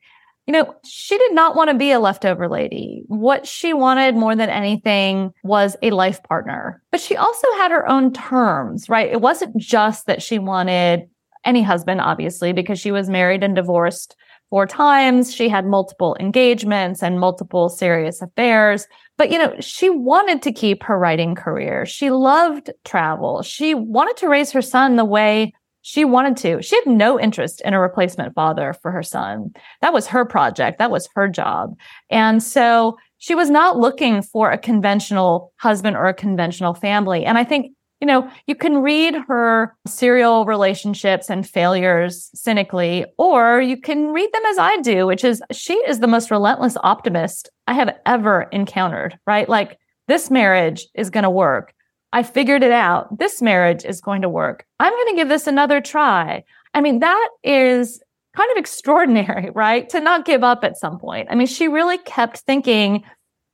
you 0.46 0.52
know, 0.52 0.74
she 0.84 1.16
did 1.16 1.32
not 1.32 1.56
want 1.56 1.70
to 1.70 1.76
be 1.76 1.90
a 1.90 2.00
leftover 2.00 2.48
lady. 2.48 3.02
What 3.06 3.46
she 3.46 3.72
wanted 3.72 4.14
more 4.14 4.36
than 4.36 4.50
anything 4.50 5.32
was 5.42 5.76
a 5.82 5.90
life 5.90 6.22
partner. 6.22 6.82
But 6.90 7.00
she 7.00 7.16
also 7.16 7.46
had 7.56 7.70
her 7.70 7.88
own 7.88 8.12
terms, 8.12 8.88
right? 8.88 9.10
It 9.10 9.22
wasn't 9.22 9.56
just 9.56 10.06
that 10.06 10.22
she 10.22 10.38
wanted 10.38 11.08
any 11.44 11.62
husband, 11.62 12.00
obviously, 12.00 12.52
because 12.52 12.78
she 12.78 12.92
was 12.92 13.08
married 13.08 13.42
and 13.42 13.54
divorced 13.54 14.16
four 14.50 14.66
times. 14.66 15.34
She 15.34 15.48
had 15.48 15.66
multiple 15.66 16.16
engagements 16.20 17.02
and 17.02 17.18
multiple 17.18 17.70
serious 17.70 18.20
affairs. 18.20 18.86
But, 19.16 19.30
you 19.30 19.38
know, 19.38 19.54
she 19.60 19.88
wanted 19.88 20.42
to 20.42 20.52
keep 20.52 20.82
her 20.82 20.98
writing 20.98 21.34
career. 21.34 21.86
She 21.86 22.10
loved 22.10 22.70
travel. 22.84 23.42
She 23.42 23.74
wanted 23.74 24.16
to 24.18 24.28
raise 24.28 24.50
her 24.52 24.62
son 24.62 24.96
the 24.96 25.04
way 25.04 25.54
she 25.86 26.02
wanted 26.06 26.38
to. 26.38 26.62
She 26.62 26.76
had 26.76 26.86
no 26.86 27.20
interest 27.20 27.60
in 27.60 27.74
a 27.74 27.78
replacement 27.78 28.34
father 28.34 28.72
for 28.72 28.90
her 28.90 29.02
son. 29.02 29.52
That 29.82 29.92
was 29.92 30.06
her 30.06 30.24
project. 30.24 30.78
That 30.78 30.90
was 30.90 31.10
her 31.14 31.28
job. 31.28 31.76
And 32.08 32.42
so 32.42 32.96
she 33.18 33.34
was 33.34 33.50
not 33.50 33.76
looking 33.76 34.22
for 34.22 34.50
a 34.50 34.56
conventional 34.56 35.52
husband 35.58 35.94
or 35.94 36.06
a 36.06 36.14
conventional 36.14 36.72
family. 36.72 37.26
And 37.26 37.36
I 37.36 37.44
think, 37.44 37.72
you 38.00 38.06
know, 38.06 38.30
you 38.46 38.54
can 38.54 38.78
read 38.78 39.14
her 39.28 39.76
serial 39.86 40.46
relationships 40.46 41.28
and 41.28 41.46
failures 41.46 42.30
cynically, 42.34 43.04
or 43.18 43.60
you 43.60 43.78
can 43.78 44.08
read 44.08 44.32
them 44.32 44.44
as 44.46 44.56
I 44.56 44.78
do, 44.78 45.06
which 45.06 45.22
is 45.22 45.42
she 45.52 45.74
is 45.86 46.00
the 46.00 46.06
most 46.06 46.30
relentless 46.30 46.78
optimist 46.82 47.50
I 47.66 47.74
have 47.74 47.94
ever 48.06 48.48
encountered, 48.52 49.18
right? 49.26 49.46
Like 49.46 49.78
this 50.08 50.30
marriage 50.30 50.86
is 50.94 51.10
going 51.10 51.24
to 51.24 51.30
work. 51.30 51.74
I 52.14 52.22
figured 52.22 52.62
it 52.62 52.70
out. 52.70 53.18
This 53.18 53.42
marriage 53.42 53.84
is 53.84 54.00
going 54.00 54.22
to 54.22 54.28
work. 54.28 54.64
I'm 54.78 54.92
going 54.92 55.08
to 55.08 55.16
give 55.16 55.28
this 55.28 55.48
another 55.48 55.80
try. 55.80 56.44
I 56.72 56.80
mean, 56.80 57.00
that 57.00 57.28
is 57.42 58.00
kind 58.36 58.50
of 58.52 58.56
extraordinary, 58.56 59.50
right? 59.54 59.88
To 59.90 60.00
not 60.00 60.24
give 60.24 60.44
up 60.44 60.62
at 60.62 60.78
some 60.78 60.98
point. 61.00 61.26
I 61.28 61.34
mean, 61.34 61.48
she 61.48 61.66
really 61.66 61.98
kept 61.98 62.38
thinking 62.38 63.02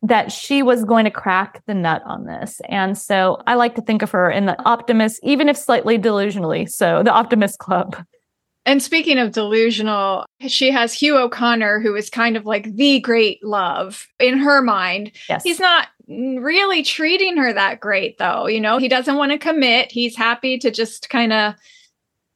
that 0.02 0.30
she 0.30 0.62
was 0.62 0.84
going 0.84 1.06
to 1.06 1.10
crack 1.10 1.62
the 1.66 1.74
nut 1.74 2.02
on 2.04 2.26
this. 2.26 2.60
And 2.68 2.96
so 2.96 3.42
I 3.46 3.54
like 3.54 3.76
to 3.76 3.82
think 3.82 4.02
of 4.02 4.10
her 4.10 4.30
in 4.30 4.44
the 4.44 4.62
optimist, 4.62 5.20
even 5.22 5.48
if 5.48 5.56
slightly 5.56 5.98
delusionally. 5.98 6.68
So 6.68 7.02
the 7.02 7.12
optimist 7.12 7.58
club. 7.58 7.96
And 8.70 8.80
speaking 8.80 9.18
of 9.18 9.32
delusional, 9.32 10.26
she 10.46 10.70
has 10.70 10.92
Hugh 10.92 11.18
O'Connor, 11.18 11.80
who 11.80 11.96
is 11.96 12.08
kind 12.08 12.36
of 12.36 12.46
like 12.46 12.72
the 12.76 13.00
great 13.00 13.44
love 13.44 14.06
in 14.20 14.38
her 14.38 14.62
mind. 14.62 15.10
Yes. 15.28 15.42
He's 15.42 15.58
not 15.58 15.88
really 16.06 16.84
treating 16.84 17.36
her 17.36 17.52
that 17.52 17.80
great, 17.80 18.18
though. 18.18 18.46
You 18.46 18.60
know, 18.60 18.78
he 18.78 18.86
doesn't 18.86 19.16
want 19.16 19.32
to 19.32 19.38
commit. 19.38 19.90
He's 19.90 20.14
happy 20.14 20.56
to 20.58 20.70
just 20.70 21.10
kind 21.10 21.32
of 21.32 21.54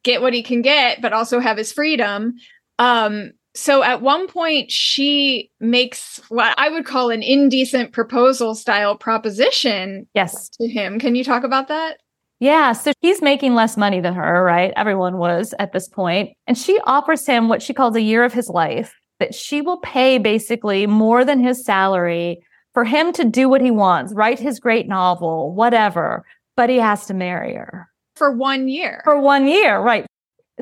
get 0.03 0.23
what 0.23 0.35
he 0.35 0.43
can 0.43 0.61
get, 0.61 1.01
but 1.01 1.13
also 1.13 1.39
have 1.39 1.57
his 1.57 1.73
freedom. 1.73 2.35
Um, 2.81 3.31
so 3.55 3.85
at 3.85 4.03
one 4.03 4.27
point, 4.27 4.73
she 4.73 5.53
makes 5.61 6.21
what 6.31 6.53
I 6.59 6.69
would 6.69 6.85
call 6.85 7.11
an 7.11 7.23
indecent 7.23 7.93
proposal 7.93 8.57
style 8.57 8.97
proposition 8.97 10.09
yes. 10.15 10.49
to 10.61 10.67
him. 10.67 10.99
Can 10.99 11.15
you 11.15 11.23
talk 11.23 11.45
about 11.45 11.69
that? 11.69 11.99
Yeah. 12.41 12.73
So 12.73 12.93
he's 13.01 13.23
making 13.23 13.55
less 13.55 13.77
money 13.77 14.01
than 14.01 14.15
her, 14.15 14.43
right? 14.43 14.73
Everyone 14.77 15.19
was 15.19 15.55
at 15.59 15.73
this 15.73 15.89
point. 15.89 16.31
And 16.47 16.59
she 16.59 16.79
offers 16.85 17.27
him 17.27 17.49
what 17.49 17.63
she 17.63 17.73
calls 17.73 17.97
a 17.97 18.03
year 18.03 18.25
of 18.25 18.33
his 18.33 18.49
life 18.49 18.95
that 19.21 19.35
she 19.35 19.61
will 19.61 19.79
pay 19.79 20.19
basically 20.19 20.87
more 20.87 21.25
than 21.25 21.39
his 21.39 21.65
salary 21.65 22.45
for 22.73 22.85
him 22.85 23.13
to 23.13 23.25
do 23.25 23.49
what 23.49 23.61
he 23.61 23.71
wants, 23.71 24.13
write 24.13 24.41
his 24.41 24.59
great 24.59 24.89
novel, 24.89 25.55
whatever, 25.55 26.25
but 26.57 26.69
he 26.69 26.77
has 26.77 27.07
to 27.07 27.15
marry 27.15 27.55
her. 27.55 27.89
For 28.17 28.33
one 28.33 28.69
year. 28.69 29.01
For 29.05 29.21
one 29.21 29.47
year, 29.47 29.79
right. 29.79 30.07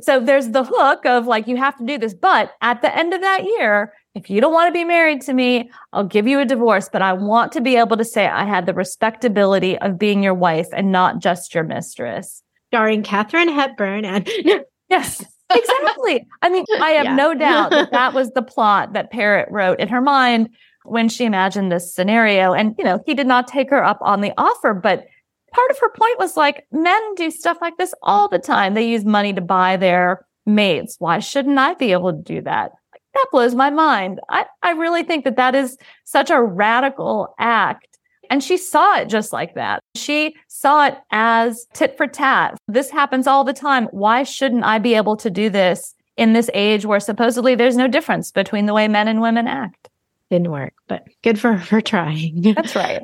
So 0.01 0.21
there's 0.21 0.49
the 0.49 0.65
hook 0.65 1.05
of 1.05 1.27
like, 1.27 1.47
you 1.47 1.57
have 1.57 1.77
to 1.77 1.85
do 1.85 1.99
this. 1.99 2.15
But 2.15 2.53
at 2.63 2.81
the 2.81 2.97
end 2.97 3.13
of 3.13 3.21
that 3.21 3.45
year, 3.45 3.93
if 4.15 4.31
you 4.31 4.41
don't 4.41 4.53
want 4.53 4.69
to 4.69 4.73
be 4.73 4.85
married 4.85 5.21
to 5.23 5.33
me, 5.33 5.71
I'll 5.93 6.05
give 6.05 6.27
you 6.27 6.39
a 6.41 6.45
divorce, 6.45 6.89
but 6.91 7.03
I 7.03 7.13
want 7.13 7.53
to 7.53 7.61
be 7.61 7.77
able 7.77 7.97
to 7.97 8.05
say 8.05 8.27
I 8.27 8.45
had 8.45 8.67
the 8.67 8.75
respectability 8.75 9.79
of 9.79 9.99
being 9.99 10.23
your 10.23 10.35
wife 10.35 10.69
and 10.73 10.93
not 10.93 11.21
just 11.21 11.55
your 11.55 11.65
mistress. 11.65 12.43
Starring 12.71 13.03
Katharine 13.03 13.49
Hepburn 13.49 14.05
and 14.05 14.29
yes, 14.89 15.25
exactly. 15.51 16.27
I 16.41 16.49
mean, 16.49 16.65
I 16.81 16.91
have 16.91 17.05
yeah. 17.05 17.15
no 17.15 17.35
doubt 17.39 17.71
that 17.71 17.91
that 17.93 18.15
was 18.15 18.31
the 18.31 18.43
plot 18.43 18.95
that 18.95 19.11
Parrott 19.11 19.49
wrote 19.51 19.79
in 19.79 19.89
her 19.89 20.01
mind 20.01 20.49
when 20.85 21.09
she 21.09 21.25
imagined 21.25 21.71
this 21.71 21.95
scenario. 21.95 22.53
And, 22.53 22.75
you 22.79 22.85
know, 22.85 23.03
he 23.07 23.15
did 23.15 23.27
not 23.27 23.47
take 23.47 23.71
her 23.71 23.85
up 23.85 23.99
on 24.01 24.21
the 24.21 24.33
offer, 24.37 24.75
but 24.75 25.07
part 25.53 25.71
of 25.71 25.79
her 25.79 25.91
point 25.91 26.19
was 26.19 26.37
like, 26.37 26.67
men 26.73 27.15
do 27.15 27.31
stuff 27.31 27.59
like 27.61 27.77
this 27.77 27.95
all 28.03 28.29
the 28.29 28.39
time. 28.39 28.75
They 28.75 28.89
use 28.89 29.05
money 29.05 29.33
to 29.33 29.41
buy 29.41 29.77
their 29.77 30.27
mates. 30.47 30.97
Why 30.99 31.19
shouldn't 31.19 31.59
I 31.59 31.75
be 31.75 31.93
able 31.93 32.13
to 32.13 32.19
do 32.19 32.41
that? 32.43 32.73
That 33.15 33.27
blows 33.31 33.55
my 33.55 33.71
mind. 33.71 34.21
I, 34.31 34.47
I 34.63 34.71
really 34.73 35.03
think 35.03 35.25
that 35.25 35.37
that 35.37 35.55
is 35.55 35.77
such 36.05 36.31
a 36.31 36.43
radical 36.43 37.35
act. 37.39 37.87
And 38.31 38.43
she 38.43 38.57
saw 38.57 38.99
it 38.99 39.11
just 39.11 39.33
like 39.33 39.55
that. 39.55 39.83
She 39.95 40.35
saw 40.49 40.87
it 40.87 40.97
as 41.11 41.67
tit 41.75 41.97
for 41.97 42.07
tat. 42.07 42.57
This 42.67 42.89
happens 42.89 43.27
all 43.27 43.45
the 43.45 43.53
time. 43.53 43.87
Why 43.91 44.23
shouldn't 44.23 44.65
I 44.65 44.79
be 44.79 44.95
able 44.95 45.17
to 45.19 45.29
do 45.29 45.51
this 45.51 45.95
in 46.17 46.33
this 46.33 46.49
age 46.55 46.87
where 46.87 47.01
supposedly 47.01 47.55
there's 47.55 47.77
no 47.77 47.89
difference 47.89 48.31
between 48.31 48.65
the 48.65 48.73
way 48.73 48.89
men 48.89 49.09
and 49.09 49.21
women 49.21 49.47
act? 49.47 49.91
Didn't 50.31 50.51
work, 50.51 50.73
but 50.89 51.07
good 51.23 51.39
for 51.39 51.53
her 51.53 51.65
for 51.65 51.81
trying. 51.83 52.55
That's 52.55 52.75
right. 52.75 53.03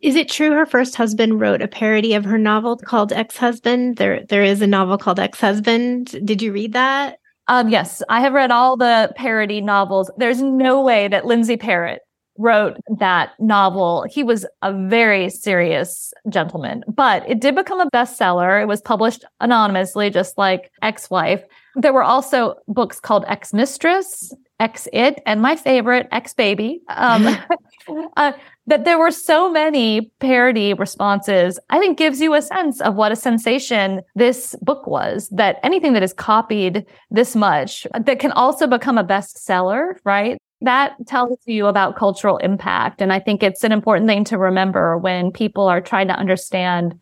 Is 0.00 0.16
it 0.16 0.30
true 0.30 0.52
her 0.52 0.66
first 0.66 0.94
husband 0.94 1.40
wrote 1.40 1.62
a 1.62 1.68
parody 1.68 2.14
of 2.14 2.24
her 2.24 2.38
novel 2.38 2.76
called 2.76 3.12
Ex-Husband? 3.12 3.96
There 3.96 4.24
there 4.24 4.42
is 4.42 4.62
a 4.62 4.66
novel 4.66 4.96
called 4.96 5.20
Ex-Husband. 5.20 6.26
Did 6.26 6.40
you 6.40 6.52
read 6.52 6.72
that? 6.72 7.18
Um, 7.48 7.68
yes, 7.68 8.02
I 8.08 8.20
have 8.20 8.32
read 8.32 8.50
all 8.50 8.76
the 8.76 9.12
parody 9.16 9.60
novels. 9.60 10.10
There's 10.16 10.40
no 10.40 10.82
way 10.82 11.08
that 11.08 11.26
Lindsay 11.26 11.58
Parrott 11.58 12.00
wrote 12.38 12.76
that 12.98 13.30
novel. 13.38 14.06
He 14.10 14.22
was 14.22 14.46
a 14.62 14.72
very 14.88 15.30
serious 15.30 16.12
gentleman, 16.28 16.82
but 16.88 17.28
it 17.28 17.40
did 17.40 17.54
become 17.54 17.80
a 17.80 17.90
bestseller. 17.90 18.60
It 18.60 18.66
was 18.66 18.80
published 18.80 19.24
anonymously, 19.40 20.10
just 20.10 20.36
like 20.38 20.70
Ex 20.82 21.10
Wife. 21.10 21.42
There 21.76 21.92
were 21.92 22.02
also 22.02 22.54
books 22.66 23.00
called 23.00 23.24
Ex 23.28 23.52
Mistress, 23.52 24.34
Ex 24.58 24.88
It, 24.92 25.22
and 25.26 25.42
my 25.42 25.56
favorite, 25.56 26.08
Ex 26.10 26.34
Baby. 26.34 26.80
Um, 26.88 27.36
uh, 28.16 28.32
that 28.66 28.84
there 28.84 28.98
were 28.98 29.10
so 29.10 29.50
many 29.50 30.10
parody 30.20 30.72
responses, 30.74 31.58
I 31.70 31.78
think 31.78 31.98
gives 31.98 32.20
you 32.20 32.34
a 32.34 32.42
sense 32.42 32.80
of 32.80 32.94
what 32.94 33.12
a 33.12 33.16
sensation 33.16 34.00
this 34.14 34.56
book 34.62 34.86
was. 34.86 35.28
That 35.28 35.58
anything 35.62 35.92
that 35.92 36.02
is 36.02 36.12
copied 36.12 36.86
this 37.10 37.36
much 37.36 37.86
that 37.98 38.18
can 38.18 38.32
also 38.32 38.66
become 38.66 38.96
a 38.96 39.04
bestseller, 39.04 39.96
right? 40.04 40.38
That 40.62 40.94
tells 41.06 41.38
you 41.44 41.66
about 41.66 41.96
cultural 41.96 42.38
impact. 42.38 43.02
And 43.02 43.12
I 43.12 43.20
think 43.20 43.42
it's 43.42 43.64
an 43.64 43.72
important 43.72 44.08
thing 44.08 44.24
to 44.24 44.38
remember 44.38 44.96
when 44.96 45.30
people 45.30 45.68
are 45.68 45.80
trying 45.80 46.08
to 46.08 46.14
understand 46.14 46.98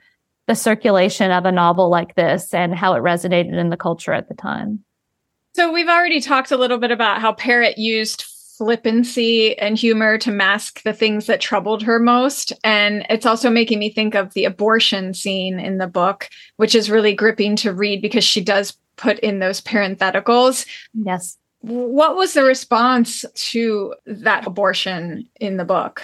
the 0.48 0.56
circulation 0.56 1.30
of 1.30 1.44
a 1.44 1.52
novel 1.52 1.88
like 1.88 2.16
this 2.16 2.52
and 2.52 2.74
how 2.74 2.94
it 2.94 3.00
resonated 3.00 3.56
in 3.56 3.70
the 3.70 3.76
culture 3.76 4.12
at 4.12 4.28
the 4.28 4.34
time. 4.34 4.80
So 5.54 5.70
we've 5.70 5.88
already 5.88 6.20
talked 6.20 6.50
a 6.50 6.56
little 6.56 6.78
bit 6.78 6.90
about 6.90 7.20
how 7.20 7.34
Parrott 7.34 7.78
used 7.78 8.24
flippancy 8.62 9.58
and 9.58 9.76
humor 9.76 10.16
to 10.16 10.30
mask 10.30 10.84
the 10.84 10.92
things 10.92 11.26
that 11.26 11.40
troubled 11.40 11.82
her 11.82 11.98
most. 11.98 12.52
And 12.62 13.04
it's 13.10 13.26
also 13.26 13.50
making 13.50 13.80
me 13.80 13.90
think 13.90 14.14
of 14.14 14.34
the 14.34 14.44
abortion 14.44 15.14
scene 15.14 15.58
in 15.58 15.78
the 15.78 15.88
book, 15.88 16.28
which 16.58 16.76
is 16.76 16.88
really 16.88 17.12
gripping 17.12 17.56
to 17.56 17.72
read 17.72 18.00
because 18.00 18.22
she 18.22 18.40
does 18.40 18.78
put 18.94 19.18
in 19.18 19.40
those 19.40 19.60
parentheticals. 19.60 20.64
Yes. 20.94 21.38
What 21.58 22.14
was 22.14 22.34
the 22.34 22.44
response 22.44 23.24
to 23.34 23.96
that 24.06 24.46
abortion 24.46 25.28
in 25.40 25.56
the 25.56 25.64
book? 25.64 26.00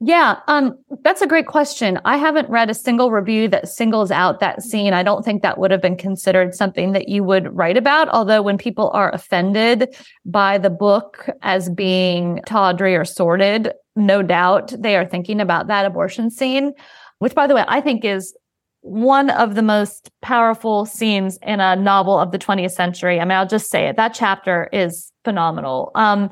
Yeah, 0.00 0.40
um, 0.46 0.78
that's 1.04 1.22
a 1.22 1.26
great 1.26 1.46
question. 1.46 1.98
I 2.04 2.18
haven't 2.18 2.50
read 2.50 2.68
a 2.68 2.74
single 2.74 3.10
review 3.10 3.48
that 3.48 3.68
singles 3.68 4.10
out 4.10 4.40
that 4.40 4.62
scene. 4.62 4.92
I 4.92 5.02
don't 5.02 5.24
think 5.24 5.42
that 5.42 5.56
would 5.56 5.70
have 5.70 5.80
been 5.80 5.96
considered 5.96 6.54
something 6.54 6.92
that 6.92 7.08
you 7.08 7.24
would 7.24 7.56
write 7.56 7.78
about. 7.78 8.10
Although 8.10 8.42
when 8.42 8.58
people 8.58 8.90
are 8.92 9.10
offended 9.14 9.96
by 10.26 10.58
the 10.58 10.68
book 10.68 11.30
as 11.40 11.70
being 11.70 12.42
tawdry 12.46 12.94
or 12.94 13.06
sordid, 13.06 13.72
no 13.94 14.20
doubt 14.20 14.74
they 14.78 14.96
are 14.96 15.06
thinking 15.06 15.40
about 15.40 15.68
that 15.68 15.86
abortion 15.86 16.30
scene, 16.30 16.74
which 17.20 17.34
by 17.34 17.46
the 17.46 17.54
way, 17.54 17.64
I 17.66 17.80
think 17.80 18.04
is 18.04 18.36
one 18.82 19.30
of 19.30 19.54
the 19.54 19.62
most 19.62 20.10
powerful 20.20 20.84
scenes 20.84 21.38
in 21.42 21.58
a 21.60 21.74
novel 21.74 22.18
of 22.18 22.32
the 22.32 22.38
20th 22.38 22.72
century. 22.72 23.18
I 23.18 23.24
mean, 23.24 23.32
I'll 23.32 23.46
just 23.46 23.70
say 23.70 23.88
it. 23.88 23.96
That 23.96 24.12
chapter 24.14 24.68
is 24.74 25.10
phenomenal. 25.24 25.90
Um, 25.94 26.30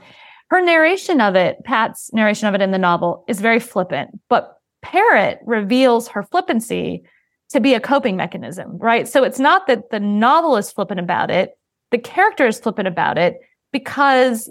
her 0.55 0.61
narration 0.61 1.20
of 1.20 1.34
it, 1.34 1.64
Pat's 1.64 2.12
narration 2.12 2.46
of 2.46 2.55
it 2.55 2.61
in 2.61 2.70
the 2.70 2.78
novel, 2.78 3.24
is 3.26 3.40
very 3.40 3.59
flippant, 3.59 4.20
but 4.28 4.61
Parrott 4.82 5.40
reveals 5.44 6.07
her 6.07 6.22
flippancy 6.22 7.02
to 7.50 7.59
be 7.59 7.74
a 7.74 7.80
coping 7.80 8.14
mechanism, 8.16 8.78
right? 8.78 9.09
So 9.09 9.24
it's 9.24 9.40
not 9.40 9.66
that 9.66 9.90
the 9.90 9.98
novel 9.98 10.57
is 10.57 10.70
flippant 10.70 11.00
about 11.00 11.28
it, 11.28 11.59
the 11.90 11.98
character 11.98 12.46
is 12.46 12.61
flippant 12.61 12.86
about 12.86 13.18
it 13.18 13.40
because 13.72 14.48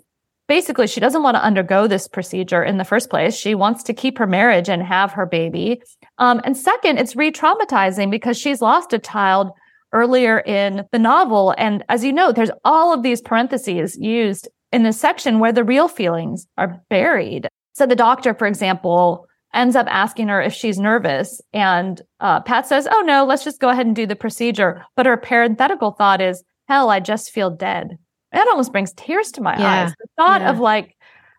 basically 0.49 0.87
she 0.87 0.99
doesn't 0.99 1.23
want 1.23 1.35
to 1.35 1.43
undergo 1.43 1.87
this 1.87 2.09
procedure 2.09 2.61
in 2.61 2.77
the 2.77 2.83
first 2.83 3.09
place. 3.09 3.33
She 3.33 3.55
wants 3.55 3.81
to 3.83 3.93
keep 3.93 4.17
her 4.17 4.27
marriage 4.27 4.67
and 4.67 4.83
have 4.83 5.13
her 5.13 5.25
baby. 5.25 5.81
Um, 6.17 6.41
and 6.43 6.57
second, 6.57 6.97
it's 6.97 7.15
re 7.15 7.31
traumatizing 7.31 8.11
because 8.11 8.37
she's 8.37 8.61
lost 8.61 8.91
a 8.91 8.99
child 8.99 9.51
earlier 9.93 10.41
in 10.41 10.85
the 10.91 10.99
novel. 10.99 11.55
And 11.57 11.85
as 11.87 12.03
you 12.03 12.11
know, 12.11 12.33
there's 12.33 12.51
all 12.65 12.93
of 12.93 13.03
these 13.03 13.21
parentheses 13.21 13.97
used 13.97 14.49
in 14.73 14.83
the 14.83 14.91
section 14.91 15.39
where 15.39 15.53
the 15.53 15.63
real 15.63 15.87
feelings 15.87 16.47
are 16.57 16.81
buried. 16.89 17.47
So 17.73 17.85
the 17.85 17.95
doctor, 17.95 18.33
for 18.33 18.47
example, 18.47 19.27
ends 19.53 19.75
up 19.75 19.87
asking 19.89 20.27
her 20.29 20.41
if 20.41 20.51
she's 20.51 20.79
nervous. 20.79 21.39
And 21.53 22.01
uh, 22.19 22.41
Pat 22.41 22.65
says, 22.65 22.87
Oh, 22.91 23.01
no, 23.01 23.23
let's 23.23 23.43
just 23.43 23.61
go 23.61 23.69
ahead 23.69 23.85
and 23.85 23.95
do 23.95 24.07
the 24.07 24.15
procedure. 24.15 24.83
But 24.95 25.05
her 25.05 25.15
parenthetical 25.15 25.91
thought 25.91 26.21
is, 26.21 26.43
Hell, 26.67 26.89
I 26.89 26.99
just 26.99 27.31
feel 27.31 27.51
dead. 27.51 27.97
That 28.31 28.47
almost 28.47 28.71
brings 28.71 28.93
tears 28.93 29.31
to 29.33 29.41
my 29.41 29.57
yeah. 29.57 29.83
eyes. 29.83 29.93
The 29.99 30.07
thought 30.17 30.41
yeah. 30.41 30.49
of 30.49 30.59
like, 30.59 30.97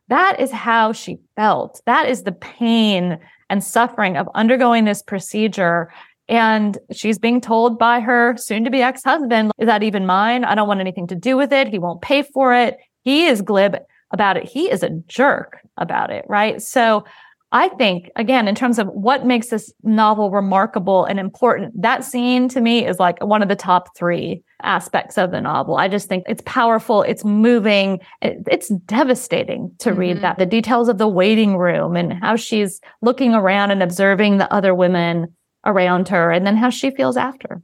that 0.08 0.38
is 0.38 0.52
how 0.52 0.92
she 0.92 1.18
felt. 1.34 1.80
That 1.86 2.08
is 2.08 2.22
the 2.22 2.32
pain 2.32 3.18
and 3.50 3.64
suffering 3.64 4.16
of 4.16 4.28
undergoing 4.34 4.84
this 4.84 5.02
procedure. 5.02 5.92
And 6.28 6.78
she's 6.92 7.18
being 7.18 7.40
told 7.40 7.78
by 7.78 8.00
her 8.00 8.36
soon 8.36 8.64
to 8.64 8.70
be 8.70 8.80
ex 8.80 9.02
husband, 9.02 9.50
is 9.58 9.66
that 9.66 9.82
even 9.82 10.06
mine? 10.06 10.44
I 10.44 10.54
don't 10.54 10.68
want 10.68 10.80
anything 10.80 11.06
to 11.08 11.14
do 11.14 11.36
with 11.36 11.52
it. 11.52 11.68
He 11.68 11.78
won't 11.78 12.00
pay 12.00 12.22
for 12.22 12.54
it. 12.54 12.78
He 13.04 13.26
is 13.26 13.42
glib 13.42 13.76
about 14.10 14.36
it. 14.36 14.44
He 14.44 14.70
is 14.70 14.82
a 14.82 14.90
jerk 14.90 15.58
about 15.76 16.10
it, 16.10 16.24
right? 16.28 16.60
So 16.60 17.04
I 17.52 17.68
think, 17.68 18.10
again, 18.16 18.48
in 18.48 18.56
terms 18.56 18.80
of 18.80 18.88
what 18.88 19.24
makes 19.24 19.48
this 19.48 19.72
novel 19.84 20.32
remarkable 20.32 21.04
and 21.04 21.20
important, 21.20 21.80
that 21.80 22.02
scene 22.02 22.48
to 22.48 22.60
me 22.60 22.84
is 22.84 22.98
like 22.98 23.22
one 23.24 23.42
of 23.42 23.48
the 23.48 23.54
top 23.54 23.96
three 23.96 24.42
aspects 24.62 25.16
of 25.18 25.30
the 25.30 25.40
novel. 25.40 25.76
I 25.76 25.86
just 25.86 26.08
think 26.08 26.24
it's 26.26 26.42
powerful. 26.46 27.02
It's 27.02 27.24
moving. 27.24 28.00
It, 28.22 28.38
it's 28.50 28.70
devastating 28.86 29.70
to 29.78 29.90
mm-hmm. 29.90 29.98
read 30.00 30.20
that. 30.22 30.38
The 30.38 30.46
details 30.46 30.88
of 30.88 30.98
the 30.98 31.06
waiting 31.06 31.56
room 31.56 31.94
and 31.94 32.14
how 32.14 32.34
she's 32.34 32.80
looking 33.02 33.34
around 33.34 33.70
and 33.70 33.84
observing 33.84 34.38
the 34.38 34.52
other 34.52 34.74
women 34.74 35.32
around 35.64 36.08
her 36.08 36.32
and 36.32 36.44
then 36.44 36.56
how 36.56 36.70
she 36.70 36.90
feels 36.90 37.16
after 37.16 37.62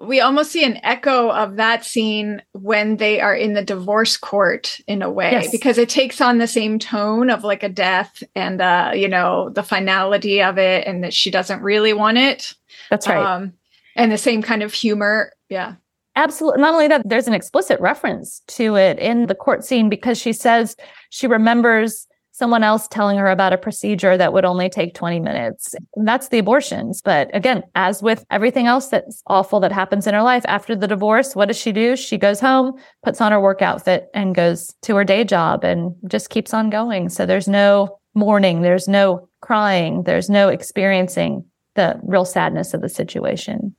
we 0.00 0.20
almost 0.20 0.50
see 0.50 0.64
an 0.64 0.80
echo 0.82 1.30
of 1.30 1.56
that 1.56 1.84
scene 1.84 2.42
when 2.52 2.96
they 2.96 3.20
are 3.20 3.34
in 3.34 3.52
the 3.52 3.64
divorce 3.64 4.16
court 4.16 4.80
in 4.86 5.02
a 5.02 5.10
way 5.10 5.32
yes. 5.32 5.50
because 5.50 5.76
it 5.76 5.90
takes 5.90 6.20
on 6.20 6.38
the 6.38 6.46
same 6.46 6.78
tone 6.78 7.28
of 7.28 7.44
like 7.44 7.62
a 7.62 7.68
death 7.68 8.22
and 8.34 8.62
uh 8.62 8.92
you 8.94 9.08
know 9.08 9.50
the 9.50 9.62
finality 9.62 10.42
of 10.42 10.58
it 10.58 10.86
and 10.86 11.04
that 11.04 11.12
she 11.12 11.30
doesn't 11.30 11.62
really 11.62 11.92
want 11.92 12.16
it. 12.16 12.54
That's 12.88 13.06
right. 13.06 13.24
Um, 13.24 13.52
and 13.94 14.10
the 14.10 14.18
same 14.18 14.42
kind 14.42 14.62
of 14.62 14.72
humor. 14.72 15.32
Yeah. 15.48 15.74
Absolutely 16.16 16.62
not 16.62 16.72
only 16.72 16.88
that 16.88 17.06
there's 17.06 17.28
an 17.28 17.34
explicit 17.34 17.78
reference 17.80 18.40
to 18.48 18.76
it 18.76 18.98
in 18.98 19.26
the 19.26 19.34
court 19.34 19.64
scene 19.64 19.88
because 19.88 20.18
she 20.18 20.32
says 20.32 20.76
she 21.10 21.26
remembers 21.26 22.06
someone 22.40 22.64
else 22.64 22.88
telling 22.88 23.18
her 23.18 23.28
about 23.28 23.52
a 23.52 23.58
procedure 23.58 24.16
that 24.16 24.32
would 24.32 24.46
only 24.46 24.70
take 24.70 24.94
20 24.94 25.20
minutes. 25.20 25.74
That's 25.94 26.28
the 26.28 26.38
abortions. 26.38 27.02
But 27.02 27.28
again, 27.36 27.62
as 27.74 28.02
with 28.02 28.24
everything 28.30 28.66
else 28.66 28.88
that's 28.88 29.22
awful 29.26 29.60
that 29.60 29.72
happens 29.72 30.06
in 30.06 30.14
her 30.14 30.22
life 30.22 30.44
after 30.48 30.74
the 30.74 30.88
divorce, 30.88 31.36
what 31.36 31.48
does 31.48 31.58
she 31.58 31.70
do? 31.70 31.96
She 31.96 32.16
goes 32.16 32.40
home, 32.40 32.72
puts 33.04 33.20
on 33.20 33.30
her 33.30 33.40
work 33.40 33.60
outfit 33.60 34.08
and 34.14 34.34
goes 34.34 34.74
to 34.82 34.96
her 34.96 35.04
day 35.04 35.22
job 35.22 35.64
and 35.64 35.94
just 36.08 36.30
keeps 36.30 36.54
on 36.54 36.70
going. 36.70 37.10
So 37.10 37.26
there's 37.26 37.46
no 37.46 37.98
mourning. 38.14 38.62
There's 38.62 38.88
no 38.88 39.28
crying. 39.42 40.04
There's 40.04 40.30
no 40.30 40.48
experiencing 40.48 41.44
the 41.74 42.00
real 42.02 42.24
sadness 42.24 42.72
of 42.72 42.80
the 42.80 42.88
situation. 42.88 43.76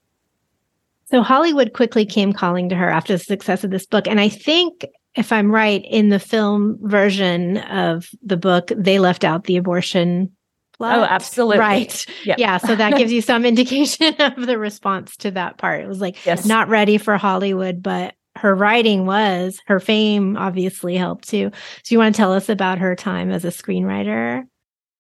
So 1.06 1.24
Hollywood 1.24 1.74
quickly 1.74 2.06
came 2.06 2.32
calling 2.32 2.70
to 2.70 2.76
her 2.76 2.92
after 2.92 3.14
the 3.14 3.20
success 3.20 3.64
of 3.64 3.72
this 3.72 3.88
book. 3.88 4.08
And 4.08 4.22
I 4.22 4.30
think 4.30 4.86
if 5.16 5.32
I'm 5.32 5.52
right, 5.52 5.84
in 5.86 6.10
the 6.10 6.20
film 6.20 6.78
version 6.82 7.58
of 7.58 8.10
the 8.24 8.38
book, 8.38 8.72
they 8.76 9.00
left 9.00 9.24
out 9.24 9.44
the 9.44 9.58
abortion 9.58 10.32
plot. 10.74 10.98
Oh, 10.98 11.04
absolutely. 11.04 11.60
Right. 11.60 12.06
Yep. 12.26 12.40
Yeah. 12.40 12.58
So 12.58 12.76
that 12.76 12.98
gives 12.98 13.12
you 13.14 13.22
some 13.22 13.46
indication 13.46 14.16
of 14.20 14.46
the 14.46 14.58
response 14.58 15.18
to 15.18 15.32
that 15.32 15.58
part. 15.58 15.82
It 15.82 15.88
was 15.88 16.02
like 16.02 16.26
yes. 16.26 16.46
not 16.46 16.70
ready 16.70 16.98
for 16.98 17.18
Hollywood, 17.18 17.84
but 17.84 18.16
her 18.38 18.56
writing 18.56 19.06
was, 19.06 19.60
her 19.68 19.80
fame 19.80 20.38
obviously 20.38 20.96
helped 20.96 21.28
too. 21.28 21.52
So 21.84 21.94
you 21.94 22.00
want 22.00 22.16
to 22.16 22.20
tell 22.20 22.34
us 22.34 22.48
about 22.48 22.80
her 22.80 22.96
time 22.96 23.30
as 23.30 23.44
a 23.44 23.50
screenwriter? 23.50 24.44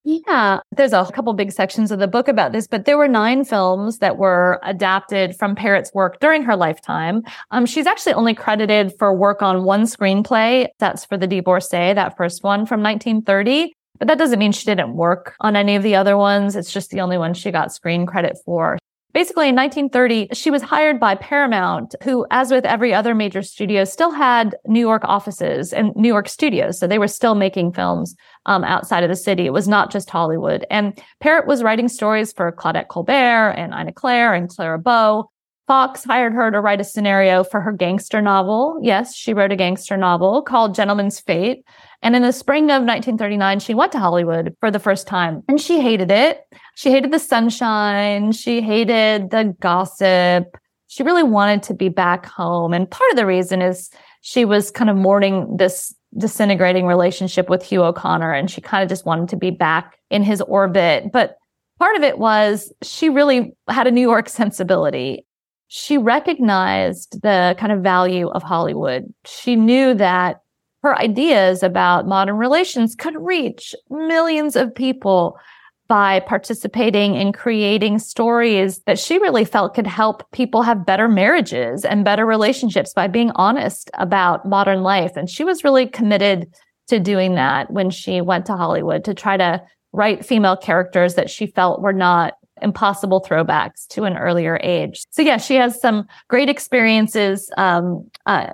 Yeah, 0.03 0.61
there's 0.71 0.93
a 0.93 1.05
couple 1.13 1.31
big 1.33 1.51
sections 1.51 1.91
of 1.91 1.99
the 1.99 2.07
book 2.07 2.27
about 2.27 2.53
this, 2.53 2.65
but 2.65 2.85
there 2.85 2.97
were 2.97 3.07
nine 3.07 3.45
films 3.45 3.99
that 3.99 4.17
were 4.17 4.59
adapted 4.63 5.35
from 5.35 5.55
Parrott's 5.55 5.93
work 5.93 6.19
during 6.19 6.41
her 6.43 6.55
lifetime. 6.55 7.21
Um, 7.51 7.67
she's 7.67 7.85
actually 7.85 8.13
only 8.13 8.33
credited 8.33 8.93
for 8.97 9.13
work 9.13 9.43
on 9.43 9.63
one 9.63 9.83
screenplay. 9.83 10.67
That's 10.79 11.05
for 11.05 11.17
The 11.17 11.27
Divorcee, 11.27 11.93
that 11.93 12.17
first 12.17 12.43
one 12.43 12.65
from 12.65 12.81
1930. 12.81 13.75
But 13.99 14.07
that 14.07 14.17
doesn't 14.17 14.39
mean 14.39 14.51
she 14.51 14.65
didn't 14.65 14.95
work 14.95 15.35
on 15.41 15.55
any 15.55 15.75
of 15.75 15.83
the 15.83 15.93
other 15.95 16.17
ones. 16.17 16.55
It's 16.55 16.73
just 16.73 16.89
the 16.89 17.01
only 17.01 17.19
one 17.19 17.35
she 17.35 17.51
got 17.51 17.71
screen 17.71 18.07
credit 18.07 18.39
for. 18.43 18.79
Basically, 19.13 19.49
in 19.49 19.55
1930, 19.55 20.29
she 20.33 20.51
was 20.51 20.61
hired 20.61 20.99
by 20.99 21.15
Paramount, 21.15 21.95
who, 22.03 22.25
as 22.31 22.51
with 22.51 22.65
every 22.65 22.93
other 22.93 23.15
major 23.15 23.41
studio, 23.41 23.83
still 23.83 24.11
had 24.11 24.55
New 24.67 24.79
York 24.79 25.03
offices 25.05 25.73
and 25.73 25.95
New 25.95 26.07
York 26.07 26.29
studios. 26.29 26.79
So 26.79 26.87
they 26.87 26.99
were 26.99 27.07
still 27.07 27.35
making 27.35 27.73
films 27.73 28.15
um, 28.45 28.63
outside 28.63 29.03
of 29.03 29.09
the 29.09 29.15
city. 29.15 29.45
It 29.45 29.53
was 29.53 29.67
not 29.67 29.91
just 29.91 30.09
Hollywood. 30.09 30.65
And 30.69 31.01
Parrott 31.19 31.47
was 31.47 31.63
writing 31.63 31.87
stories 31.87 32.33
for 32.33 32.51
Claudette 32.51 32.89
Colbert 32.89 33.51
and 33.57 33.73
Ina 33.73 33.93
Claire 33.93 34.33
and 34.33 34.49
Clara 34.49 34.77
Bow. 34.77 35.30
Fox 35.71 36.03
hired 36.03 36.33
her 36.33 36.51
to 36.51 36.59
write 36.59 36.81
a 36.81 36.83
scenario 36.83 37.45
for 37.45 37.61
her 37.61 37.71
gangster 37.71 38.21
novel. 38.21 38.77
Yes, 38.83 39.15
she 39.15 39.33
wrote 39.33 39.53
a 39.53 39.55
gangster 39.55 39.95
novel 39.95 40.41
called 40.41 40.75
Gentleman's 40.75 41.21
Fate. 41.21 41.63
And 42.01 42.13
in 42.13 42.23
the 42.23 42.33
spring 42.33 42.65
of 42.65 42.83
1939, 42.83 43.61
she 43.61 43.73
went 43.73 43.93
to 43.93 43.99
Hollywood 43.99 44.53
for 44.59 44.69
the 44.69 44.79
first 44.79 45.07
time 45.07 45.43
and 45.47 45.61
she 45.61 45.79
hated 45.79 46.11
it. 46.11 46.41
She 46.75 46.91
hated 46.91 47.13
the 47.13 47.19
sunshine. 47.19 48.33
She 48.33 48.59
hated 48.59 49.29
the 49.29 49.55
gossip. 49.61 50.57
She 50.87 51.03
really 51.03 51.23
wanted 51.23 51.63
to 51.63 51.73
be 51.73 51.87
back 51.87 52.25
home. 52.25 52.73
And 52.73 52.91
part 52.91 53.09
of 53.11 53.15
the 53.15 53.25
reason 53.25 53.61
is 53.61 53.89
she 54.19 54.43
was 54.43 54.71
kind 54.71 54.89
of 54.89 54.97
mourning 54.97 55.55
this 55.55 55.95
disintegrating 56.17 56.85
relationship 56.85 57.47
with 57.47 57.63
Hugh 57.63 57.83
O'Connor 57.83 58.33
and 58.33 58.51
she 58.51 58.59
kind 58.59 58.83
of 58.83 58.89
just 58.89 59.05
wanted 59.05 59.29
to 59.29 59.37
be 59.37 59.51
back 59.51 59.95
in 60.09 60.21
his 60.21 60.41
orbit. 60.41 61.13
But 61.13 61.37
part 61.79 61.95
of 61.95 62.03
it 62.03 62.17
was 62.17 62.73
she 62.83 63.07
really 63.07 63.53
had 63.69 63.87
a 63.87 63.91
New 63.91 64.01
York 64.01 64.27
sensibility. 64.27 65.25
She 65.73 65.97
recognized 65.97 67.21
the 67.21 67.55
kind 67.57 67.71
of 67.71 67.79
value 67.79 68.27
of 68.27 68.43
Hollywood. 68.43 69.05
She 69.23 69.55
knew 69.55 69.93
that 69.93 70.41
her 70.83 70.99
ideas 70.99 71.63
about 71.63 72.05
modern 72.05 72.35
relations 72.35 72.93
could 72.93 73.15
reach 73.15 73.73
millions 73.89 74.57
of 74.57 74.75
people 74.75 75.39
by 75.87 76.19
participating 76.19 77.15
in 77.15 77.31
creating 77.31 77.99
stories 77.99 78.79
that 78.79 78.99
she 78.99 79.17
really 79.19 79.45
felt 79.45 79.73
could 79.73 79.87
help 79.87 80.29
people 80.31 80.61
have 80.61 80.85
better 80.85 81.07
marriages 81.07 81.85
and 81.85 82.03
better 82.03 82.25
relationships 82.25 82.93
by 82.93 83.07
being 83.07 83.31
honest 83.35 83.89
about 83.93 84.45
modern 84.45 84.83
life. 84.83 85.15
And 85.15 85.29
she 85.29 85.45
was 85.45 85.63
really 85.63 85.87
committed 85.87 86.53
to 86.89 86.99
doing 86.99 87.35
that 87.35 87.71
when 87.71 87.91
she 87.91 88.19
went 88.19 88.45
to 88.47 88.57
Hollywood 88.57 89.05
to 89.05 89.13
try 89.13 89.37
to 89.37 89.63
write 89.93 90.25
female 90.25 90.57
characters 90.57 91.15
that 91.15 91.29
she 91.29 91.47
felt 91.47 91.81
were 91.81 91.93
not 91.93 92.33
impossible 92.61 93.21
throwbacks 93.21 93.87
to 93.87 94.03
an 94.03 94.17
earlier 94.17 94.59
age. 94.61 95.05
So 95.09 95.21
yeah, 95.21 95.37
she 95.37 95.55
has 95.55 95.79
some 95.79 96.07
great 96.27 96.49
experiences, 96.49 97.49
um, 97.57 98.09
uh, 98.25 98.47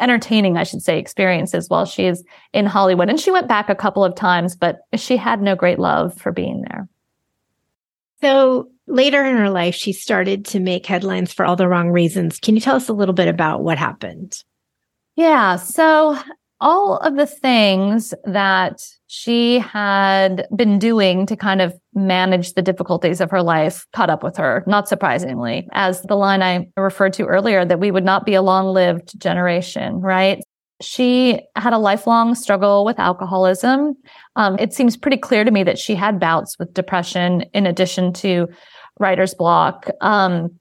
entertaining, 0.00 0.56
I 0.56 0.64
should 0.64 0.82
say, 0.82 0.98
experiences 0.98 1.68
while 1.68 1.86
she 1.86 2.06
is 2.06 2.24
in 2.52 2.66
Hollywood. 2.66 3.08
And 3.08 3.20
she 3.20 3.30
went 3.30 3.48
back 3.48 3.68
a 3.68 3.74
couple 3.74 4.04
of 4.04 4.14
times, 4.14 4.56
but 4.56 4.80
she 4.94 5.16
had 5.16 5.42
no 5.42 5.54
great 5.54 5.78
love 5.78 6.16
for 6.16 6.32
being 6.32 6.64
there. 6.68 6.88
So 8.20 8.68
later 8.86 9.24
in 9.24 9.36
her 9.36 9.50
life, 9.50 9.74
she 9.74 9.92
started 9.92 10.44
to 10.46 10.60
make 10.60 10.86
headlines 10.86 11.32
for 11.32 11.44
all 11.44 11.56
the 11.56 11.68
wrong 11.68 11.90
reasons. 11.90 12.38
Can 12.38 12.54
you 12.54 12.60
tell 12.60 12.76
us 12.76 12.88
a 12.88 12.94
little 12.94 13.14
bit 13.14 13.28
about 13.28 13.62
what 13.62 13.78
happened? 13.78 14.42
Yeah. 15.16 15.56
So 15.56 16.18
all 16.60 16.98
of 16.98 17.16
the 17.16 17.26
things 17.26 18.14
that 18.24 18.80
she 19.06 19.58
had 19.58 20.46
been 20.56 20.78
doing 20.78 21.26
to 21.26 21.36
kind 21.36 21.60
of 21.60 21.74
manage 21.94 22.54
the 22.54 22.62
difficulties 22.62 23.20
of 23.20 23.30
her 23.30 23.42
life 23.42 23.86
caught 23.92 24.10
up 24.10 24.22
with 24.22 24.36
her, 24.36 24.64
not 24.66 24.88
surprisingly, 24.88 25.68
as 25.72 26.02
the 26.02 26.16
line 26.16 26.42
I 26.42 26.68
referred 26.76 27.12
to 27.14 27.26
earlier 27.26 27.64
that 27.64 27.80
we 27.80 27.90
would 27.90 28.04
not 28.04 28.26
be 28.26 28.34
a 28.34 28.42
long 28.42 28.72
lived 28.72 29.18
generation, 29.20 30.00
right? 30.00 30.42
She 30.80 31.40
had 31.54 31.72
a 31.72 31.78
lifelong 31.78 32.34
struggle 32.34 32.84
with 32.84 32.98
alcoholism. 32.98 33.94
Um, 34.36 34.58
it 34.58 34.72
seems 34.72 34.96
pretty 34.96 35.16
clear 35.16 35.44
to 35.44 35.50
me 35.50 35.62
that 35.62 35.78
she 35.78 35.94
had 35.94 36.18
bouts 36.18 36.58
with 36.58 36.74
depression 36.74 37.42
in 37.52 37.66
addition 37.66 38.12
to 38.14 38.48
writer's 38.98 39.34
block. 39.34 39.88
Um, 40.00 40.58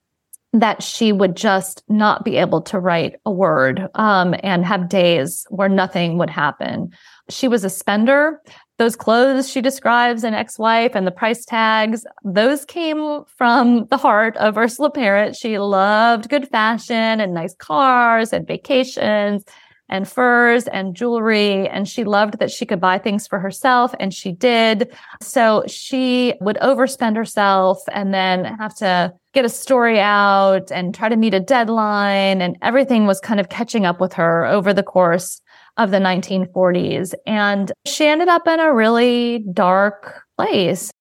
that 0.54 0.84
she 0.84 1.12
would 1.12 1.36
just 1.36 1.84
not 1.90 2.24
be 2.24 2.38
able 2.38 2.62
to 2.62 2.80
write 2.80 3.16
a 3.26 3.32
word 3.32 3.90
um, 3.96 4.36
and 4.44 4.64
have 4.64 4.88
days 4.88 5.46
where 5.50 5.68
nothing 5.68 6.20
would 6.20 6.30
happen. 6.30 6.92
She 7.30 7.48
was 7.48 7.64
a 7.64 7.70
spender. 7.70 8.40
Those 8.78 8.96
clothes 8.96 9.50
she 9.50 9.62
describes 9.62 10.24
an 10.24 10.34
ex-wife 10.34 10.92
and 10.94 11.08
the 11.08 11.12
price 11.12 11.46
tags, 11.46 12.06
those 12.24 12.66
came 12.66 13.24
from 13.26 13.88
the 13.88 13.98
heart 13.98 14.38
of 14.38 14.58
Ursula 14.58 14.92
Parrott. 14.92 15.36
She 15.36 15.58
loved 15.58 16.30
good 16.30 16.48
fashion 16.50 17.20
and 17.20 17.34
nice 17.34 17.56
cars 17.56 18.34
and 18.34 18.48
vacations 18.48 19.44
and 19.90 20.08
furs 20.08 20.68
and 20.68 20.96
jewelry. 20.96 21.68
And 21.68 21.88
she 21.88 22.04
loved 22.04 22.40
that 22.40 22.52
she 22.52 22.66
could 22.66 22.80
buy 22.80 22.98
things 22.98 23.28
for 23.28 23.40
herself 23.40 23.94
and 24.00 24.14
she 24.14 24.32
did. 24.32 24.96
So 25.22 25.64
she 25.68 26.34
would 26.42 26.58
overspend 26.62 27.16
herself 27.16 27.80
and 27.92 28.14
then 28.14 28.46
have 28.46 28.76
to 28.78 29.14
get 29.34 29.46
a 29.46 29.50
story 29.50 30.00
out 30.00 30.72
and 30.72 30.96
try 30.96 31.10
to 31.10 31.16
meet 31.16 31.34
a 31.34 31.40
deadline. 31.40 32.42
And 32.42 32.58
everything 32.62 33.06
was 33.06 33.20
kind 33.20 33.40
of 33.40 33.50
catching 33.50 33.86
up 33.86 34.00
with 34.00 34.14
her 34.14 34.46
over 34.46 34.74
the 34.74 34.84
course 34.84 35.42
of 35.78 35.92
the 35.92 35.98
1940s. 35.98 37.14
And 37.26 37.72
she 37.86 38.08
ended 38.08 38.28
up 38.28 38.48
in 38.48 38.60
a 38.60 38.74
really 38.74 39.44
dark 39.52 40.22
place. 40.38 40.92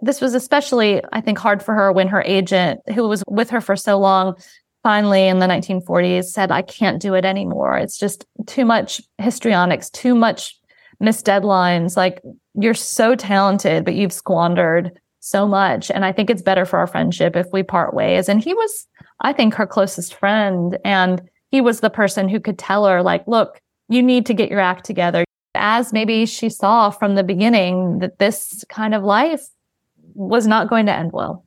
This 0.00 0.20
was 0.20 0.34
especially, 0.34 1.02
I 1.12 1.20
think, 1.20 1.38
hard 1.38 1.62
for 1.62 1.74
her 1.74 1.92
when 1.92 2.08
her 2.08 2.22
agent, 2.22 2.80
who 2.94 3.08
was 3.08 3.24
with 3.26 3.50
her 3.50 3.60
for 3.60 3.74
so 3.74 3.98
long, 3.98 4.36
finally 4.82 5.28
in 5.28 5.38
the 5.38 5.46
1940s 5.46 6.24
said, 6.24 6.50
I 6.50 6.62
can't 6.62 7.00
do 7.00 7.14
it 7.14 7.24
anymore. 7.24 7.76
It's 7.76 7.98
just 7.98 8.24
too 8.46 8.64
much 8.64 9.00
histrionics, 9.18 9.90
too 9.90 10.14
much 10.14 10.56
missed 11.00 11.26
deadlines. 11.26 11.96
Like 11.96 12.20
you're 12.54 12.74
so 12.74 13.14
talented, 13.14 13.84
but 13.84 13.94
you've 13.94 14.12
squandered 14.12 14.98
so 15.20 15.46
much. 15.46 15.90
And 15.90 16.04
I 16.04 16.12
think 16.12 16.30
it's 16.30 16.42
better 16.42 16.64
for 16.64 16.78
our 16.78 16.86
friendship 16.86 17.36
if 17.36 17.46
we 17.52 17.62
part 17.62 17.94
ways. 17.94 18.28
And 18.28 18.42
he 18.42 18.54
was, 18.54 18.86
I 19.20 19.32
think, 19.32 19.54
her 19.54 19.66
closest 19.66 20.14
friend. 20.14 20.78
And 20.84 21.22
he 21.50 21.60
was 21.60 21.80
the 21.80 21.90
person 21.90 22.28
who 22.28 22.40
could 22.40 22.58
tell 22.58 22.86
her, 22.86 23.02
like, 23.02 23.26
look, 23.26 23.60
you 23.88 24.02
need 24.02 24.26
to 24.26 24.34
get 24.34 24.50
your 24.50 24.60
act 24.60 24.84
together. 24.84 25.24
As 25.54 25.92
maybe 25.92 26.24
she 26.26 26.48
saw 26.48 26.90
from 26.90 27.14
the 27.14 27.24
beginning 27.24 27.98
that 27.98 28.18
this 28.18 28.64
kind 28.68 28.94
of 28.94 29.02
life 29.02 29.42
was 30.14 30.46
not 30.46 30.68
going 30.68 30.86
to 30.86 30.94
end 30.94 31.12
well. 31.12 31.44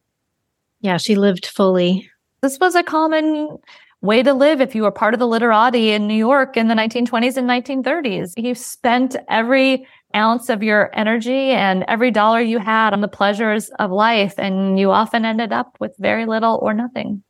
Yeah, 0.81 0.97
she 0.97 1.15
lived 1.15 1.45
fully. 1.45 2.10
This 2.41 2.59
was 2.59 2.73
a 2.73 2.83
common 2.83 3.59
way 4.01 4.23
to 4.23 4.33
live 4.33 4.61
if 4.61 4.73
you 4.73 4.81
were 4.81 4.91
part 4.91 5.13
of 5.13 5.19
the 5.19 5.27
literati 5.27 5.91
in 5.91 6.07
New 6.07 6.15
York 6.15 6.57
in 6.57 6.67
the 6.67 6.73
1920s 6.73 7.37
and 7.37 7.47
1930s. 7.47 8.33
You 8.35 8.55
spent 8.55 9.15
every 9.29 9.87
ounce 10.15 10.49
of 10.49 10.63
your 10.63 10.89
energy 10.93 11.51
and 11.51 11.85
every 11.87 12.09
dollar 12.09 12.41
you 12.41 12.57
had 12.57 12.93
on 12.93 13.01
the 13.01 13.07
pleasures 13.07 13.69
of 13.77 13.91
life. 13.91 14.33
And 14.37 14.79
you 14.79 14.91
often 14.91 15.23
ended 15.23 15.53
up 15.53 15.77
with 15.79 15.95
very 15.99 16.25
little 16.25 16.59
or 16.61 16.73
nothing. 16.73 17.23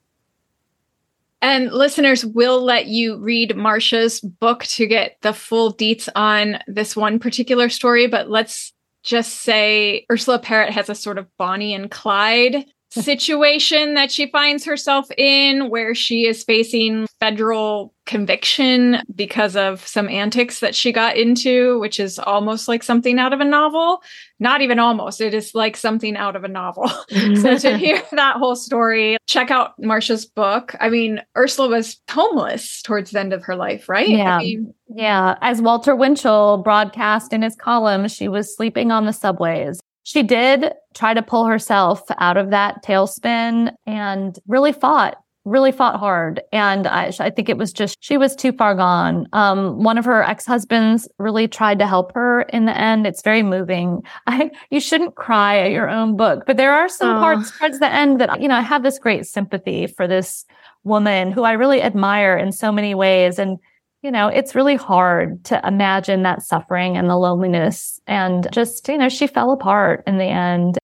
And 1.42 1.72
listeners 1.72 2.26
will 2.26 2.64
let 2.64 2.86
you 2.86 3.18
read 3.18 3.52
Marsha's 3.52 4.22
book 4.22 4.64
to 4.66 4.86
get 4.88 5.18
the 5.22 5.34
full 5.34 5.74
deets 5.74 6.08
on 6.16 6.60
this 6.68 6.96
one 6.96 7.20
particular 7.20 7.68
story. 7.68 8.08
But 8.08 8.30
let's 8.30 8.72
just 9.04 9.42
say 9.42 10.06
Ursula 10.10 10.40
Parrott 10.40 10.72
has 10.72 10.88
a 10.88 10.96
sort 10.96 11.18
of 11.18 11.28
Bonnie 11.38 11.74
and 11.74 11.92
Clyde 11.92 12.66
situation 12.92 13.94
that 13.94 14.12
she 14.12 14.28
finds 14.28 14.66
herself 14.66 15.10
in 15.18 15.70
where 15.70 15.96
she 15.96 16.26
is 16.26 16.44
facing 16.44 17.08
federal 17.20 17.94
conviction 18.06 19.02
because 19.16 19.56
of 19.56 19.86
some 19.88 20.10
antics 20.10 20.60
that 20.60 20.76
she 20.76 20.92
got 20.92 21.16
into, 21.16 21.80
which 21.80 22.00
is 22.00 22.20
almost 22.20 22.68
like 22.68 22.84
something 22.84 23.18
out 23.20 23.32
of 23.32 23.40
a 23.40 23.46
novel. 23.46 24.02
Not 24.40 24.62
even 24.62 24.80
almost, 24.80 25.22
it 25.22 25.34
is 25.34 25.56
like 25.56 25.78
something 25.78 26.18
out 26.18 26.36
of 26.36 26.44
a 26.44 26.50
novel. 26.50 26.90
so 26.90 27.06
to 27.08 27.22
mm-hmm. 27.22 27.78
hear 27.78 28.02
that 28.12 28.38
whole 28.38 28.56
story, 28.56 29.18
check 29.28 29.52
out 29.52 29.80
Marsha's 29.80 30.26
book. 30.26 30.76
I 30.82 30.90
mean, 30.90 31.22
Ursula 31.38 31.70
was 31.70 32.02
homeless 32.10 32.82
towards 32.82 33.12
the 33.12 33.20
end 33.20 33.32
of 33.32 33.44
her 33.44 33.56
life, 33.56 33.88
right? 33.88 34.10
Yeah. 34.10 34.38
I 34.38 34.40
mean, 34.40 34.74
yeah. 34.94 35.38
As 35.42 35.62
Walter 35.62 35.96
Winchell 35.96 36.58
broadcast 36.58 37.32
in 37.32 37.42
his 37.44 37.56
column, 37.56 38.08
she 38.10 38.28
was 38.28 38.54
sleeping 38.54 38.92
on 38.92 39.06
the 39.06 39.14
subways. 39.14 39.80
She 40.04 40.24
did 40.24 40.74
try 40.94 41.14
to 41.14 41.22
pull 41.22 41.46
herself 41.46 42.04
out 42.18 42.38
of 42.38 42.50
that 42.50 42.84
tailspin 42.84 43.74
and 43.86 44.38
really 44.48 44.72
fought 44.72 45.18
really 45.46 45.72
fought 45.72 46.00
hard. 46.00 46.42
And 46.52 46.86
I, 46.86 47.12
I, 47.20 47.30
think 47.32 47.50
it 47.50 47.58
was 47.58 47.74
just, 47.74 47.98
she 48.00 48.18
was 48.18 48.36
too 48.36 48.52
far 48.52 48.76
gone. 48.76 49.28
Um, 49.34 49.84
one 49.84 49.98
of 49.98 50.06
her 50.06 50.24
ex-husbands 50.24 51.08
really 51.18 51.48
tried 51.48 51.80
to 51.80 51.88
help 51.88 52.14
her 52.14 52.44
in 52.44 52.66
the 52.66 52.78
end. 52.78 53.08
It's 53.08 53.24
very 53.24 53.42
moving. 53.42 54.04
I, 54.28 54.52
you 54.70 54.80
shouldn't 54.80 55.16
cry 55.16 55.60
at 55.60 55.72
your 55.72 55.90
own 55.90 56.16
book, 56.16 56.44
but 56.46 56.58
there 56.58 56.74
are 56.74 56.88
some 56.88 57.18
oh. 57.18 57.20
parts 57.20 57.58
towards 57.58 57.80
the 57.80 57.92
end 57.92 58.22
that, 58.22 58.40
you 58.42 58.48
know, 58.48 58.56
I 58.56 58.62
have 58.62 58.84
this 58.84 59.00
great 59.00 59.26
sympathy 59.26 59.88
for 59.88 60.08
this 60.08 60.46
woman 60.84 61.32
who 61.32 61.44
I 61.44 61.54
really 61.54 61.82
admire 61.82 62.38
in 62.38 62.52
so 62.52 62.72
many 62.72 62.94
ways. 62.94 63.40
And 63.40 63.58
you 64.02 64.12
know, 64.12 64.28
it's 64.28 64.56
really 64.56 64.76
hard 64.76 65.44
to 65.46 65.62
imagine 65.66 66.24
that 66.24 66.42
suffering 66.42 66.98
and 66.98 67.10
the 67.10 67.18
loneliness. 67.18 68.00
And 68.08 68.48
just, 68.52 68.88
you 68.88 68.98
know, 68.98 69.10
she 69.10 69.28
fell 69.28 69.52
apart 69.52 70.04
in 70.08 70.18
the 70.18 70.26
end. 70.26 70.78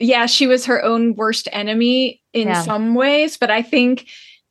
Yeah, 0.00 0.26
she 0.26 0.46
was 0.46 0.66
her 0.66 0.82
own 0.82 1.14
worst 1.14 1.48
enemy 1.52 2.20
in 2.32 2.48
yeah. 2.48 2.62
some 2.62 2.94
ways, 2.94 3.36
but 3.36 3.50
I 3.50 3.62
think 3.62 4.08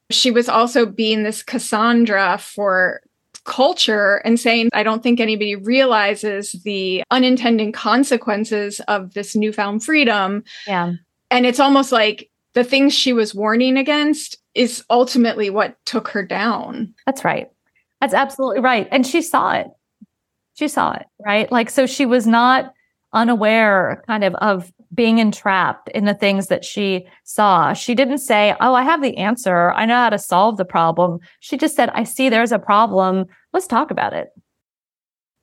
she 0.09 0.32
was 0.32 0.47
also 0.47 0.86
being 0.86 1.24
this 1.24 1.43
Cassandra 1.43 2.38
for 2.38 3.01
culture 3.43 4.21
and 4.24 4.39
saying, 4.39 4.69
I 4.71 4.84
don't 4.84 5.03
think 5.03 5.19
anybody 5.19 5.55
realizes 5.55 6.53
the 6.63 7.03
unintended 7.11 7.74
consequences 7.74 8.80
of 8.88 9.13
this 9.13 9.36
newfound 9.36 9.84
freedom. 9.84 10.43
Yeah. 10.65 10.93
And 11.30 11.45
it's 11.45 11.59
almost 11.59 11.91
like 11.91 12.30
the 12.53 12.63
things 12.63 12.93
she 12.93 13.11
was 13.11 13.36
warning 13.36 13.76
against 13.76 14.38
is 14.53 14.86
ultimately 14.89 15.49
what 15.49 15.84
took 15.86 16.07
her 16.09 16.24
down. 16.24 16.93
That's 17.05 17.26
right. 17.26 17.49
That's 18.04 18.14
absolutely 18.14 18.60
right. 18.60 18.86
And 18.91 19.08
she 19.08 19.22
saw 19.22 19.54
it. 19.54 19.68
She 20.56 20.68
saw 20.68 20.91
it, 20.91 21.06
right? 21.26 21.49
Like, 21.49 21.70
so 21.70 21.86
she 21.86 22.06
was 22.06 22.28
not 22.28 22.74
unaware 23.14 24.04
kind 24.08 24.26
of 24.26 24.36
of 24.36 24.74
being 24.93 25.20
entrapped 25.20 25.88
in 25.88 26.04
the 26.04 26.14
things 26.14 26.47
that 26.47 26.66
she 26.66 27.08
saw. 27.24 27.72
She 27.72 27.95
didn't 27.95 28.18
say, 28.18 28.56
Oh, 28.60 28.74
I 28.74 28.84
have 28.84 29.01
the 29.01 29.16
answer. 29.16 29.72
I 29.72 29.86
know 29.86 29.95
how 29.95 30.10
to 30.10 30.20
solve 30.20 30.58
the 30.58 30.66
problem. 30.66 31.20
She 31.39 31.56
just 31.56 31.78
said, 31.78 31.91
I 31.93 32.04
see 32.04 32.28
there's 32.28 32.51
a 32.51 32.60
problem. 32.60 33.28
Let's 33.54 33.68
talk 33.68 33.89
about 33.89 34.12
it. 34.12 34.32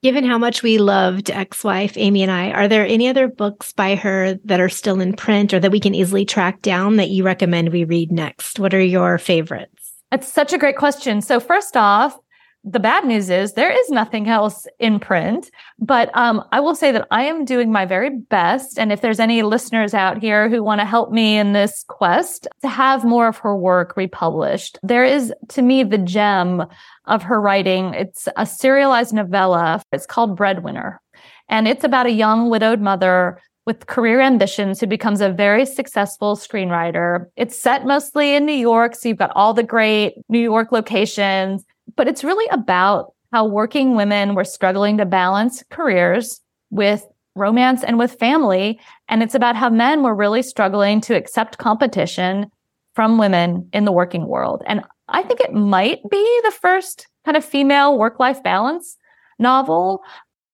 Given 0.02 0.24
how 0.24 0.36
much 0.36 0.62
we 0.62 0.76
loved 0.76 1.30
Ex 1.30 1.64
Wife, 1.64 1.96
Amy 1.96 2.22
and 2.22 2.30
I, 2.30 2.50
are 2.50 2.68
there 2.68 2.84
any 2.84 3.08
other 3.08 3.26
books 3.26 3.72
by 3.72 3.94
her 3.94 4.34
that 4.44 4.60
are 4.60 4.68
still 4.68 5.00
in 5.00 5.14
print 5.14 5.54
or 5.54 5.60
that 5.60 5.72
we 5.72 5.80
can 5.80 5.94
easily 5.94 6.26
track 6.26 6.60
down 6.60 6.96
that 6.96 7.08
you 7.08 7.24
recommend 7.24 7.70
we 7.70 7.84
read 7.84 8.12
next? 8.12 8.58
What 8.60 8.74
are 8.74 8.84
your 8.84 9.16
favorites? 9.16 9.94
That's 10.10 10.30
such 10.30 10.52
a 10.52 10.58
great 10.58 10.76
question. 10.76 11.22
So, 11.22 11.40
first 11.40 11.74
off, 11.74 12.18
the 12.62 12.80
bad 12.80 13.06
news 13.06 13.30
is 13.30 13.54
there 13.54 13.70
is 13.70 13.90
nothing 13.90 14.28
else 14.28 14.66
in 14.78 15.00
print, 15.00 15.50
but 15.78 16.14
um, 16.14 16.44
I 16.52 16.60
will 16.60 16.74
say 16.74 16.92
that 16.92 17.06
I 17.10 17.24
am 17.24 17.44
doing 17.44 17.72
my 17.72 17.86
very 17.86 18.10
best. 18.10 18.78
And 18.78 18.92
if 18.92 19.00
there's 19.00 19.20
any 19.20 19.42
listeners 19.42 19.94
out 19.94 20.18
here 20.18 20.48
who 20.50 20.62
want 20.62 20.80
to 20.80 20.84
help 20.84 21.10
me 21.10 21.38
in 21.38 21.52
this 21.52 21.84
quest 21.88 22.46
to 22.60 22.68
have 22.68 23.02
more 23.02 23.28
of 23.28 23.38
her 23.38 23.56
work 23.56 23.96
republished, 23.96 24.78
there 24.82 25.04
is 25.04 25.32
to 25.48 25.62
me 25.62 25.84
the 25.84 25.98
gem 25.98 26.64
of 27.06 27.22
her 27.22 27.40
writing. 27.40 27.94
It's 27.94 28.28
a 28.36 28.44
serialized 28.44 29.14
novella. 29.14 29.82
It's 29.92 30.06
called 30.06 30.36
Breadwinner. 30.36 31.00
And 31.48 31.66
it's 31.66 31.84
about 31.84 32.06
a 32.06 32.12
young 32.12 32.50
widowed 32.50 32.80
mother 32.80 33.40
with 33.66 33.86
career 33.86 34.20
ambitions 34.20 34.80
who 34.80 34.86
becomes 34.86 35.20
a 35.20 35.30
very 35.30 35.64
successful 35.64 36.36
screenwriter. 36.36 37.26
It's 37.36 37.60
set 37.60 37.84
mostly 37.84 38.34
in 38.34 38.44
New 38.44 38.52
York. 38.52 38.94
So 38.94 39.08
you've 39.08 39.18
got 39.18 39.32
all 39.34 39.54
the 39.54 39.62
great 39.62 40.14
New 40.28 40.40
York 40.40 40.72
locations 40.72 41.64
but 42.00 42.08
it's 42.08 42.24
really 42.24 42.48
about 42.50 43.12
how 43.30 43.44
working 43.44 43.94
women 43.94 44.34
were 44.34 44.42
struggling 44.42 44.96
to 44.96 45.04
balance 45.04 45.62
careers 45.68 46.40
with 46.70 47.06
romance 47.34 47.84
and 47.84 47.98
with 47.98 48.14
family. 48.14 48.80
And 49.10 49.22
it's 49.22 49.34
about 49.34 49.54
how 49.54 49.68
men 49.68 50.02
were 50.02 50.14
really 50.14 50.42
struggling 50.42 51.02
to 51.02 51.14
accept 51.14 51.58
competition 51.58 52.50
from 52.94 53.18
women 53.18 53.68
in 53.74 53.84
the 53.84 53.92
working 53.92 54.26
world. 54.28 54.62
And 54.66 54.82
I 55.08 55.22
think 55.22 55.40
it 55.40 55.52
might 55.52 55.98
be 56.10 56.40
the 56.44 56.56
first 56.62 57.06
kind 57.26 57.36
of 57.36 57.44
female 57.44 57.98
work 57.98 58.18
life 58.18 58.42
balance 58.42 58.96
novel 59.38 60.02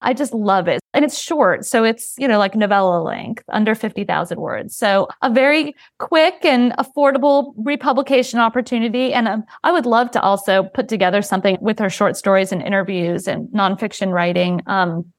I 0.06 0.12
just 0.12 0.32
love 0.32 0.68
it. 0.68 0.80
And 0.94 1.04
it's 1.04 1.18
short. 1.18 1.66
So 1.66 1.82
it's, 1.82 2.14
you 2.16 2.28
know, 2.28 2.38
like 2.38 2.54
novella 2.54 3.02
length, 3.02 3.42
under 3.48 3.74
50,000 3.74 4.38
words. 4.38 4.76
So 4.76 5.08
a 5.20 5.28
very 5.28 5.74
quick 5.98 6.44
and 6.44 6.72
affordable 6.78 7.52
republication 7.56 8.38
opportunity. 8.38 9.12
And 9.12 9.26
um, 9.26 9.44
I 9.64 9.72
would 9.72 9.84
love 9.84 10.12
to 10.12 10.20
also 10.22 10.62
put 10.62 10.88
together 10.88 11.22
something 11.22 11.58
with 11.60 11.80
her 11.80 11.90
short 11.90 12.16
stories 12.16 12.52
and 12.52 12.62
interviews 12.62 13.26
and 13.26 13.48
nonfiction 13.48 14.12
writing. 14.12 14.62
Um, 14.68 15.12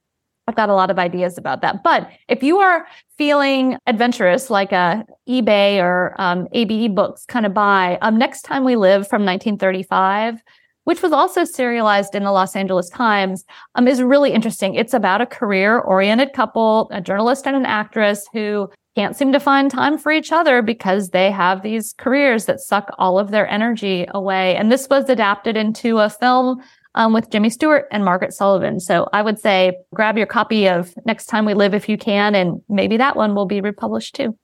I've 0.46 0.56
got 0.56 0.70
a 0.70 0.74
lot 0.74 0.90
of 0.90 0.98
ideas 0.98 1.36
about 1.36 1.60
that. 1.60 1.82
But 1.82 2.10
if 2.26 2.42
you 2.42 2.56
are 2.60 2.86
feeling 3.18 3.76
adventurous, 3.86 4.48
like 4.48 4.72
a 4.72 5.04
eBay 5.28 5.82
or 5.82 6.18
um, 6.18 6.48
ABE 6.52 6.94
books 6.94 7.26
kind 7.26 7.44
of 7.44 7.52
buy, 7.52 7.98
um, 8.00 8.16
next 8.16 8.40
time 8.42 8.64
we 8.64 8.74
live 8.74 9.06
from 9.06 9.26
1935 9.26 10.42
which 10.88 11.02
was 11.02 11.12
also 11.12 11.44
serialized 11.44 12.14
in 12.14 12.24
the 12.24 12.32
Los 12.32 12.56
Angeles 12.56 12.88
Times, 12.88 13.44
um, 13.74 13.86
is 13.86 14.02
really 14.02 14.32
interesting. 14.32 14.74
It's 14.74 14.94
about 14.94 15.20
a 15.20 15.26
career 15.26 15.78
oriented 15.78 16.32
couple, 16.32 16.88
a 16.90 16.98
journalist 16.98 17.46
and 17.46 17.54
an 17.54 17.66
actress 17.66 18.26
who 18.32 18.70
can't 18.96 19.14
seem 19.14 19.30
to 19.32 19.38
find 19.38 19.70
time 19.70 19.98
for 19.98 20.10
each 20.10 20.32
other 20.32 20.62
because 20.62 21.10
they 21.10 21.30
have 21.30 21.60
these 21.60 21.92
careers 21.98 22.46
that 22.46 22.60
suck 22.60 22.88
all 22.96 23.18
of 23.18 23.30
their 23.30 23.46
energy 23.50 24.06
away. 24.14 24.56
And 24.56 24.72
this 24.72 24.88
was 24.88 25.10
adapted 25.10 25.58
into 25.58 25.98
a 25.98 26.08
film 26.08 26.62
um, 26.94 27.12
with 27.12 27.28
Jimmy 27.28 27.50
Stewart 27.50 27.84
and 27.92 28.02
Margaret 28.02 28.30
Sullavan. 28.30 28.80
So 28.80 29.10
I 29.12 29.20
would 29.20 29.38
say 29.38 29.76
grab 29.94 30.16
your 30.16 30.26
copy 30.26 30.70
of 30.70 30.94
Next 31.04 31.26
Time 31.26 31.44
We 31.44 31.52
Live 31.52 31.74
if 31.74 31.86
you 31.90 31.98
can, 31.98 32.34
and 32.34 32.62
maybe 32.70 32.96
that 32.96 33.14
one 33.14 33.34
will 33.34 33.44
be 33.44 33.60
republished 33.60 34.14
too. 34.14 34.38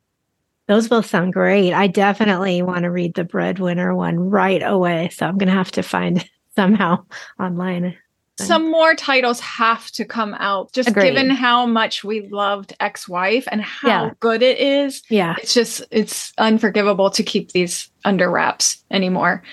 Those 0.67 0.89
both 0.89 1.07
sound 1.07 1.33
great. 1.33 1.73
I 1.73 1.87
definitely 1.87 2.63
want 2.63 2.85
to 2.85 2.91
read 2.91 3.15
the 3.15 3.25
breadwinner 3.25 3.95
one 3.95 4.19
right 4.19 4.63
away. 4.63 5.11
So 5.11 5.27
I'm 5.27 5.37
going 5.37 5.49
to 5.49 5.55
have 5.55 5.73
to 5.73 5.83
find 5.83 6.29
somehow 6.57 7.05
online. 7.39 7.97
Some 8.39 8.69
more 8.69 8.97
titles 8.97 9.39
have 9.41 9.91
to 9.93 10.05
come 10.05 10.35
out, 10.35 10.73
just 10.73 10.89
Agreed. 10.89 11.13
given 11.13 11.31
how 11.31 11.67
much 11.67 12.03
we 12.03 12.29
loved 12.29 12.75
Ex 12.81 13.09
Wife 13.09 13.47
and 13.53 13.63
how 13.63 14.07
yeah. 14.07 14.11
good 14.19 14.43
it 14.43 14.59
is. 14.59 15.03
Yeah. 15.09 15.37
It's 15.41 15.55
just, 15.55 15.85
it's 15.93 16.33
unforgivable 16.39 17.11
to 17.11 17.23
keep 17.23 17.53
these 17.53 17.89
under 18.05 18.29
wraps 18.29 18.83
anymore. 18.91 19.45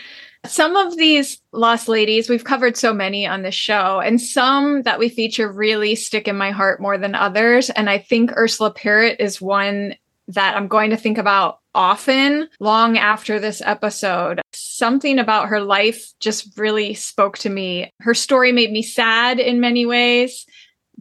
Some 0.47 0.75
of 0.75 0.97
these 0.97 1.39
lost 1.51 1.87
ladies, 1.87 2.27
we've 2.27 2.43
covered 2.43 2.75
so 2.75 2.91
many 2.91 3.27
on 3.27 3.43
the 3.43 3.51
show, 3.51 3.99
and 3.99 4.19
some 4.19 4.81
that 4.81 4.97
we 4.97 5.07
feature 5.07 5.51
really 5.51 5.93
stick 5.93 6.27
in 6.27 6.35
my 6.35 6.49
heart 6.49 6.81
more 6.81 6.97
than 6.97 7.13
others. 7.13 7.69
And 7.69 7.87
I 7.87 7.99
think 7.99 8.31
Ursula 8.35 8.71
Parrott 8.71 9.19
is 9.19 9.39
one 9.39 9.95
that 10.33 10.55
I'm 10.55 10.67
going 10.67 10.89
to 10.89 10.97
think 10.97 11.17
about 11.17 11.59
often 11.73 12.49
long 12.59 12.97
after 12.97 13.39
this 13.39 13.61
episode. 13.63 14.41
Something 14.53 15.19
about 15.19 15.47
her 15.47 15.61
life 15.61 16.11
just 16.19 16.57
really 16.57 16.93
spoke 16.93 17.37
to 17.39 17.49
me. 17.49 17.91
Her 18.01 18.13
story 18.13 18.51
made 18.51 18.71
me 18.71 18.81
sad 18.81 19.39
in 19.39 19.59
many 19.59 19.85
ways, 19.85 20.45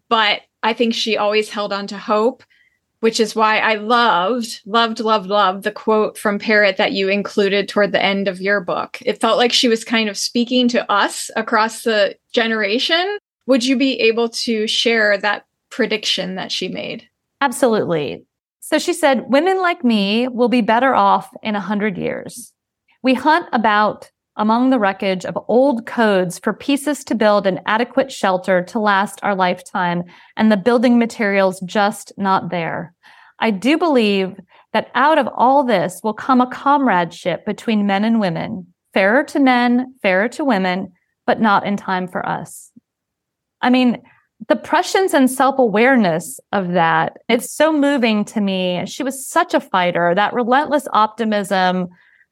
but 0.08 0.42
I 0.62 0.72
think 0.72 0.94
she 0.94 1.16
always 1.16 1.48
held 1.48 1.72
on 1.72 1.86
to 1.88 1.98
hope, 1.98 2.44
which 3.00 3.18
is 3.18 3.34
why 3.34 3.58
I 3.58 3.76
loved, 3.76 4.60
loved, 4.66 5.00
loved, 5.00 5.28
loved 5.28 5.64
the 5.64 5.72
quote 5.72 6.18
from 6.18 6.38
Parrott 6.38 6.76
that 6.76 6.92
you 6.92 7.08
included 7.08 7.68
toward 7.68 7.92
the 7.92 8.02
end 8.02 8.28
of 8.28 8.40
your 8.40 8.60
book. 8.60 8.98
It 9.04 9.20
felt 9.20 9.38
like 9.38 9.52
she 9.52 9.68
was 9.68 9.84
kind 9.84 10.08
of 10.08 10.18
speaking 10.18 10.68
to 10.68 10.90
us 10.92 11.30
across 11.34 11.82
the 11.82 12.16
generation. 12.32 13.18
Would 13.46 13.64
you 13.64 13.76
be 13.76 13.98
able 14.00 14.28
to 14.28 14.66
share 14.66 15.16
that 15.18 15.46
prediction 15.70 16.34
that 16.34 16.52
she 16.52 16.68
made? 16.68 17.08
Absolutely. 17.40 18.24
So 18.70 18.78
she 18.78 18.92
said, 18.92 19.24
women 19.26 19.60
like 19.60 19.82
me 19.82 20.28
will 20.28 20.48
be 20.48 20.60
better 20.60 20.94
off 20.94 21.28
in 21.42 21.56
a 21.56 21.60
hundred 21.60 21.98
years. 21.98 22.52
We 23.02 23.14
hunt 23.14 23.48
about 23.52 24.12
among 24.36 24.70
the 24.70 24.78
wreckage 24.78 25.24
of 25.24 25.36
old 25.48 25.86
codes 25.86 26.38
for 26.38 26.52
pieces 26.52 27.02
to 27.04 27.16
build 27.16 27.48
an 27.48 27.58
adequate 27.66 28.12
shelter 28.12 28.62
to 28.62 28.78
last 28.78 29.18
our 29.24 29.34
lifetime 29.34 30.04
and 30.36 30.52
the 30.52 30.56
building 30.56 31.00
materials 31.00 31.58
just 31.66 32.12
not 32.16 32.50
there. 32.50 32.94
I 33.40 33.50
do 33.50 33.76
believe 33.76 34.38
that 34.72 34.92
out 34.94 35.18
of 35.18 35.28
all 35.34 35.64
this 35.64 35.98
will 36.04 36.14
come 36.14 36.40
a 36.40 36.48
comradeship 36.48 37.44
between 37.44 37.88
men 37.88 38.04
and 38.04 38.20
women, 38.20 38.68
fairer 38.94 39.24
to 39.24 39.40
men, 39.40 39.96
fairer 40.00 40.28
to 40.28 40.44
women, 40.44 40.92
but 41.26 41.40
not 41.40 41.66
in 41.66 41.76
time 41.76 42.06
for 42.06 42.24
us. 42.24 42.70
I 43.60 43.70
mean, 43.70 44.00
the 44.48 44.56
prescience 44.56 45.12
and 45.12 45.30
self-awareness 45.30 46.40
of 46.52 46.72
that 46.72 47.18
it's 47.28 47.52
so 47.52 47.72
moving 47.72 48.24
to 48.24 48.40
me 48.40 48.84
she 48.86 49.02
was 49.02 49.26
such 49.26 49.54
a 49.54 49.60
fighter 49.60 50.14
that 50.14 50.32
relentless 50.32 50.86
optimism 50.92 51.88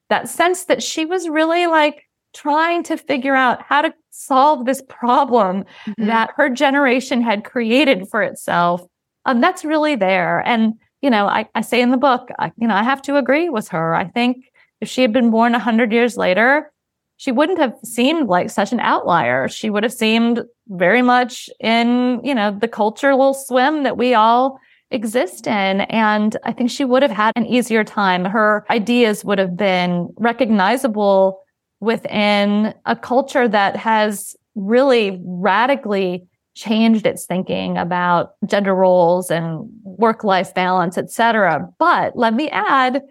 that 0.08 0.28
sense 0.28 0.64
that 0.64 0.82
she 0.82 1.04
was 1.04 1.28
really 1.28 1.66
like 1.66 2.04
trying 2.34 2.82
to 2.82 2.96
figure 2.96 3.34
out 3.34 3.62
how 3.62 3.82
to 3.82 3.92
solve 4.10 4.64
this 4.64 4.82
problem 4.88 5.64
mm-hmm. 5.86 6.06
that 6.06 6.30
her 6.36 6.48
generation 6.48 7.22
had 7.22 7.44
created 7.44 8.08
for 8.08 8.22
itself 8.22 8.82
um, 9.26 9.40
that's 9.40 9.64
really 9.64 9.94
there 9.94 10.40
and 10.46 10.74
you 11.02 11.10
know 11.10 11.26
I, 11.26 11.48
I 11.54 11.60
say 11.60 11.80
in 11.80 11.90
the 11.90 11.96
book 11.96 12.28
I, 12.38 12.52
you 12.56 12.66
know 12.66 12.74
i 12.74 12.82
have 12.82 13.02
to 13.02 13.16
agree 13.16 13.48
with 13.48 13.68
her 13.68 13.94
i 13.94 14.04
think 14.04 14.50
if 14.80 14.88
she 14.88 15.02
had 15.02 15.12
been 15.12 15.30
born 15.30 15.52
100 15.52 15.92
years 15.92 16.16
later 16.16 16.70
she 17.18 17.32
wouldn't 17.32 17.58
have 17.58 17.74
seemed 17.84 18.28
like 18.28 18.48
such 18.48 18.72
an 18.72 18.78
outlier. 18.78 19.48
She 19.48 19.70
would 19.70 19.82
have 19.82 19.92
seemed 19.92 20.44
very 20.68 21.02
much 21.02 21.48
in, 21.60 22.20
you 22.24 22.34
know, 22.34 22.56
the 22.58 22.68
cultural 22.68 23.34
swim 23.34 23.82
that 23.82 23.96
we 23.96 24.14
all 24.14 24.58
exist 24.90 25.46
in. 25.46 25.82
And 25.82 26.36
I 26.44 26.52
think 26.52 26.70
she 26.70 26.84
would 26.84 27.02
have 27.02 27.10
had 27.10 27.32
an 27.36 27.46
easier 27.46 27.84
time. 27.84 28.24
Her 28.24 28.64
ideas 28.70 29.24
would 29.24 29.38
have 29.38 29.56
been 29.56 30.08
recognizable 30.16 31.40
within 31.80 32.74
a 32.86 32.96
culture 32.96 33.46
that 33.48 33.76
has 33.76 34.34
really 34.54 35.20
radically 35.24 36.26
changed 36.54 37.06
its 37.06 37.24
thinking 37.24 37.78
about 37.78 38.32
gender 38.46 38.74
roles 38.74 39.30
and 39.30 39.68
work 39.84 40.24
life 40.24 40.52
balance, 40.54 40.98
et 40.98 41.10
cetera. 41.10 41.68
But 41.78 42.16
let 42.16 42.34
me 42.34 42.50
add, 42.50 43.02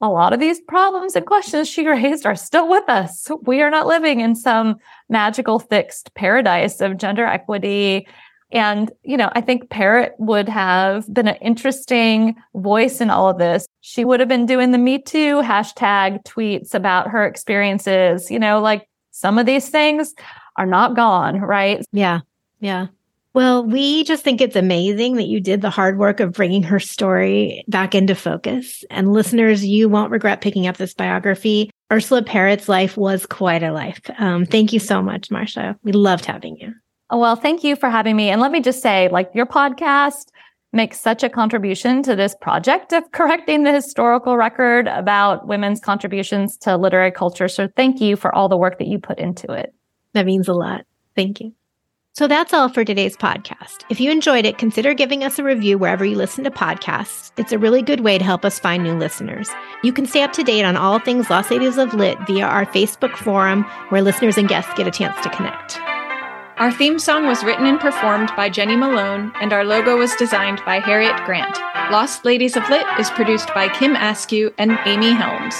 a 0.00 0.08
lot 0.08 0.32
of 0.32 0.40
these 0.40 0.60
problems 0.60 1.14
and 1.14 1.26
questions 1.26 1.68
she 1.68 1.86
raised 1.86 2.24
are 2.24 2.36
still 2.36 2.68
with 2.68 2.88
us. 2.88 3.30
We 3.42 3.60
are 3.60 3.70
not 3.70 3.86
living 3.86 4.20
in 4.20 4.34
some 4.34 4.76
magical 5.08 5.58
fixed 5.58 6.14
paradise 6.14 6.80
of 6.80 6.96
gender 6.96 7.26
equity. 7.26 8.06
And, 8.52 8.90
you 9.02 9.16
know, 9.16 9.30
I 9.34 9.42
think 9.42 9.70
Parrott 9.70 10.14
would 10.18 10.48
have 10.48 11.12
been 11.12 11.28
an 11.28 11.36
interesting 11.36 12.34
voice 12.54 13.00
in 13.00 13.10
all 13.10 13.28
of 13.28 13.38
this. 13.38 13.66
She 13.80 14.04
would 14.04 14.20
have 14.20 14.28
been 14.28 14.46
doing 14.46 14.72
the 14.72 14.78
Me 14.78 14.98
Too 14.98 15.42
hashtag 15.42 16.24
tweets 16.24 16.74
about 16.74 17.08
her 17.08 17.24
experiences, 17.26 18.30
you 18.30 18.38
know, 18.38 18.60
like 18.60 18.88
some 19.10 19.38
of 19.38 19.46
these 19.46 19.68
things 19.68 20.14
are 20.56 20.66
not 20.66 20.96
gone, 20.96 21.40
right? 21.40 21.84
Yeah. 21.92 22.20
Yeah. 22.58 22.86
Well, 23.32 23.64
we 23.64 24.02
just 24.04 24.24
think 24.24 24.40
it's 24.40 24.56
amazing 24.56 25.14
that 25.14 25.28
you 25.28 25.40
did 25.40 25.60
the 25.60 25.70
hard 25.70 25.98
work 25.98 26.18
of 26.18 26.32
bringing 26.32 26.64
her 26.64 26.80
story 26.80 27.64
back 27.68 27.94
into 27.94 28.16
focus. 28.16 28.84
And 28.90 29.12
listeners, 29.12 29.64
you 29.64 29.88
won't 29.88 30.10
regret 30.10 30.40
picking 30.40 30.66
up 30.66 30.78
this 30.78 30.94
biography. 30.94 31.70
Ursula 31.92 32.22
Parrott's 32.22 32.68
life 32.68 32.96
was 32.96 33.26
quite 33.26 33.62
a 33.62 33.72
life. 33.72 34.00
Um, 34.18 34.46
thank 34.46 34.72
you 34.72 34.80
so 34.80 35.00
much, 35.00 35.28
Marsha. 35.28 35.76
We 35.84 35.92
loved 35.92 36.24
having 36.24 36.56
you. 36.56 36.74
Oh, 37.10 37.18
well, 37.18 37.36
thank 37.36 37.62
you 37.62 37.76
for 37.76 37.88
having 37.88 38.16
me. 38.16 38.30
And 38.30 38.40
let 38.40 38.50
me 38.50 38.60
just 38.60 38.82
say, 38.82 39.08
like, 39.08 39.30
your 39.32 39.46
podcast 39.46 40.26
makes 40.72 41.00
such 41.00 41.22
a 41.22 41.28
contribution 41.28 42.02
to 42.04 42.14
this 42.14 42.34
project 42.40 42.92
of 42.92 43.10
correcting 43.12 43.64
the 43.64 43.72
historical 43.72 44.36
record 44.36 44.86
about 44.86 45.46
women's 45.46 45.80
contributions 45.80 46.56
to 46.58 46.76
literary 46.76 47.10
culture. 47.10 47.48
So 47.48 47.68
thank 47.76 48.00
you 48.00 48.16
for 48.16 48.32
all 48.34 48.48
the 48.48 48.56
work 48.56 48.78
that 48.78 48.86
you 48.86 48.98
put 48.98 49.18
into 49.18 49.52
it. 49.52 49.74
That 50.12 50.26
means 50.26 50.48
a 50.48 50.54
lot. 50.54 50.84
Thank 51.16 51.40
you. 51.40 51.52
So 52.20 52.28
that's 52.28 52.52
all 52.52 52.68
for 52.68 52.84
today's 52.84 53.16
podcast. 53.16 53.86
If 53.88 53.98
you 53.98 54.10
enjoyed 54.10 54.44
it, 54.44 54.58
consider 54.58 54.92
giving 54.92 55.24
us 55.24 55.38
a 55.38 55.42
review 55.42 55.78
wherever 55.78 56.04
you 56.04 56.16
listen 56.16 56.44
to 56.44 56.50
podcasts. 56.50 57.32
It's 57.38 57.50
a 57.50 57.58
really 57.58 57.80
good 57.80 58.00
way 58.00 58.18
to 58.18 58.24
help 58.24 58.44
us 58.44 58.58
find 58.58 58.82
new 58.82 58.92
listeners. 58.92 59.48
You 59.82 59.94
can 59.94 60.04
stay 60.04 60.20
up 60.20 60.34
to 60.34 60.42
date 60.42 60.64
on 60.64 60.76
all 60.76 60.98
things 60.98 61.30
Lost 61.30 61.50
Ladies 61.50 61.78
of 61.78 61.94
Lit 61.94 62.18
via 62.26 62.44
our 62.44 62.66
Facebook 62.66 63.16
forum, 63.16 63.64
where 63.88 64.02
listeners 64.02 64.36
and 64.36 64.50
guests 64.50 64.70
get 64.76 64.86
a 64.86 64.90
chance 64.90 65.18
to 65.22 65.30
connect. 65.30 65.78
Our 66.58 66.70
theme 66.70 66.98
song 66.98 67.26
was 67.26 67.42
written 67.42 67.64
and 67.64 67.80
performed 67.80 68.30
by 68.36 68.50
Jenny 68.50 68.76
Malone, 68.76 69.32
and 69.40 69.54
our 69.54 69.64
logo 69.64 69.96
was 69.96 70.14
designed 70.16 70.60
by 70.66 70.78
Harriet 70.78 71.16
Grant. 71.24 71.58
Lost 71.90 72.26
Ladies 72.26 72.54
of 72.54 72.68
Lit 72.68 72.84
is 72.98 73.08
produced 73.12 73.48
by 73.54 73.70
Kim 73.70 73.96
Askew 73.96 74.52
and 74.58 74.78
Amy 74.84 75.12
Helmes. 75.12 75.56